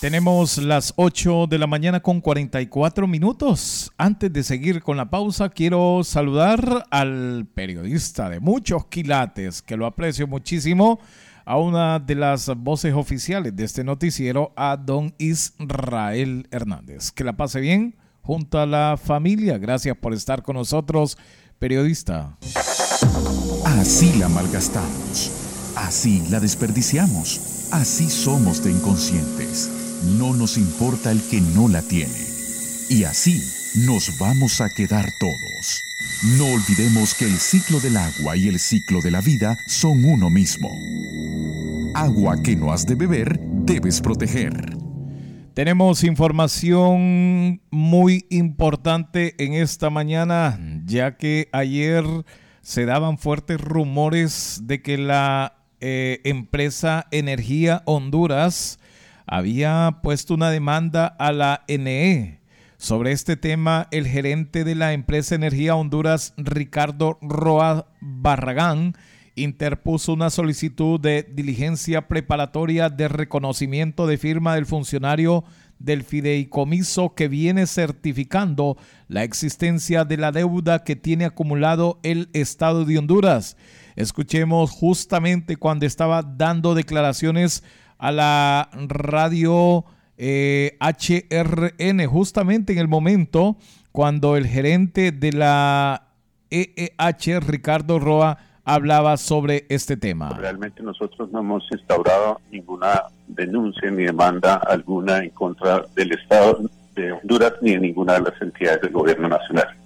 Tenemos 0.00 0.58
las 0.58 0.94
8 0.94 1.48
de 1.48 1.58
la 1.58 1.66
mañana 1.66 1.98
con 1.98 2.20
44 2.20 3.08
minutos. 3.08 3.90
Antes 3.98 4.32
de 4.32 4.44
seguir 4.44 4.80
con 4.80 4.96
la 4.96 5.10
pausa, 5.10 5.48
quiero 5.48 6.02
saludar 6.04 6.86
al 6.90 7.48
periodista 7.52 8.30
de 8.30 8.38
muchos 8.38 8.86
quilates, 8.86 9.60
que 9.60 9.76
lo 9.76 9.86
aprecio 9.86 10.28
muchísimo, 10.28 11.00
a 11.44 11.58
una 11.58 11.98
de 11.98 12.14
las 12.14 12.46
voces 12.58 12.94
oficiales 12.94 13.56
de 13.56 13.64
este 13.64 13.82
noticiero, 13.82 14.52
a 14.54 14.76
don 14.76 15.16
Israel 15.18 16.46
Hernández. 16.52 17.10
Que 17.10 17.24
la 17.24 17.36
pase 17.36 17.58
bien 17.58 17.96
junto 18.22 18.60
a 18.60 18.66
la 18.66 19.00
familia. 19.02 19.58
Gracias 19.58 19.96
por 19.96 20.14
estar 20.14 20.44
con 20.44 20.54
nosotros, 20.54 21.18
periodista. 21.58 22.38
Así 23.64 24.16
la 24.16 24.28
malgastamos. 24.28 25.32
Así 25.74 26.22
la 26.30 26.38
desperdiciamos. 26.38 27.68
Así 27.72 28.08
somos 28.08 28.62
de 28.62 28.70
inconscientes 28.70 29.87
no 30.04 30.34
nos 30.34 30.56
importa 30.56 31.10
el 31.10 31.22
que 31.22 31.40
no 31.40 31.68
la 31.68 31.82
tiene. 31.82 32.14
Y 32.88 33.04
así 33.04 33.42
nos 33.86 34.18
vamos 34.18 34.60
a 34.60 34.68
quedar 34.70 35.06
todos. 35.20 35.82
No 36.36 36.46
olvidemos 36.46 37.14
que 37.14 37.26
el 37.26 37.38
ciclo 37.38 37.80
del 37.80 37.96
agua 37.96 38.36
y 38.36 38.48
el 38.48 38.58
ciclo 38.58 39.00
de 39.00 39.10
la 39.10 39.20
vida 39.20 39.56
son 39.68 40.04
uno 40.04 40.30
mismo. 40.30 40.68
Agua 41.94 42.36
que 42.42 42.56
no 42.56 42.72
has 42.72 42.86
de 42.86 42.94
beber, 42.94 43.38
debes 43.40 44.00
proteger. 44.00 44.76
Tenemos 45.54 46.04
información 46.04 47.60
muy 47.70 48.26
importante 48.30 49.34
en 49.38 49.54
esta 49.54 49.90
mañana, 49.90 50.58
ya 50.84 51.16
que 51.16 51.48
ayer 51.52 52.04
se 52.62 52.84
daban 52.84 53.18
fuertes 53.18 53.60
rumores 53.60 54.60
de 54.64 54.82
que 54.82 54.98
la 54.98 55.56
eh, 55.80 56.20
empresa 56.24 57.06
Energía 57.10 57.82
Honduras 57.86 58.78
había 59.28 59.98
puesto 60.02 60.34
una 60.34 60.50
demanda 60.50 61.06
a 61.06 61.32
la 61.32 61.64
NE. 61.68 62.40
Sobre 62.78 63.12
este 63.12 63.36
tema, 63.36 63.88
el 63.90 64.06
gerente 64.06 64.64
de 64.64 64.74
la 64.74 64.92
empresa 64.92 65.34
Energía 65.34 65.76
Honduras, 65.76 66.32
Ricardo 66.36 67.18
Roa 67.20 67.88
Barragán, 68.00 68.94
interpuso 69.34 70.14
una 70.14 70.30
solicitud 70.30 70.98
de 70.98 71.28
diligencia 71.30 72.08
preparatoria 72.08 72.88
de 72.88 73.08
reconocimiento 73.08 74.06
de 74.06 74.16
firma 74.18 74.54
del 74.54 74.66
funcionario 74.66 75.44
del 75.78 76.02
fideicomiso 76.02 77.14
que 77.14 77.28
viene 77.28 77.66
certificando 77.66 78.76
la 79.06 79.22
existencia 79.22 80.04
de 80.04 80.16
la 80.16 80.32
deuda 80.32 80.82
que 80.82 80.96
tiene 80.96 81.24
acumulado 81.24 82.00
el 82.02 82.30
Estado 82.32 82.84
de 82.84 82.98
Honduras. 82.98 83.56
Escuchemos 83.94 84.70
justamente 84.70 85.56
cuando 85.56 85.86
estaba 85.86 86.22
dando 86.22 86.74
declaraciones 86.74 87.62
a 87.98 88.12
la 88.12 88.70
radio 88.72 89.84
HRN, 90.16 92.00
eh, 92.00 92.06
justamente 92.06 92.72
en 92.72 92.78
el 92.78 92.88
momento 92.88 93.56
cuando 93.92 94.36
el 94.36 94.46
gerente 94.46 95.12
de 95.12 95.32
la 95.32 96.08
EEH, 96.50 97.40
Ricardo 97.40 97.98
Roa, 97.98 98.38
hablaba 98.64 99.16
sobre 99.16 99.64
este 99.68 99.96
tema. 99.96 100.30
Realmente 100.36 100.82
nosotros 100.82 101.30
no 101.32 101.40
hemos 101.40 101.64
instaurado 101.72 102.40
ninguna 102.50 103.04
denuncia 103.26 103.90
ni 103.90 104.04
demanda 104.04 104.56
alguna 104.56 105.18
en 105.18 105.30
contra 105.30 105.84
del 105.94 106.12
Estado 106.12 106.60
de 106.94 107.12
Honduras 107.12 107.54
ni 107.62 107.72
de 107.72 107.80
ninguna 107.80 108.14
de 108.14 108.30
las 108.30 108.42
entidades 108.42 108.82
del 108.82 108.92
gobierno 108.92 109.28
nacional. 109.28 109.77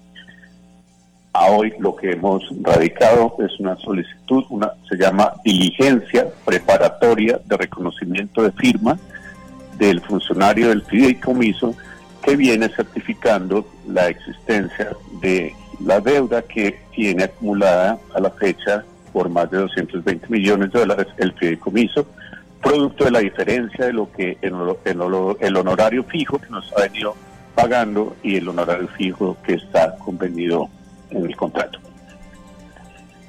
A 1.33 1.47
hoy 1.47 1.73
lo 1.79 1.95
que 1.95 2.11
hemos 2.11 2.43
radicado 2.61 3.35
es 3.39 3.59
una 3.59 3.75
solicitud, 3.77 4.43
una 4.49 4.73
se 4.87 4.95
llama 4.97 5.33
diligencia 5.43 6.27
preparatoria 6.45 7.39
de 7.43 7.57
reconocimiento 7.57 8.43
de 8.43 8.51
firma 8.51 8.99
del 9.79 9.99
funcionario 10.01 10.69
del 10.69 10.83
fideicomiso 10.83 11.75
que 12.21 12.35
viene 12.35 12.69
certificando 12.69 13.67
la 13.87 14.09
existencia 14.09 14.95
de 15.21 15.55
la 15.83 15.99
deuda 15.99 16.43
que 16.43 16.79
tiene 16.93 17.23
acumulada 17.23 17.97
a 18.13 18.19
la 18.19 18.29
fecha 18.29 18.85
por 19.11 19.27
más 19.27 19.49
de 19.49 19.57
220 19.57 20.27
millones 20.29 20.71
de 20.71 20.79
dólares 20.79 21.07
el 21.17 21.33
fideicomiso, 21.33 22.05
producto 22.61 23.05
de 23.05 23.11
la 23.11 23.19
diferencia 23.19 23.85
de 23.85 23.93
lo 23.93 24.11
que 24.11 24.37
el, 24.41 24.53
el 25.39 25.55
honorario 25.57 26.03
fijo 26.03 26.37
que 26.37 26.49
nos 26.51 26.71
ha 26.77 26.81
venido 26.81 27.15
pagando 27.55 28.15
y 28.21 28.35
el 28.35 28.47
honorario 28.47 28.87
fijo 28.89 29.35
que 29.43 29.55
está 29.55 29.95
convenido 29.97 30.69
en 31.13 31.25
el 31.25 31.35
contrato. 31.35 31.79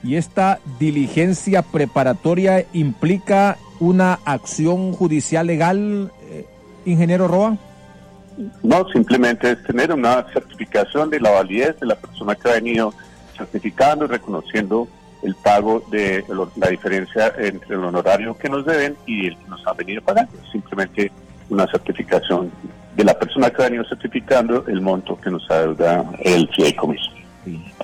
¿Y 0.03 0.17
esta 0.17 0.59
diligencia 0.79 1.63
preparatoria 1.63 2.65
implica 2.75 3.57
una 3.81 4.19
acción 4.25 4.93
judicial 4.93 5.47
legal, 5.47 6.13
eh, 6.29 6.47
ingeniero 6.85 7.27
Roa? 7.27 7.57
No, 8.63 8.89
simplemente 8.89 9.53
es 9.53 9.63
tener 9.63 9.93
una 9.93 10.27
certificación 10.33 11.09
de 11.09 11.21
la 11.21 11.31
validez 11.31 11.79
de 11.81 11.87
la 11.87 11.95
persona 11.95 12.35
que 12.35 12.49
ha 12.49 12.55
venido 12.55 12.93
certificando 13.37 14.05
y 14.05 14.09
reconociendo 14.09 14.89
el 15.23 15.35
pago 15.37 15.83
de 15.91 16.23
la 16.57 16.69
diferencia 16.69 17.33
entre 17.39 17.77
el 17.77 17.85
honorario 17.85 18.37
que 18.37 18.49
nos 18.49 18.67
deben 18.67 18.97
y 19.07 19.29
el 19.29 19.39
que 19.39 19.49
nos 19.49 19.67
han 19.67 19.77
venido 19.77 20.03
pagando. 20.03 20.33
Simplemente 20.53 21.11
una 21.49 21.67
certificación 21.67 22.51
de 22.95 23.05
la 23.05 23.19
persona 23.19 23.51
que 23.51 23.63
ha 23.63 23.65
venido 23.67 23.85
certificando 23.85 24.67
el 24.67 24.81
monto 24.81 25.19
que 25.19 25.31
nos 25.31 25.51
adeuda 25.51 26.05
el 26.21 26.49
fideicomiso. 26.49 27.11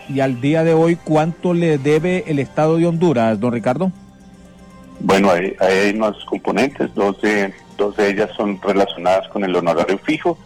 Y 0.08 0.20
al 0.20 0.40
día 0.40 0.64
de 0.64 0.74
hoy, 0.74 0.96
¿cuánto 0.96 1.54
le 1.54 1.78
debe 1.78 2.24
el 2.26 2.38
Estado 2.38 2.76
de 2.76 2.86
Honduras, 2.86 3.38
don 3.38 3.52
Ricardo? 3.52 3.92
Bueno, 5.00 5.30
hay, 5.30 5.54
hay 5.60 5.90
unos 5.94 6.24
componentes, 6.26 6.94
dos 6.94 7.20
de, 7.22 7.52
dos 7.76 7.96
de 7.96 8.10
ellas 8.10 8.30
son 8.36 8.60
relacionadas 8.60 9.28
con 9.28 9.44
el 9.44 9.54
honorario 9.56 9.98
fijo. 9.98 10.38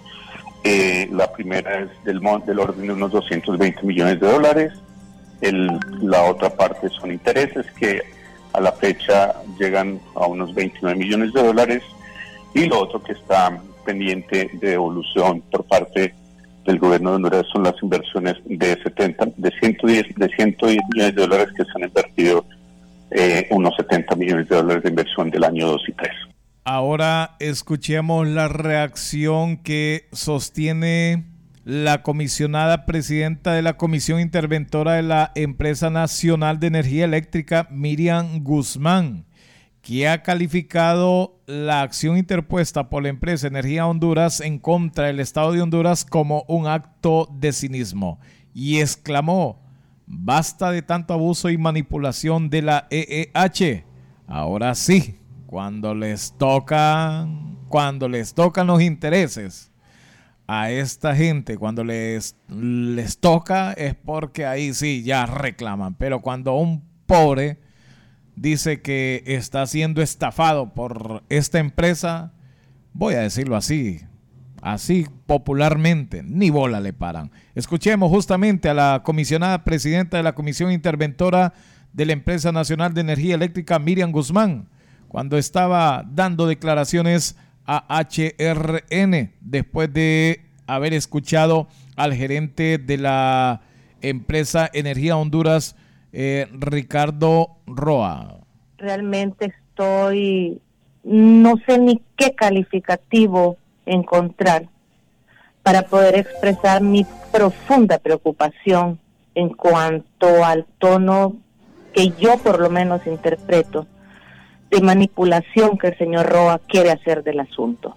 Eh, 0.63 1.09
la 1.13 1.31
primera 1.33 1.81
es 1.81 2.05
del, 2.05 2.21
del 2.47 2.59
orden 2.59 2.87
de 2.87 2.93
unos 2.93 3.13
220 3.13 3.83
millones 3.83 4.21
de 4.21 4.27
dólares. 4.27 4.73
El, 5.41 5.79
la 6.01 6.23
otra 6.25 6.51
parte 6.51 6.89
son 6.89 7.11
intereses 7.11 7.67
que 7.73 8.03
a 8.53 8.61
la 8.61 8.73
fecha 8.73 9.35
llegan 9.59 10.01
a 10.15 10.27
unos 10.27 10.55
29 10.55 10.99
millones 10.99 11.33
de 11.33 11.43
dólares. 11.43 11.83
Y 12.55 12.67
lo 12.67 12.81
otro 12.81 13.03
que 13.03 13.13
está 13.13 13.61
pendiente 13.85 14.49
de 14.55 14.71
devolución 14.71 15.43
por 15.51 15.65
parte 15.65 16.15
del 16.65 16.79
gobierno 16.79 17.11
de 17.11 17.17
Honduras 17.17 17.47
son 17.53 17.65
las 17.65 17.75
inversiones 17.83 18.35
de 18.45 18.79
70, 18.83 19.27
de 19.37 19.51
110, 19.61 20.15
de 20.17 20.29
110 20.29 20.79
millones 20.93 21.15
de 21.15 21.23
dólares 21.23 21.49
que 21.57 21.65
se 21.65 21.71
han 21.75 21.89
invertido, 21.89 22.47
eh, 23.11 23.47
unos 23.51 23.75
70 23.77 24.17
millones 24.17 24.49
de 24.49 24.57
dólares 24.57 24.83
de 24.83 24.91
inversión 24.91 25.31
del 25.31 25.45
año 25.45 25.67
2 25.69 25.83
y 25.89 25.93
3. 25.93 26.11
Ahora 26.65 27.37
escuchemos 27.41 28.27
la 28.27 28.49
reacción 28.49 29.59
que 29.59 30.09
sostiene 30.13 31.25
la 31.65 32.03
comisionada 32.03 32.87
presidenta 32.87 33.53
de 33.53 33.63
la 33.63 33.77
Comisión 33.77 34.21
Interventora 34.21 34.95
de 34.95 35.03
la 35.03 35.33
Empresa 35.35 35.91
Nacional 35.91 36.61
de 36.61 36.67
Energía 36.67 37.05
Eléctrica, 37.05 37.69
Miriam 37.71 38.43
Guzmán 38.43 39.25
que 39.85 40.09
ha 40.09 40.23
calificado 40.23 41.39
la 41.47 41.83
acción 41.83 42.17
interpuesta 42.17 42.89
por 42.89 43.03
la 43.03 43.11
empresa 43.11 43.49
Energía 43.49 43.87
Honduras 43.87 44.41
en 44.41 44.59
contra 44.59 45.09
del 45.09 45.21
Estado 45.21 45.53
de 45.53 45.61
Honduras 45.61 46.07
como 46.07 46.45
un 46.49 46.67
acto 46.67 47.29
de 47.39 47.53
cinismo 47.53 48.19
y 48.55 48.81
exclamó, 48.81 49.61
basta 50.07 50.71
de 50.71 50.81
tanto 50.81 51.13
abuso 51.13 51.51
y 51.51 51.59
manipulación 51.59 52.49
de 52.49 52.63
la 52.63 52.89
EEH. 52.91 53.85
Ahora 54.27 54.75
sí, 54.75 55.21
cuando 55.45 55.95
les 55.95 56.33
tocan, 56.39 57.59
cuando 57.69 58.09
les 58.09 58.33
tocan 58.33 58.67
los 58.67 58.81
intereses 58.81 59.71
a 60.47 60.71
esta 60.71 61.15
gente, 61.15 61.59
cuando 61.59 61.85
les, 61.85 62.37
les 62.49 63.19
toca 63.19 63.75
es 63.75 63.95
porque 63.95 64.47
ahí 64.47 64.73
sí 64.73 65.03
ya 65.03 65.27
reclaman, 65.27 65.95
pero 65.95 66.23
cuando 66.23 66.55
un 66.55 66.83
pobre 67.05 67.64
dice 68.37 68.81
que 68.83 69.23
está 69.27 69.67
siendo 69.67 70.03
estafado 70.03 70.75
por 70.75 71.23
esta 71.29 71.59
empresa, 71.59 72.33
voy 72.93 73.15
a 73.15 73.21
decirlo 73.21 73.57
así, 73.57 74.01
así 74.63 75.07
popularmente, 75.27 76.23
ni 76.23 76.51
bola 76.51 76.81
le 76.81 76.93
paran. 76.93 77.31
Escuchemos 77.55 78.11
justamente 78.11 78.69
a 78.69 78.75
la 78.75 79.03
comisionada 79.05 79.65
presidenta 79.65 80.17
de 80.17 80.23
la 80.23 80.35
Comisión 80.35 80.73
Interventora 80.73 81.53
de 81.93 82.07
la 82.07 82.13
Empresa 82.13 82.51
Nacional 82.51 82.95
de 82.95 83.03
Energía 83.03 83.35
Eléctrica, 83.35 83.79
Miriam 83.79 84.11
Guzmán, 84.11 84.69
cuando 85.09 85.39
estaba 85.39 86.05
dando 86.11 86.47
declaraciones 86.47 87.37
a 87.67 87.87
HRN 88.01 89.33
después 89.41 89.93
de 89.93 90.45
haber 90.67 90.93
escuchado 90.93 91.69
al 91.97 92.15
gerente 92.15 92.79
de 92.79 92.99
la 92.99 93.61
empresa 94.01 94.69
Energía 94.73 95.17
Honduras, 95.17 95.77
eh, 96.17 96.47
Ricardo 96.53 97.57
Roa. 97.67 98.39
Realmente 98.79 99.47
estoy, 99.47 100.61
no 101.03 101.55
sé 101.67 101.79
ni 101.79 102.01
qué 102.17 102.35
calificativo 102.37 103.57
encontrar 103.85 104.69
para 105.65 105.83
poder 105.83 106.17
expresar 106.17 106.83
mi 106.83 107.05
profunda 107.33 107.99
preocupación 107.99 109.01
en 109.35 109.49
cuanto 109.49 110.45
al 110.45 110.67
tono 110.79 111.37
que 111.93 112.11
yo 112.11 112.39
por 112.39 112.61
lo 112.61 112.71
menos 112.71 113.05
interpreto 113.07 113.89
de 114.71 114.81
manipulación 114.81 115.79
que 115.79 115.89
el 115.89 115.99
señor 115.99 116.27
Roa 116.27 116.61
quiere 116.61 116.93
hacer 116.93 117.25
del 117.25 117.41
asunto. 117.41 117.97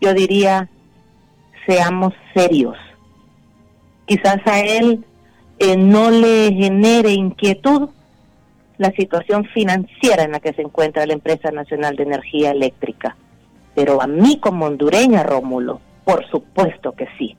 Yo 0.00 0.14
diría, 0.14 0.70
seamos 1.66 2.14
serios. 2.34 2.76
Quizás 4.06 4.38
a 4.46 4.60
él 4.60 5.04
eh, 5.58 5.76
no 5.76 6.10
le 6.10 6.52
genere 6.52 7.12
inquietud 7.12 7.90
la 8.76 8.92
situación 8.92 9.44
financiera 9.46 10.22
en 10.22 10.32
la 10.32 10.40
que 10.40 10.52
se 10.52 10.62
encuentra 10.62 11.06
la 11.06 11.12
empresa 11.12 11.50
nacional 11.50 11.96
de 11.96 12.04
energía 12.04 12.52
eléctrica. 12.52 13.16
Pero 13.74 14.00
a 14.00 14.06
mí 14.06 14.38
como 14.38 14.66
hondureña, 14.66 15.24
Rómulo, 15.24 15.80
por 16.04 16.28
supuesto 16.30 16.92
que 16.92 17.08
sí. 17.18 17.36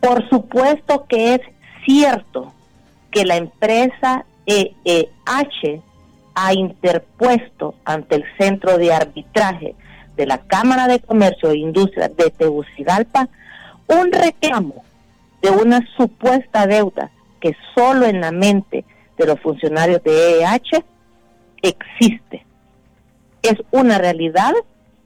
Por 0.00 0.28
supuesto 0.28 1.06
que 1.08 1.34
es 1.34 1.40
cierto 1.84 2.52
que 3.10 3.24
la 3.24 3.36
empresa 3.36 4.24
EEH 4.46 5.82
ha 6.34 6.54
interpuesto 6.54 7.74
ante 7.84 8.16
el 8.16 8.24
Centro 8.38 8.78
de 8.78 8.92
Arbitraje 8.92 9.74
de 10.16 10.26
la 10.26 10.38
Cámara 10.38 10.88
de 10.88 11.00
Comercio 11.00 11.50
e 11.50 11.58
Industria 11.58 12.08
de 12.08 12.30
Tegucigalpa 12.30 13.28
un 13.86 14.12
reclamo 14.12 14.84
de 15.42 15.50
una 15.50 15.86
supuesta 15.96 16.66
deuda 16.66 17.10
que 17.40 17.56
solo 17.74 18.06
en 18.06 18.20
la 18.20 18.30
mente 18.30 18.84
de 19.18 19.26
los 19.26 19.40
funcionarios 19.40 20.02
de 20.04 20.40
EEH 20.40 20.84
existe. 21.60 22.46
Es 23.42 23.54
una 23.72 23.98
realidad 23.98 24.52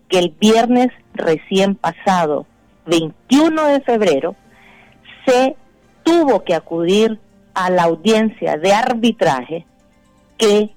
que 0.09 0.18
el 0.18 0.30
viernes 0.39 0.89
recién 1.14 1.74
pasado, 1.74 2.47
21 2.87 3.66
de 3.66 3.80
febrero, 3.80 4.37
se 5.24 5.57
tuvo 6.05 6.45
que 6.45 6.55
acudir 6.55 7.18
a 7.55 7.70
la 7.70 7.84
audiencia 7.84 8.59
de 8.59 8.72
arbitraje 8.72 9.66
que 10.37 10.70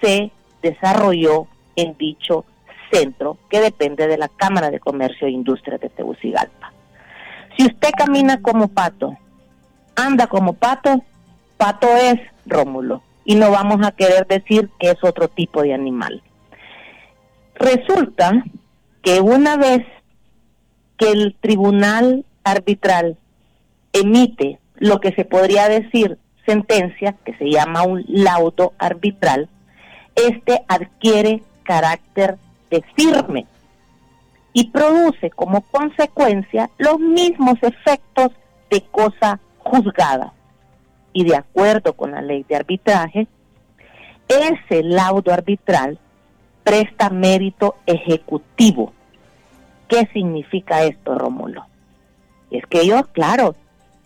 se 0.00 0.30
desarrolló 0.62 1.48
en 1.76 1.96
dicho 1.98 2.44
centro 2.92 3.36
que 3.50 3.60
depende 3.60 4.06
de 4.06 4.16
la 4.16 4.28
Cámara 4.28 4.70
de 4.70 4.78
Comercio 4.78 5.26
e 5.26 5.30
Industria 5.30 5.78
de 5.78 5.88
Tegucigalpa. 5.88 6.73
Si 7.56 7.66
usted 7.66 7.90
camina 7.96 8.40
como 8.42 8.68
pato, 8.68 9.16
anda 9.96 10.26
como 10.26 10.54
pato, 10.54 11.02
pato 11.56 11.88
es 11.96 12.20
Rómulo. 12.46 13.02
Y 13.24 13.36
no 13.36 13.50
vamos 13.50 13.86
a 13.86 13.92
querer 13.92 14.26
decir 14.26 14.70
que 14.78 14.90
es 14.90 15.02
otro 15.02 15.28
tipo 15.28 15.62
de 15.62 15.72
animal. 15.72 16.22
Resulta 17.54 18.44
que 19.02 19.20
una 19.20 19.56
vez 19.56 19.86
que 20.98 21.10
el 21.10 21.36
tribunal 21.40 22.24
arbitral 22.42 23.16
emite 23.92 24.58
lo 24.76 25.00
que 25.00 25.12
se 25.12 25.24
podría 25.24 25.68
decir 25.68 26.18
sentencia, 26.44 27.14
que 27.24 27.34
se 27.36 27.50
llama 27.50 27.82
un 27.82 28.04
laudo 28.08 28.74
arbitral, 28.78 29.48
este 30.14 30.62
adquiere 30.68 31.42
carácter 31.62 32.36
de 32.70 32.84
firme 32.94 33.46
y 34.54 34.70
produce 34.70 35.30
como 35.30 35.60
consecuencia 35.62 36.70
los 36.78 36.98
mismos 37.00 37.58
efectos 37.60 38.30
de 38.70 38.82
cosa 38.82 39.40
juzgada. 39.58 40.32
Y 41.12 41.24
de 41.24 41.36
acuerdo 41.36 41.92
con 41.92 42.12
la 42.12 42.22
ley 42.22 42.46
de 42.48 42.56
arbitraje, 42.56 43.26
ese 44.28 44.82
laudo 44.84 45.32
arbitral 45.32 45.98
presta 46.62 47.10
mérito 47.10 47.74
ejecutivo. 47.84 48.92
¿Qué 49.88 50.08
significa 50.12 50.84
esto, 50.84 51.16
Rómulo? 51.16 51.66
Es 52.50 52.64
que 52.66 52.82
ellos, 52.82 53.08
claro, 53.08 53.56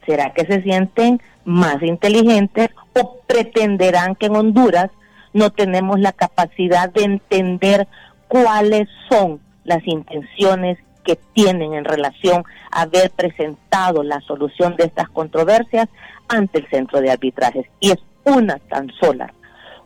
¿será 0.07 0.32
que 0.32 0.46
se 0.46 0.62
sienten 0.62 1.20
más 1.44 1.82
inteligentes 1.82 2.70
o 2.94 3.18
pretenderán 3.26 4.14
que 4.14 4.26
en 4.26 4.36
Honduras 4.36 4.90
no 5.34 5.51
tenemos 5.51 6.01
la 6.01 6.12
capacidad 6.12 6.90
de 6.90 7.05
entender 7.05 7.86
cuáles 8.28 8.88
son 9.11 9.40
las 9.68 9.86
intenciones 9.86 10.78
que 11.04 11.18
tienen 11.34 11.74
en 11.74 11.84
relación 11.84 12.44
a 12.70 12.82
haber 12.82 13.10
presentado 13.10 14.02
la 14.02 14.20
solución 14.22 14.76
de 14.76 14.84
estas 14.84 15.08
controversias 15.10 15.88
ante 16.26 16.58
el 16.58 16.68
centro 16.68 17.00
de 17.00 17.10
arbitrajes. 17.10 17.66
Y 17.80 17.90
es 17.90 17.98
una 18.24 18.58
tan 18.58 18.90
sola. 19.00 19.32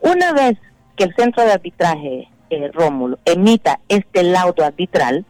Una 0.00 0.32
vez 0.32 0.58
que 0.96 1.04
el 1.04 1.14
centro 1.14 1.44
de 1.44 1.52
arbitraje, 1.52 2.28
eh, 2.50 2.70
Rómulo, 2.72 3.18
emita 3.24 3.80
este 3.88 4.22
laudo 4.22 4.64
arbitral, 4.64 5.24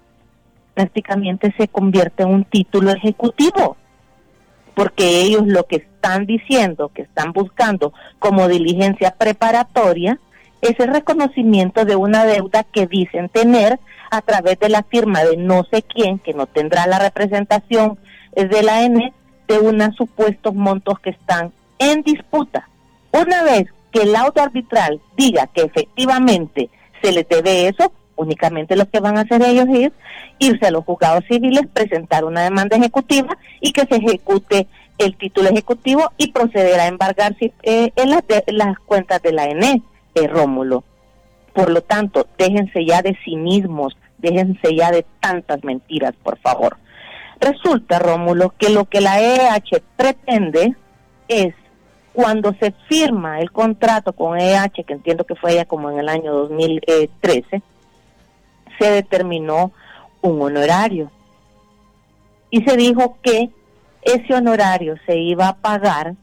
prácticamente 0.75 1.55
se 1.59 1.69
convierte 1.69 2.23
en 2.23 2.31
un 2.31 2.45
título 2.45 2.91
ejecutivo, 2.91 3.77
porque 4.75 5.21
ellos 5.21 5.43
lo 5.47 5.65
que 5.65 5.77
están 5.77 6.27
diciendo, 6.27 6.91
que 6.95 7.03
están 7.03 7.33
buscando 7.33 7.93
como 8.19 8.49
diligencia 8.49 9.15
preparatoria, 9.19 10.19
es 10.63 10.79
el 10.81 10.89
reconocimiento 10.89 11.85
de 11.85 11.97
una 11.97 12.25
deuda 12.25 12.65
que 12.65 12.87
dicen 12.87 13.29
tener 13.29 13.79
a 14.11 14.23
través 14.23 14.59
de 14.59 14.69
la 14.69 14.83
firma 14.83 15.25
de 15.25 15.37
no 15.37 15.65
sé 15.71 15.83
quién, 15.83 16.19
que 16.19 16.33
no 16.33 16.47
tendrá 16.47 16.87
la 16.87 16.99
representación 16.99 17.99
de 18.35 18.63
la 18.63 18.83
N, 18.83 19.13
de 19.49 19.59
unos 19.59 19.95
supuestos 19.97 20.55
montos 20.55 20.99
que 21.01 21.11
están 21.11 21.53
en 21.79 22.03
disputa. 22.03 22.69
Una 23.11 23.43
vez 23.43 23.67
que 23.91 24.03
el 24.03 24.17
auto 24.17 24.41
arbitral 24.41 25.01
diga 25.17 25.49
que 25.49 25.63
efectivamente 25.63 26.71
se 27.03 27.13
les 27.13 27.29
debe 27.29 27.69
eso, 27.69 27.93
únicamente 28.17 28.77
lo 28.77 28.89
que 28.89 29.01
van 29.01 29.19
a 29.19 29.23
hacer 29.23 29.43
ellos 29.43 29.67
es 29.73 29.93
irse 30.39 30.67
a 30.67 30.71
los 30.71 30.85
juzgados 30.85 31.25
civiles, 31.29 31.67
presentar 31.73 32.25
una 32.25 32.43
demanda 32.43 32.77
ejecutiva 32.77 33.37
y 33.61 33.73
que 33.73 33.87
se 33.87 33.97
ejecute 33.97 34.67
el 34.99 35.17
título 35.17 35.49
ejecutivo 35.49 36.11
y 36.17 36.33
proceder 36.33 36.79
a 36.81 36.87
embargar 36.87 37.35
eh, 37.41 37.93
en 37.97 38.11
las, 38.57 38.79
cuentas 38.87 39.21
de 39.23 39.33
la 39.33 39.47
ENE, 39.47 39.83
eh, 40.15 40.27
Rómulo. 40.27 40.85
Por 41.53 41.71
lo 41.71 41.83
tanto, 41.83 42.27
déjense 42.39 42.85
ya 42.85 43.03
de 43.03 43.17
cinismos, 43.25 43.97
déjense 44.19 44.75
ya 44.75 44.91
de 44.91 45.05
tantas 45.21 45.63
mentiras, 45.65 46.15
por 46.23 46.39
favor. 46.39 46.77
Resulta, 47.41 47.99
Rómulo, 47.99 48.55
que 48.57 48.71
lo 48.71 48.85
que 48.85 49.01
la 49.01 49.21
EH 49.21 49.83
pretende 49.97 50.75
es 51.29 51.55
cuando 52.13 52.55
se 52.55 52.73
firma 52.89 53.41
el 53.41 53.51
contrato 53.51 54.13
con 54.13 54.39
EH, 54.39 54.85
que 54.87 54.93
entiendo 54.93 55.25
que 55.25 55.35
fue 55.35 55.55
ya 55.55 55.65
como 55.65 55.91
en 55.91 55.99
el 55.99 56.09
año 56.09 56.33
2013, 56.33 57.63
se 58.79 58.91
determinó 58.91 59.73
un 60.21 60.41
honorario. 60.41 61.11
Y 62.51 62.63
se 62.65 62.77
dijo 62.77 63.19
que 63.23 63.51
ese 64.03 64.35
honorario 64.35 64.97
se 65.07 65.19
iba 65.19 65.49
a 65.49 65.57
pagar 65.57 66.15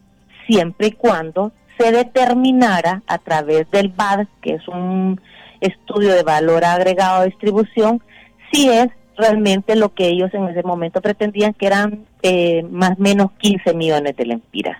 siempre 0.48 0.88
y 0.88 0.92
cuando 0.92 1.52
se 1.80 1.91
determinara 1.91 3.01
a 3.07 3.17
través 3.19 3.69
del 3.71 3.88
BAD, 3.89 4.27
que 4.41 4.55
es 4.55 4.67
un 4.67 5.19
estudio 5.61 6.13
de 6.13 6.23
valor 6.23 6.65
agregado 6.65 7.21
de 7.21 7.27
distribución, 7.27 8.03
si 8.51 8.69
es 8.69 8.88
realmente 9.17 9.75
lo 9.75 9.93
que 9.93 10.07
ellos 10.07 10.34
en 10.34 10.47
ese 10.49 10.63
momento 10.63 11.01
pretendían, 11.01 11.53
que 11.53 11.67
eran 11.67 12.05
eh, 12.21 12.63
más 12.69 12.91
o 12.91 13.01
menos 13.01 13.32
15 13.39 13.73
millones 13.73 14.15
de 14.17 14.25
lempiras. 14.25 14.77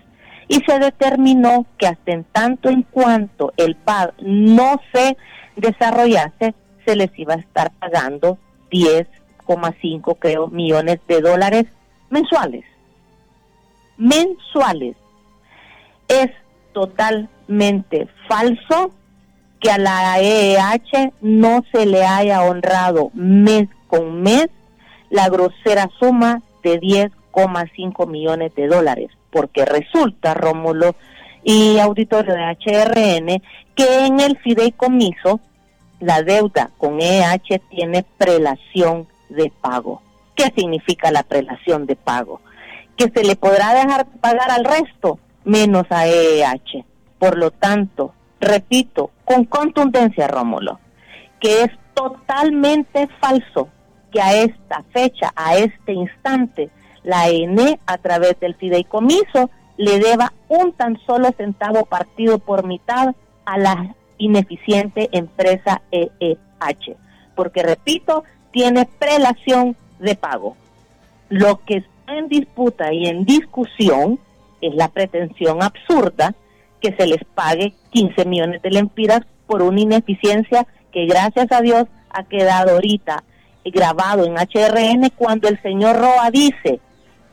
Y 0.48 0.56
se 0.66 0.78
determinó 0.78 1.64
que 1.78 1.86
hasta 1.86 2.12
en 2.12 2.24
tanto 2.24 2.68
en 2.68 2.82
cuanto 2.82 3.52
el 3.56 3.76
BAD 3.84 4.10
no 4.20 4.80
se 4.92 5.16
desarrollase, 5.56 6.54
se 6.84 6.96
les 6.96 7.16
iba 7.18 7.34
a 7.34 7.38
estar 7.38 7.70
pagando 7.78 8.38
10,5 8.70 10.16
creo 10.18 10.48
millones 10.48 10.98
de 11.08 11.20
dólares 11.20 11.64
mensuales. 12.10 12.64
Mensuales. 13.96 14.96
Es 16.08 16.30
totalmente 16.72 18.08
falso 18.28 18.92
que 19.60 19.70
a 19.70 19.78
la 19.78 20.20
EEH 20.20 21.12
no 21.20 21.62
se 21.72 21.86
le 21.86 22.04
haya 22.04 22.42
honrado 22.42 23.10
mes 23.14 23.68
con 23.88 24.22
mes 24.22 24.48
la 25.10 25.28
grosera 25.28 25.90
suma 25.98 26.42
de 26.62 26.80
10,5 26.80 28.06
millones 28.06 28.54
de 28.54 28.68
dólares, 28.68 29.10
porque 29.30 29.64
resulta, 29.64 30.34
Rómulo 30.34 30.94
y 31.42 31.78
auditorio 31.78 32.34
de 32.34 32.42
HRN, 32.42 33.42
que 33.74 34.06
en 34.06 34.20
el 34.20 34.38
fideicomiso 34.38 35.40
la 36.00 36.22
deuda 36.22 36.70
con 36.78 37.00
EH 37.00 37.60
tiene 37.70 38.04
prelación 38.16 39.06
de 39.28 39.52
pago. 39.60 40.00
¿Qué 40.34 40.52
significa 40.56 41.10
la 41.10 41.22
prelación 41.22 41.86
de 41.86 41.96
pago? 41.96 42.40
Que 42.96 43.10
se 43.10 43.24
le 43.24 43.36
podrá 43.36 43.74
dejar 43.74 44.06
pagar 44.20 44.50
al 44.50 44.64
resto 44.64 45.18
menos 45.50 45.86
a 45.90 46.06
EH. 46.06 46.84
Por 47.18 47.36
lo 47.36 47.50
tanto, 47.50 48.14
repito, 48.40 49.10
con 49.24 49.44
contundencia, 49.44 50.28
Rómulo, 50.28 50.78
que 51.40 51.62
es 51.62 51.70
totalmente 51.94 53.08
falso 53.20 53.68
que 54.12 54.20
a 54.20 54.34
esta 54.34 54.84
fecha, 54.92 55.32
a 55.34 55.56
este 55.56 55.92
instante, 55.92 56.70
la 57.02 57.28
ENE 57.28 57.80
a 57.86 57.98
través 57.98 58.38
del 58.40 58.54
fideicomiso 58.54 59.50
le 59.76 59.98
deba 59.98 60.32
un 60.48 60.72
tan 60.72 60.98
solo 61.06 61.30
centavo 61.36 61.84
partido 61.86 62.38
por 62.38 62.66
mitad 62.66 63.14
a 63.44 63.58
la 63.58 63.94
ineficiente 64.18 65.08
empresa 65.12 65.82
EEH, 65.90 66.96
porque 67.34 67.62
repito, 67.62 68.24
tiene 68.52 68.86
prelación 68.98 69.76
de 69.98 70.14
pago. 70.14 70.56
Lo 71.28 71.64
que 71.64 71.78
está 71.78 72.18
en 72.18 72.28
disputa 72.28 72.92
y 72.92 73.06
en 73.06 73.24
discusión 73.24 74.18
es 74.60 74.74
la 74.74 74.88
pretensión 74.88 75.62
absurda 75.62 76.34
que 76.80 76.94
se 76.96 77.06
les 77.06 77.22
pague 77.34 77.74
15 77.90 78.24
millones 78.24 78.62
de 78.62 78.70
lempiras 78.70 79.20
por 79.46 79.62
una 79.62 79.80
ineficiencia 79.80 80.66
que 80.92 81.06
gracias 81.06 81.50
a 81.52 81.60
Dios 81.60 81.86
ha 82.10 82.24
quedado 82.24 82.72
ahorita 82.72 83.24
grabado 83.64 84.24
en 84.24 84.34
HRN 84.34 85.10
cuando 85.16 85.48
el 85.48 85.60
señor 85.62 85.96
Roa 85.96 86.30
dice 86.30 86.80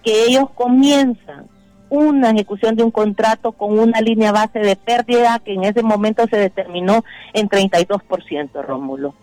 que 0.03 0.25
ellos 0.25 0.49
comienzan 0.55 1.47
una 1.89 2.31
ejecución 2.31 2.75
de 2.75 2.83
un 2.83 2.91
contrato 2.91 3.53
con 3.53 3.79
una 3.79 4.01
línea 4.01 4.31
base 4.31 4.59
de 4.59 4.75
pérdida 4.75 5.39
que 5.39 5.53
en 5.53 5.63
ese 5.63 5.83
momento 5.83 6.25
se 6.29 6.37
determinó 6.37 7.03
en 7.33 7.49
32%, 7.49 8.61
Rómulo. 8.61 9.13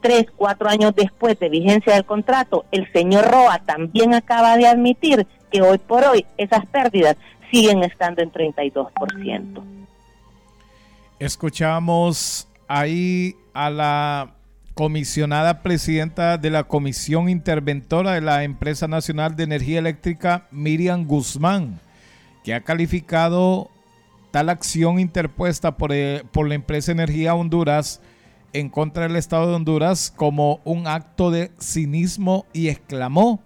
Tres, 0.00 0.26
cuatro 0.36 0.68
años 0.68 0.94
después 0.94 1.38
de 1.40 1.48
vigencia 1.48 1.94
del 1.94 2.04
contrato, 2.04 2.64
el 2.70 2.90
señor 2.92 3.28
Roa 3.28 3.60
también 3.64 4.14
acaba 4.14 4.56
de 4.56 4.68
admitir 4.68 5.26
que 5.50 5.62
hoy 5.62 5.78
por 5.78 6.04
hoy 6.04 6.26
esas 6.36 6.64
pérdidas 6.66 7.16
siguen 7.50 7.82
estando 7.82 8.22
en 8.22 8.30
32%. 8.32 9.62
Escuchamos 11.18 12.48
ahí 12.68 13.36
a 13.54 13.70
la 13.70 14.34
comisionada 14.74 15.62
presidenta 15.62 16.36
de 16.36 16.50
la 16.50 16.64
Comisión 16.64 17.28
Interventora 17.28 18.12
de 18.12 18.20
la 18.20 18.44
Empresa 18.44 18.86
Nacional 18.86 19.34
de 19.34 19.44
Energía 19.44 19.78
Eléctrica, 19.78 20.46
Miriam 20.50 21.06
Guzmán 21.06 21.80
que 22.46 22.54
ha 22.54 22.60
calificado 22.60 23.68
tal 24.30 24.50
acción 24.50 25.00
interpuesta 25.00 25.76
por, 25.76 25.92
eh, 25.92 26.22
por 26.30 26.46
la 26.46 26.54
empresa 26.54 26.92
Energía 26.92 27.34
Honduras 27.34 28.00
en 28.52 28.70
contra 28.70 29.08
del 29.08 29.16
Estado 29.16 29.48
de 29.48 29.54
Honduras 29.56 30.12
como 30.14 30.60
un 30.62 30.86
acto 30.86 31.32
de 31.32 31.50
cinismo 31.58 32.46
y 32.52 32.68
exclamó, 32.68 33.42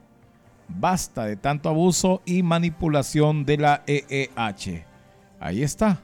basta 0.78 1.24
de 1.24 1.36
tanto 1.36 1.68
abuso 1.68 2.22
y 2.24 2.42
manipulación 2.42 3.44
de 3.44 3.56
la 3.56 3.82
EEH. 3.86 4.84
Ahí 5.40 5.62
está, 5.62 6.00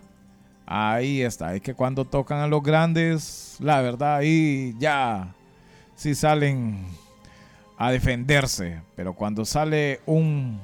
ahí 0.66 1.22
está. 1.22 1.54
Es 1.54 1.62
que 1.62 1.74
cuando 1.74 2.04
tocan 2.04 2.38
a 2.38 2.46
los 2.46 2.62
grandes, 2.62 3.56
la 3.60 3.80
verdad, 3.80 4.16
ahí 4.16 4.74
ya 4.78 5.34
sí 5.94 6.14
salen 6.14 6.86
a 7.78 7.90
defenderse. 7.90 8.80
Pero 8.94 9.14
cuando 9.14 9.44
sale 9.44 10.00
un, 10.06 10.60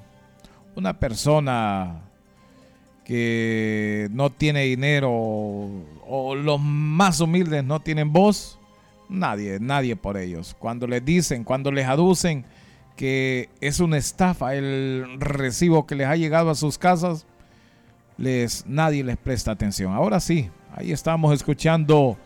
una 0.75 0.99
persona 0.99 2.03
que 3.05 4.09
no 4.13 4.31
tiene 4.31 4.63
dinero 4.63 5.11
o, 5.13 6.35
los 6.35 6.61
más 6.61 7.21
humildes 7.21 7.65
no 7.65 7.81
tienen 7.81 8.13
voz, 8.13 8.59
nadie, 9.09 9.59
nadie 9.61 9.97
por 9.97 10.17
ellos. 10.17 10.57
Cuando 10.59 10.87
les 10.87 11.05
dicen, 11.05 11.45
cuando 11.45 11.71
les 11.73 11.87
aducen 11.87 12.45
que 12.97 13.49
es 13.61 13.81
una 13.81 13.97
estafa 13.97 14.55
el 14.55 15.07
recibo 15.19 15.87
que 15.87 15.95
les 15.95 16.07
ha 16.07 16.17
llegado 16.17 16.51
a 16.51 16.55
sus 16.55 16.79
casas, 16.79 17.27
les, 18.19 18.67
nadie 18.67 19.05
les 19.05 19.17
presta 19.17 19.51
atención. 19.51 19.93
Ahora 19.93 20.21
sí, 20.21 20.51
ahí 20.75 20.93
estamos 20.93 21.35
escuchando 21.35 22.17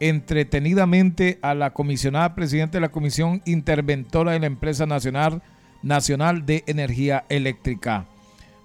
entretenidamente 0.00 1.38
a 1.42 1.54
la 1.54 1.72
comisionada 1.72 2.34
presidenta 2.34 2.76
de 2.76 2.82
la 2.82 2.90
Comisión 2.90 3.42
Interventora 3.44 4.32
de 4.32 4.40
la 4.40 4.46
Empresa 4.46 4.86
Nacional, 4.86 5.42
Nacional 5.82 6.44
de 6.44 6.64
Energía 6.66 7.24
Eléctrica. 7.28 8.06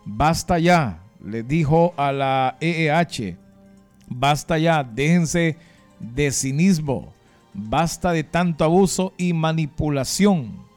Basta 0.05 0.59
ya, 0.59 0.99
le 1.23 1.43
dijo 1.43 1.93
a 1.97 2.11
la 2.11 2.57
EEH, 2.59 3.37
basta 4.07 4.57
ya, 4.57 4.83
déjense 4.83 5.57
de 5.99 6.31
cinismo, 6.31 7.13
basta 7.53 8.11
de 8.11 8.23
tanto 8.23 8.63
abuso 8.63 9.13
y 9.17 9.33
manipulación. 9.33 10.70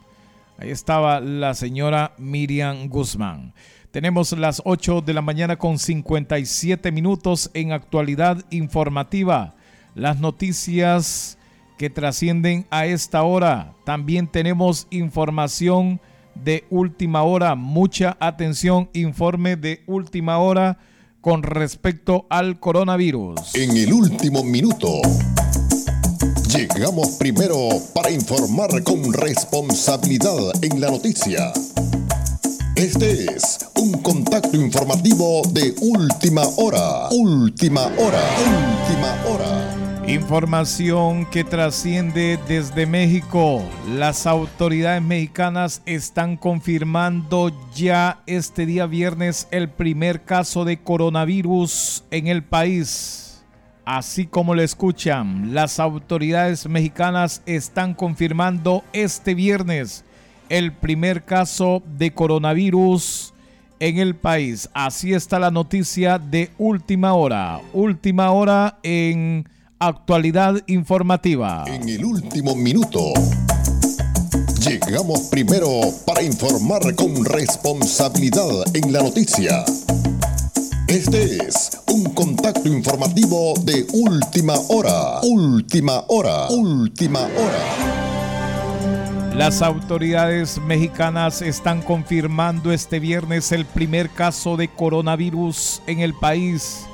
Ahí 0.58 0.70
estaba 0.70 1.20
la 1.20 1.54
señora 1.54 2.14
Miriam 2.18 2.88
Guzmán. 2.88 3.54
Tenemos 3.90 4.32
las 4.32 4.62
8 4.64 5.02
de 5.02 5.14
la 5.14 5.22
mañana 5.22 5.56
con 5.56 5.78
57 5.78 6.90
minutos 6.92 7.50
en 7.54 7.72
actualidad 7.72 8.44
informativa. 8.50 9.54
Las 9.94 10.18
noticias 10.18 11.38
que 11.78 11.90
trascienden 11.90 12.66
a 12.70 12.86
esta 12.86 13.22
hora. 13.22 13.74
También 13.84 14.26
tenemos 14.26 14.86
información 14.90 16.00
de 16.34 16.64
última 16.70 17.22
hora. 17.22 17.54
Mucha 17.54 18.16
atención, 18.20 18.88
informe 18.92 19.56
de 19.56 19.82
última 19.86 20.38
hora 20.38 20.78
con 21.20 21.42
respecto 21.42 22.26
al 22.28 22.60
coronavirus. 22.60 23.54
En 23.54 23.76
el 23.76 23.92
último 23.92 24.44
minuto. 24.44 25.00
Llegamos 26.56 27.16
primero 27.18 27.68
para 27.92 28.12
informar 28.12 28.84
con 28.84 29.12
responsabilidad 29.12 30.52
en 30.62 30.80
la 30.80 30.88
noticia. 30.88 31.52
Este 32.76 33.24
es 33.24 33.58
un 33.76 33.90
contacto 33.94 34.56
informativo 34.56 35.42
de 35.50 35.74
última 35.80 36.42
hora. 36.56 37.08
Última 37.10 37.86
hora. 37.98 38.22
Última 38.38 39.24
hora. 39.26 40.04
Información 40.06 41.26
que 41.28 41.42
trasciende 41.42 42.38
desde 42.46 42.86
México. 42.86 43.60
Las 43.96 44.24
autoridades 44.28 45.02
mexicanas 45.02 45.82
están 45.86 46.36
confirmando 46.36 47.50
ya 47.74 48.22
este 48.26 48.64
día 48.64 48.86
viernes 48.86 49.48
el 49.50 49.70
primer 49.70 50.22
caso 50.22 50.64
de 50.64 50.80
coronavirus 50.80 52.04
en 52.12 52.28
el 52.28 52.44
país. 52.44 53.23
Así 53.84 54.26
como 54.26 54.54
lo 54.54 54.62
escuchan, 54.62 55.52
las 55.52 55.78
autoridades 55.78 56.66
mexicanas 56.66 57.42
están 57.44 57.92
confirmando 57.92 58.82
este 58.94 59.34
viernes 59.34 60.04
el 60.48 60.72
primer 60.72 61.24
caso 61.24 61.82
de 61.98 62.12
coronavirus 62.14 63.34
en 63.80 63.98
el 63.98 64.14
país. 64.14 64.70
Así 64.72 65.12
está 65.12 65.38
la 65.38 65.50
noticia 65.50 66.18
de 66.18 66.50
última 66.56 67.12
hora. 67.12 67.60
Última 67.74 68.30
hora 68.30 68.78
en 68.82 69.46
actualidad 69.78 70.62
informativa. 70.66 71.64
En 71.66 71.86
el 71.86 72.04
último 72.04 72.54
minuto. 72.54 73.12
Llegamos 74.66 75.20
primero 75.30 75.68
para 76.06 76.22
informar 76.22 76.94
con 76.94 77.22
responsabilidad 77.22 78.48
en 78.72 78.92
la 78.92 79.02
noticia. 79.02 79.62
Este 80.94 81.38
es 81.38 81.76
un 81.88 82.04
contacto 82.14 82.68
informativo 82.68 83.54
de 83.64 83.84
última 83.92 84.54
hora. 84.68 85.18
Última 85.24 86.04
hora. 86.06 86.46
Última 86.50 87.18
hora. 87.18 87.58
Las 89.34 89.60
autoridades 89.60 90.60
mexicanas 90.60 91.42
están 91.42 91.82
confirmando 91.82 92.70
este 92.70 93.00
viernes 93.00 93.50
el 93.50 93.64
primer 93.64 94.08
caso 94.08 94.56
de 94.56 94.68
coronavirus 94.68 95.82
en 95.88 95.98
el 95.98 96.14
país, 96.14 96.86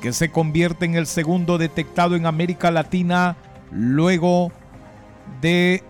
que 0.00 0.12
se 0.12 0.30
convierte 0.30 0.84
en 0.84 0.94
el 0.94 1.08
segundo 1.08 1.58
detectado 1.58 2.14
en 2.14 2.26
América 2.26 2.70
Latina 2.70 3.36
luego 3.72 4.52
de 5.40 5.82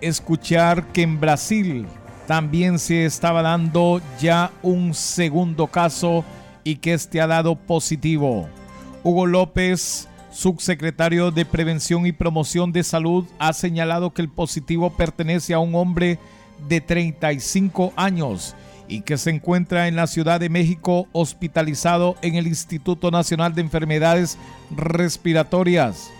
escuchar 0.00 0.88
que 0.88 1.02
en 1.02 1.20
Brasil 1.20 1.86
también 2.26 2.80
se 2.80 3.06
estaba 3.06 3.42
dando 3.42 4.00
ya 4.18 4.50
un 4.64 4.92
segundo 4.92 5.68
caso 5.68 6.24
y 6.66 6.78
que 6.78 6.94
este 6.94 7.20
ha 7.20 7.28
dado 7.28 7.54
positivo. 7.54 8.48
Hugo 9.04 9.26
López, 9.26 10.08
subsecretario 10.32 11.30
de 11.30 11.44
Prevención 11.44 12.06
y 12.06 12.12
Promoción 12.12 12.72
de 12.72 12.82
Salud, 12.82 13.24
ha 13.38 13.52
señalado 13.52 14.12
que 14.12 14.20
el 14.20 14.28
positivo 14.28 14.90
pertenece 14.90 15.54
a 15.54 15.60
un 15.60 15.76
hombre 15.76 16.18
de 16.68 16.80
35 16.80 17.92
años 17.94 18.56
y 18.88 19.02
que 19.02 19.16
se 19.16 19.30
encuentra 19.30 19.86
en 19.86 19.94
la 19.94 20.08
Ciudad 20.08 20.40
de 20.40 20.48
México 20.48 21.06
hospitalizado 21.12 22.16
en 22.20 22.34
el 22.34 22.48
Instituto 22.48 23.12
Nacional 23.12 23.54
de 23.54 23.60
Enfermedades 23.60 24.36
Respiratorias. 24.74 26.10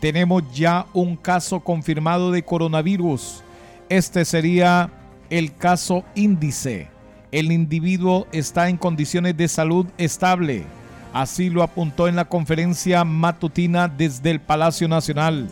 Tenemos 0.00 0.44
ya 0.54 0.86
un 0.94 1.16
caso 1.16 1.58
confirmado 1.58 2.30
de 2.30 2.44
coronavirus. 2.44 3.42
Este 3.88 4.24
sería 4.24 4.92
el 5.28 5.56
caso 5.56 6.04
índice 6.14 6.97
el 7.32 7.52
individuo 7.52 8.26
está 8.32 8.68
en 8.68 8.76
condiciones 8.76 9.36
de 9.36 9.48
salud 9.48 9.86
estable. 9.98 10.64
Así 11.12 11.50
lo 11.50 11.62
apuntó 11.62 12.08
en 12.08 12.16
la 12.16 12.26
conferencia 12.26 13.04
matutina 13.04 13.88
desde 13.88 14.30
el 14.30 14.40
Palacio 14.40 14.88
Nacional. 14.88 15.48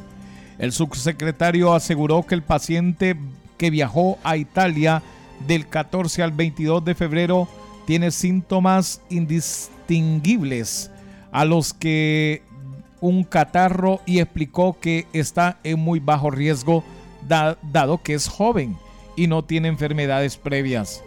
El 0.58 0.72
subsecretario 0.72 1.74
aseguró 1.74 2.22
que 2.24 2.34
el 2.34 2.42
paciente 2.42 3.16
que 3.58 3.70
viajó 3.70 4.18
a 4.22 4.36
Italia 4.36 5.02
del 5.46 5.66
14 5.66 6.22
al 6.22 6.32
22 6.32 6.84
de 6.84 6.94
febrero 6.94 7.48
tiene 7.86 8.10
síntomas 8.10 9.00
indistinguibles 9.10 10.90
a 11.30 11.44
los 11.44 11.74
que 11.74 12.42
un 13.00 13.24
catarro 13.24 14.00
y 14.06 14.20
explicó 14.20 14.78
que 14.80 15.06
está 15.12 15.58
en 15.62 15.78
muy 15.78 16.00
bajo 16.00 16.30
riesgo 16.30 16.82
dado 17.28 18.02
que 18.02 18.14
es 18.14 18.28
joven 18.28 18.76
y 19.16 19.26
no 19.26 19.44
tiene 19.44 19.68
enfermedades 19.68 20.36
previas. 20.36 21.02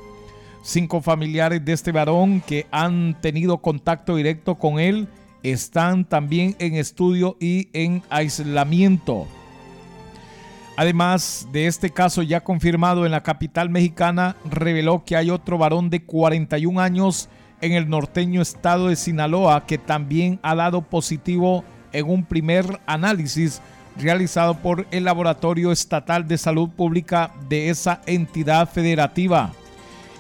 Cinco 0.70 1.01
familiares 1.01 1.65
de 1.65 1.74
este 1.74 1.91
varón 1.91 2.41
que 2.41 2.67
han 2.70 3.20
tenido 3.22 3.57
contacto 3.57 4.15
directo 4.17 4.53
con 4.53 4.80
él 4.80 5.07
están 5.41 6.05
también 6.05 6.55
en 6.59 6.76
estudio 6.76 7.38
y 7.39 7.70
en 7.74 8.03
aislamiento. 8.11 9.26
Además 10.78 11.47
de 11.51 11.65
este 11.65 11.89
caso 11.89 12.22
ya 12.22 12.41
confirmado 12.41 13.07
en 13.07 13.11
la 13.11 13.24
capital 13.24 13.72
mexicana, 13.72 14.36
reveló 14.45 15.03
que 15.03 15.15
hay 15.15 15.32
otro 15.32 15.57
varón 15.57 15.89
de 15.89 16.03
41 16.03 16.80
años 16.80 17.30
en 17.61 17.72
el 17.72 17.89
norteño 17.89 18.39
estado 18.39 18.89
de 18.89 18.95
Sinaloa 18.95 19.65
que 19.65 19.80
también 19.80 20.39
ha 20.43 20.53
dado 20.53 20.84
positivo 20.84 21.63
en 21.93 22.07
un 22.07 22.24
primer 22.24 22.80
análisis 22.86 23.59
realizado 23.97 24.53
por 24.53 24.86
el 24.91 25.05
Laboratorio 25.05 25.72
Estatal 25.72 26.28
de 26.28 26.38
Salud 26.38 26.70
Pública 26.70 27.32
de 27.49 27.72
esa 27.72 28.03
entidad 28.05 28.70
federativa. 28.70 29.51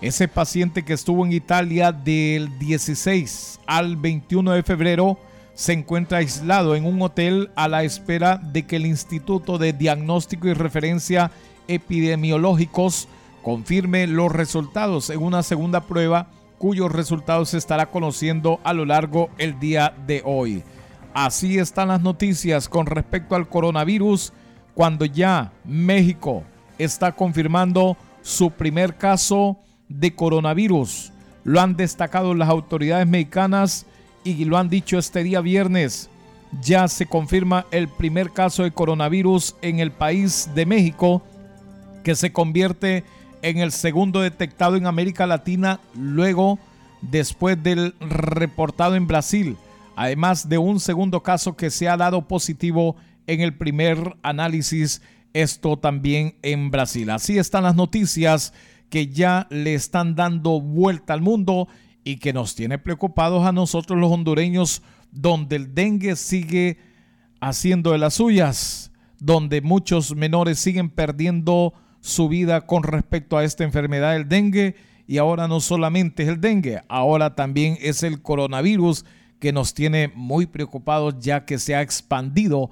Ese 0.01 0.29
paciente 0.29 0.83
que 0.83 0.93
estuvo 0.93 1.25
en 1.25 1.33
Italia 1.33 1.91
del 1.91 2.57
16 2.57 3.59
al 3.67 3.97
21 3.97 4.51
de 4.53 4.63
febrero 4.63 5.19
se 5.53 5.73
encuentra 5.73 6.19
aislado 6.19 6.73
en 6.77 6.85
un 6.85 7.01
hotel 7.01 7.51
a 7.55 7.67
la 7.67 7.83
espera 7.83 8.37
de 8.37 8.63
que 8.65 8.77
el 8.77 8.85
Instituto 8.85 9.57
de 9.57 9.73
Diagnóstico 9.73 10.47
y 10.47 10.53
Referencia 10.53 11.31
Epidemiológicos 11.67 13.09
confirme 13.43 14.07
los 14.07 14.31
resultados 14.31 15.09
en 15.09 15.21
una 15.21 15.43
segunda 15.43 15.81
prueba 15.81 16.27
cuyos 16.57 16.93
resultados 16.93 17.49
se 17.49 17.57
estará 17.57 17.87
conociendo 17.87 18.61
a 18.63 18.71
lo 18.71 18.85
largo 18.85 19.29
el 19.37 19.59
día 19.59 19.93
de 20.07 20.21
hoy. 20.23 20.63
Así 21.13 21.57
están 21.57 21.89
las 21.89 21.99
noticias 21.99 22.69
con 22.69 22.85
respecto 22.85 23.35
al 23.35 23.49
coronavirus 23.49 24.31
cuando 24.73 25.03
ya 25.03 25.51
México 25.65 26.43
está 26.77 27.11
confirmando 27.11 27.97
su 28.21 28.51
primer 28.51 28.95
caso 28.95 29.57
de 29.89 30.15
coronavirus. 30.15 31.11
Lo 31.43 31.59
han 31.59 31.75
destacado 31.75 32.33
las 32.33 32.49
autoridades 32.49 33.07
mexicanas 33.07 33.85
y 34.23 34.45
lo 34.45 34.57
han 34.57 34.69
dicho 34.69 34.97
este 34.97 35.23
día 35.23 35.41
viernes. 35.41 36.09
Ya 36.61 36.87
se 36.87 37.05
confirma 37.05 37.65
el 37.71 37.87
primer 37.87 38.31
caso 38.31 38.63
de 38.63 38.71
coronavirus 38.71 39.55
en 39.61 39.79
el 39.79 39.91
país 39.91 40.49
de 40.55 40.65
México, 40.65 41.21
que 42.03 42.15
se 42.15 42.31
convierte 42.31 43.03
en 43.41 43.57
el 43.59 43.71
segundo 43.71 44.21
detectado 44.21 44.75
en 44.75 44.87
América 44.87 45.27
Latina, 45.27 45.79
luego 45.95 46.59
después 47.01 47.61
del 47.61 47.93
reportado 47.99 48.95
en 48.95 49.07
Brasil, 49.07 49.57
además 49.95 50.49
de 50.49 50.57
un 50.57 50.79
segundo 50.79 51.23
caso 51.23 51.55
que 51.55 51.69
se 51.69 51.87
ha 51.87 51.97
dado 51.97 52.27
positivo 52.27 52.95
en 53.27 53.41
el 53.41 53.53
primer 53.55 54.17
análisis, 54.23 55.01
esto 55.33 55.77
también 55.77 56.35
en 56.41 56.71
Brasil. 56.71 57.09
Así 57.11 57.37
están 57.37 57.63
las 57.63 57.75
noticias 57.75 58.53
que 58.89 59.07
ya 59.07 59.47
le 59.49 59.73
están 59.73 60.15
dando 60.15 60.61
vuelta 60.61 61.13
al 61.13 61.21
mundo 61.21 61.67
y 62.03 62.17
que 62.17 62.33
nos 62.33 62.55
tiene 62.55 62.77
preocupados 62.77 63.45
a 63.45 63.51
nosotros 63.51 63.99
los 63.99 64.11
hondureños, 64.11 64.81
donde 65.11 65.55
el 65.55 65.75
dengue 65.75 66.15
sigue 66.15 66.77
haciendo 67.39 67.91
de 67.91 67.97
las 67.97 68.15
suyas, 68.15 68.91
donde 69.19 69.61
muchos 69.61 70.15
menores 70.15 70.59
siguen 70.59 70.89
perdiendo 70.89 71.73
su 72.01 72.29
vida 72.29 72.65
con 72.65 72.83
respecto 72.83 73.37
a 73.37 73.43
esta 73.43 73.63
enfermedad 73.63 74.13
del 74.13 74.29
dengue 74.29 74.75
y 75.07 75.17
ahora 75.17 75.47
no 75.47 75.59
solamente 75.59 76.23
es 76.23 76.29
el 76.29 76.39
dengue, 76.39 76.81
ahora 76.87 77.35
también 77.35 77.77
es 77.81 78.03
el 78.03 78.21
coronavirus 78.21 79.05
que 79.39 79.51
nos 79.53 79.73
tiene 79.73 80.11
muy 80.13 80.45
preocupados 80.45 81.15
ya 81.19 81.45
que 81.45 81.59
se 81.59 81.75
ha 81.75 81.81
expandido 81.81 82.69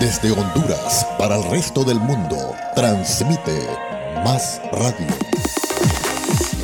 Desde 0.01 0.31
Honduras 0.31 1.07
para 1.19 1.37
el 1.37 1.51
resto 1.51 1.83
del 1.83 1.99
mundo, 1.99 2.37
transmite 2.75 3.67
Más 4.25 4.61
Radio. 4.73 5.07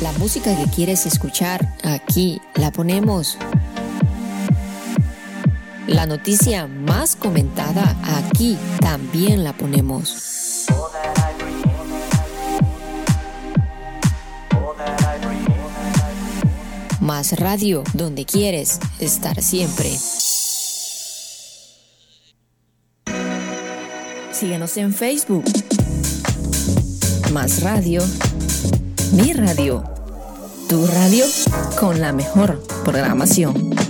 La 0.01 0.11
música 0.13 0.55
que 0.55 0.69
quieres 0.69 1.05
escuchar, 1.05 1.67
aquí 1.83 2.39
la 2.53 2.71
ponemos. 2.71 3.37
La 5.87 6.05
noticia 6.05 6.67
más 6.67 7.15
comentada, 7.15 7.95
aquí 8.03 8.57
también 8.79 9.43
la 9.43 9.53
ponemos. 9.53 10.65
Más 17.05 17.33
radio, 17.39 17.83
donde 17.93 18.25
quieres 18.25 18.79
estar 18.99 19.39
siempre. 19.39 19.95
Síguenos 24.31 24.75
en 24.77 24.91
Facebook. 24.91 25.43
Más 27.31 27.61
radio. 27.61 28.01
Mi 29.11 29.33
radio. 29.33 29.83
Tu 30.67 30.83
radio 30.87 31.25
con 31.79 32.01
la 32.01 32.11
mejor 32.11 32.63
programación. 32.83 33.84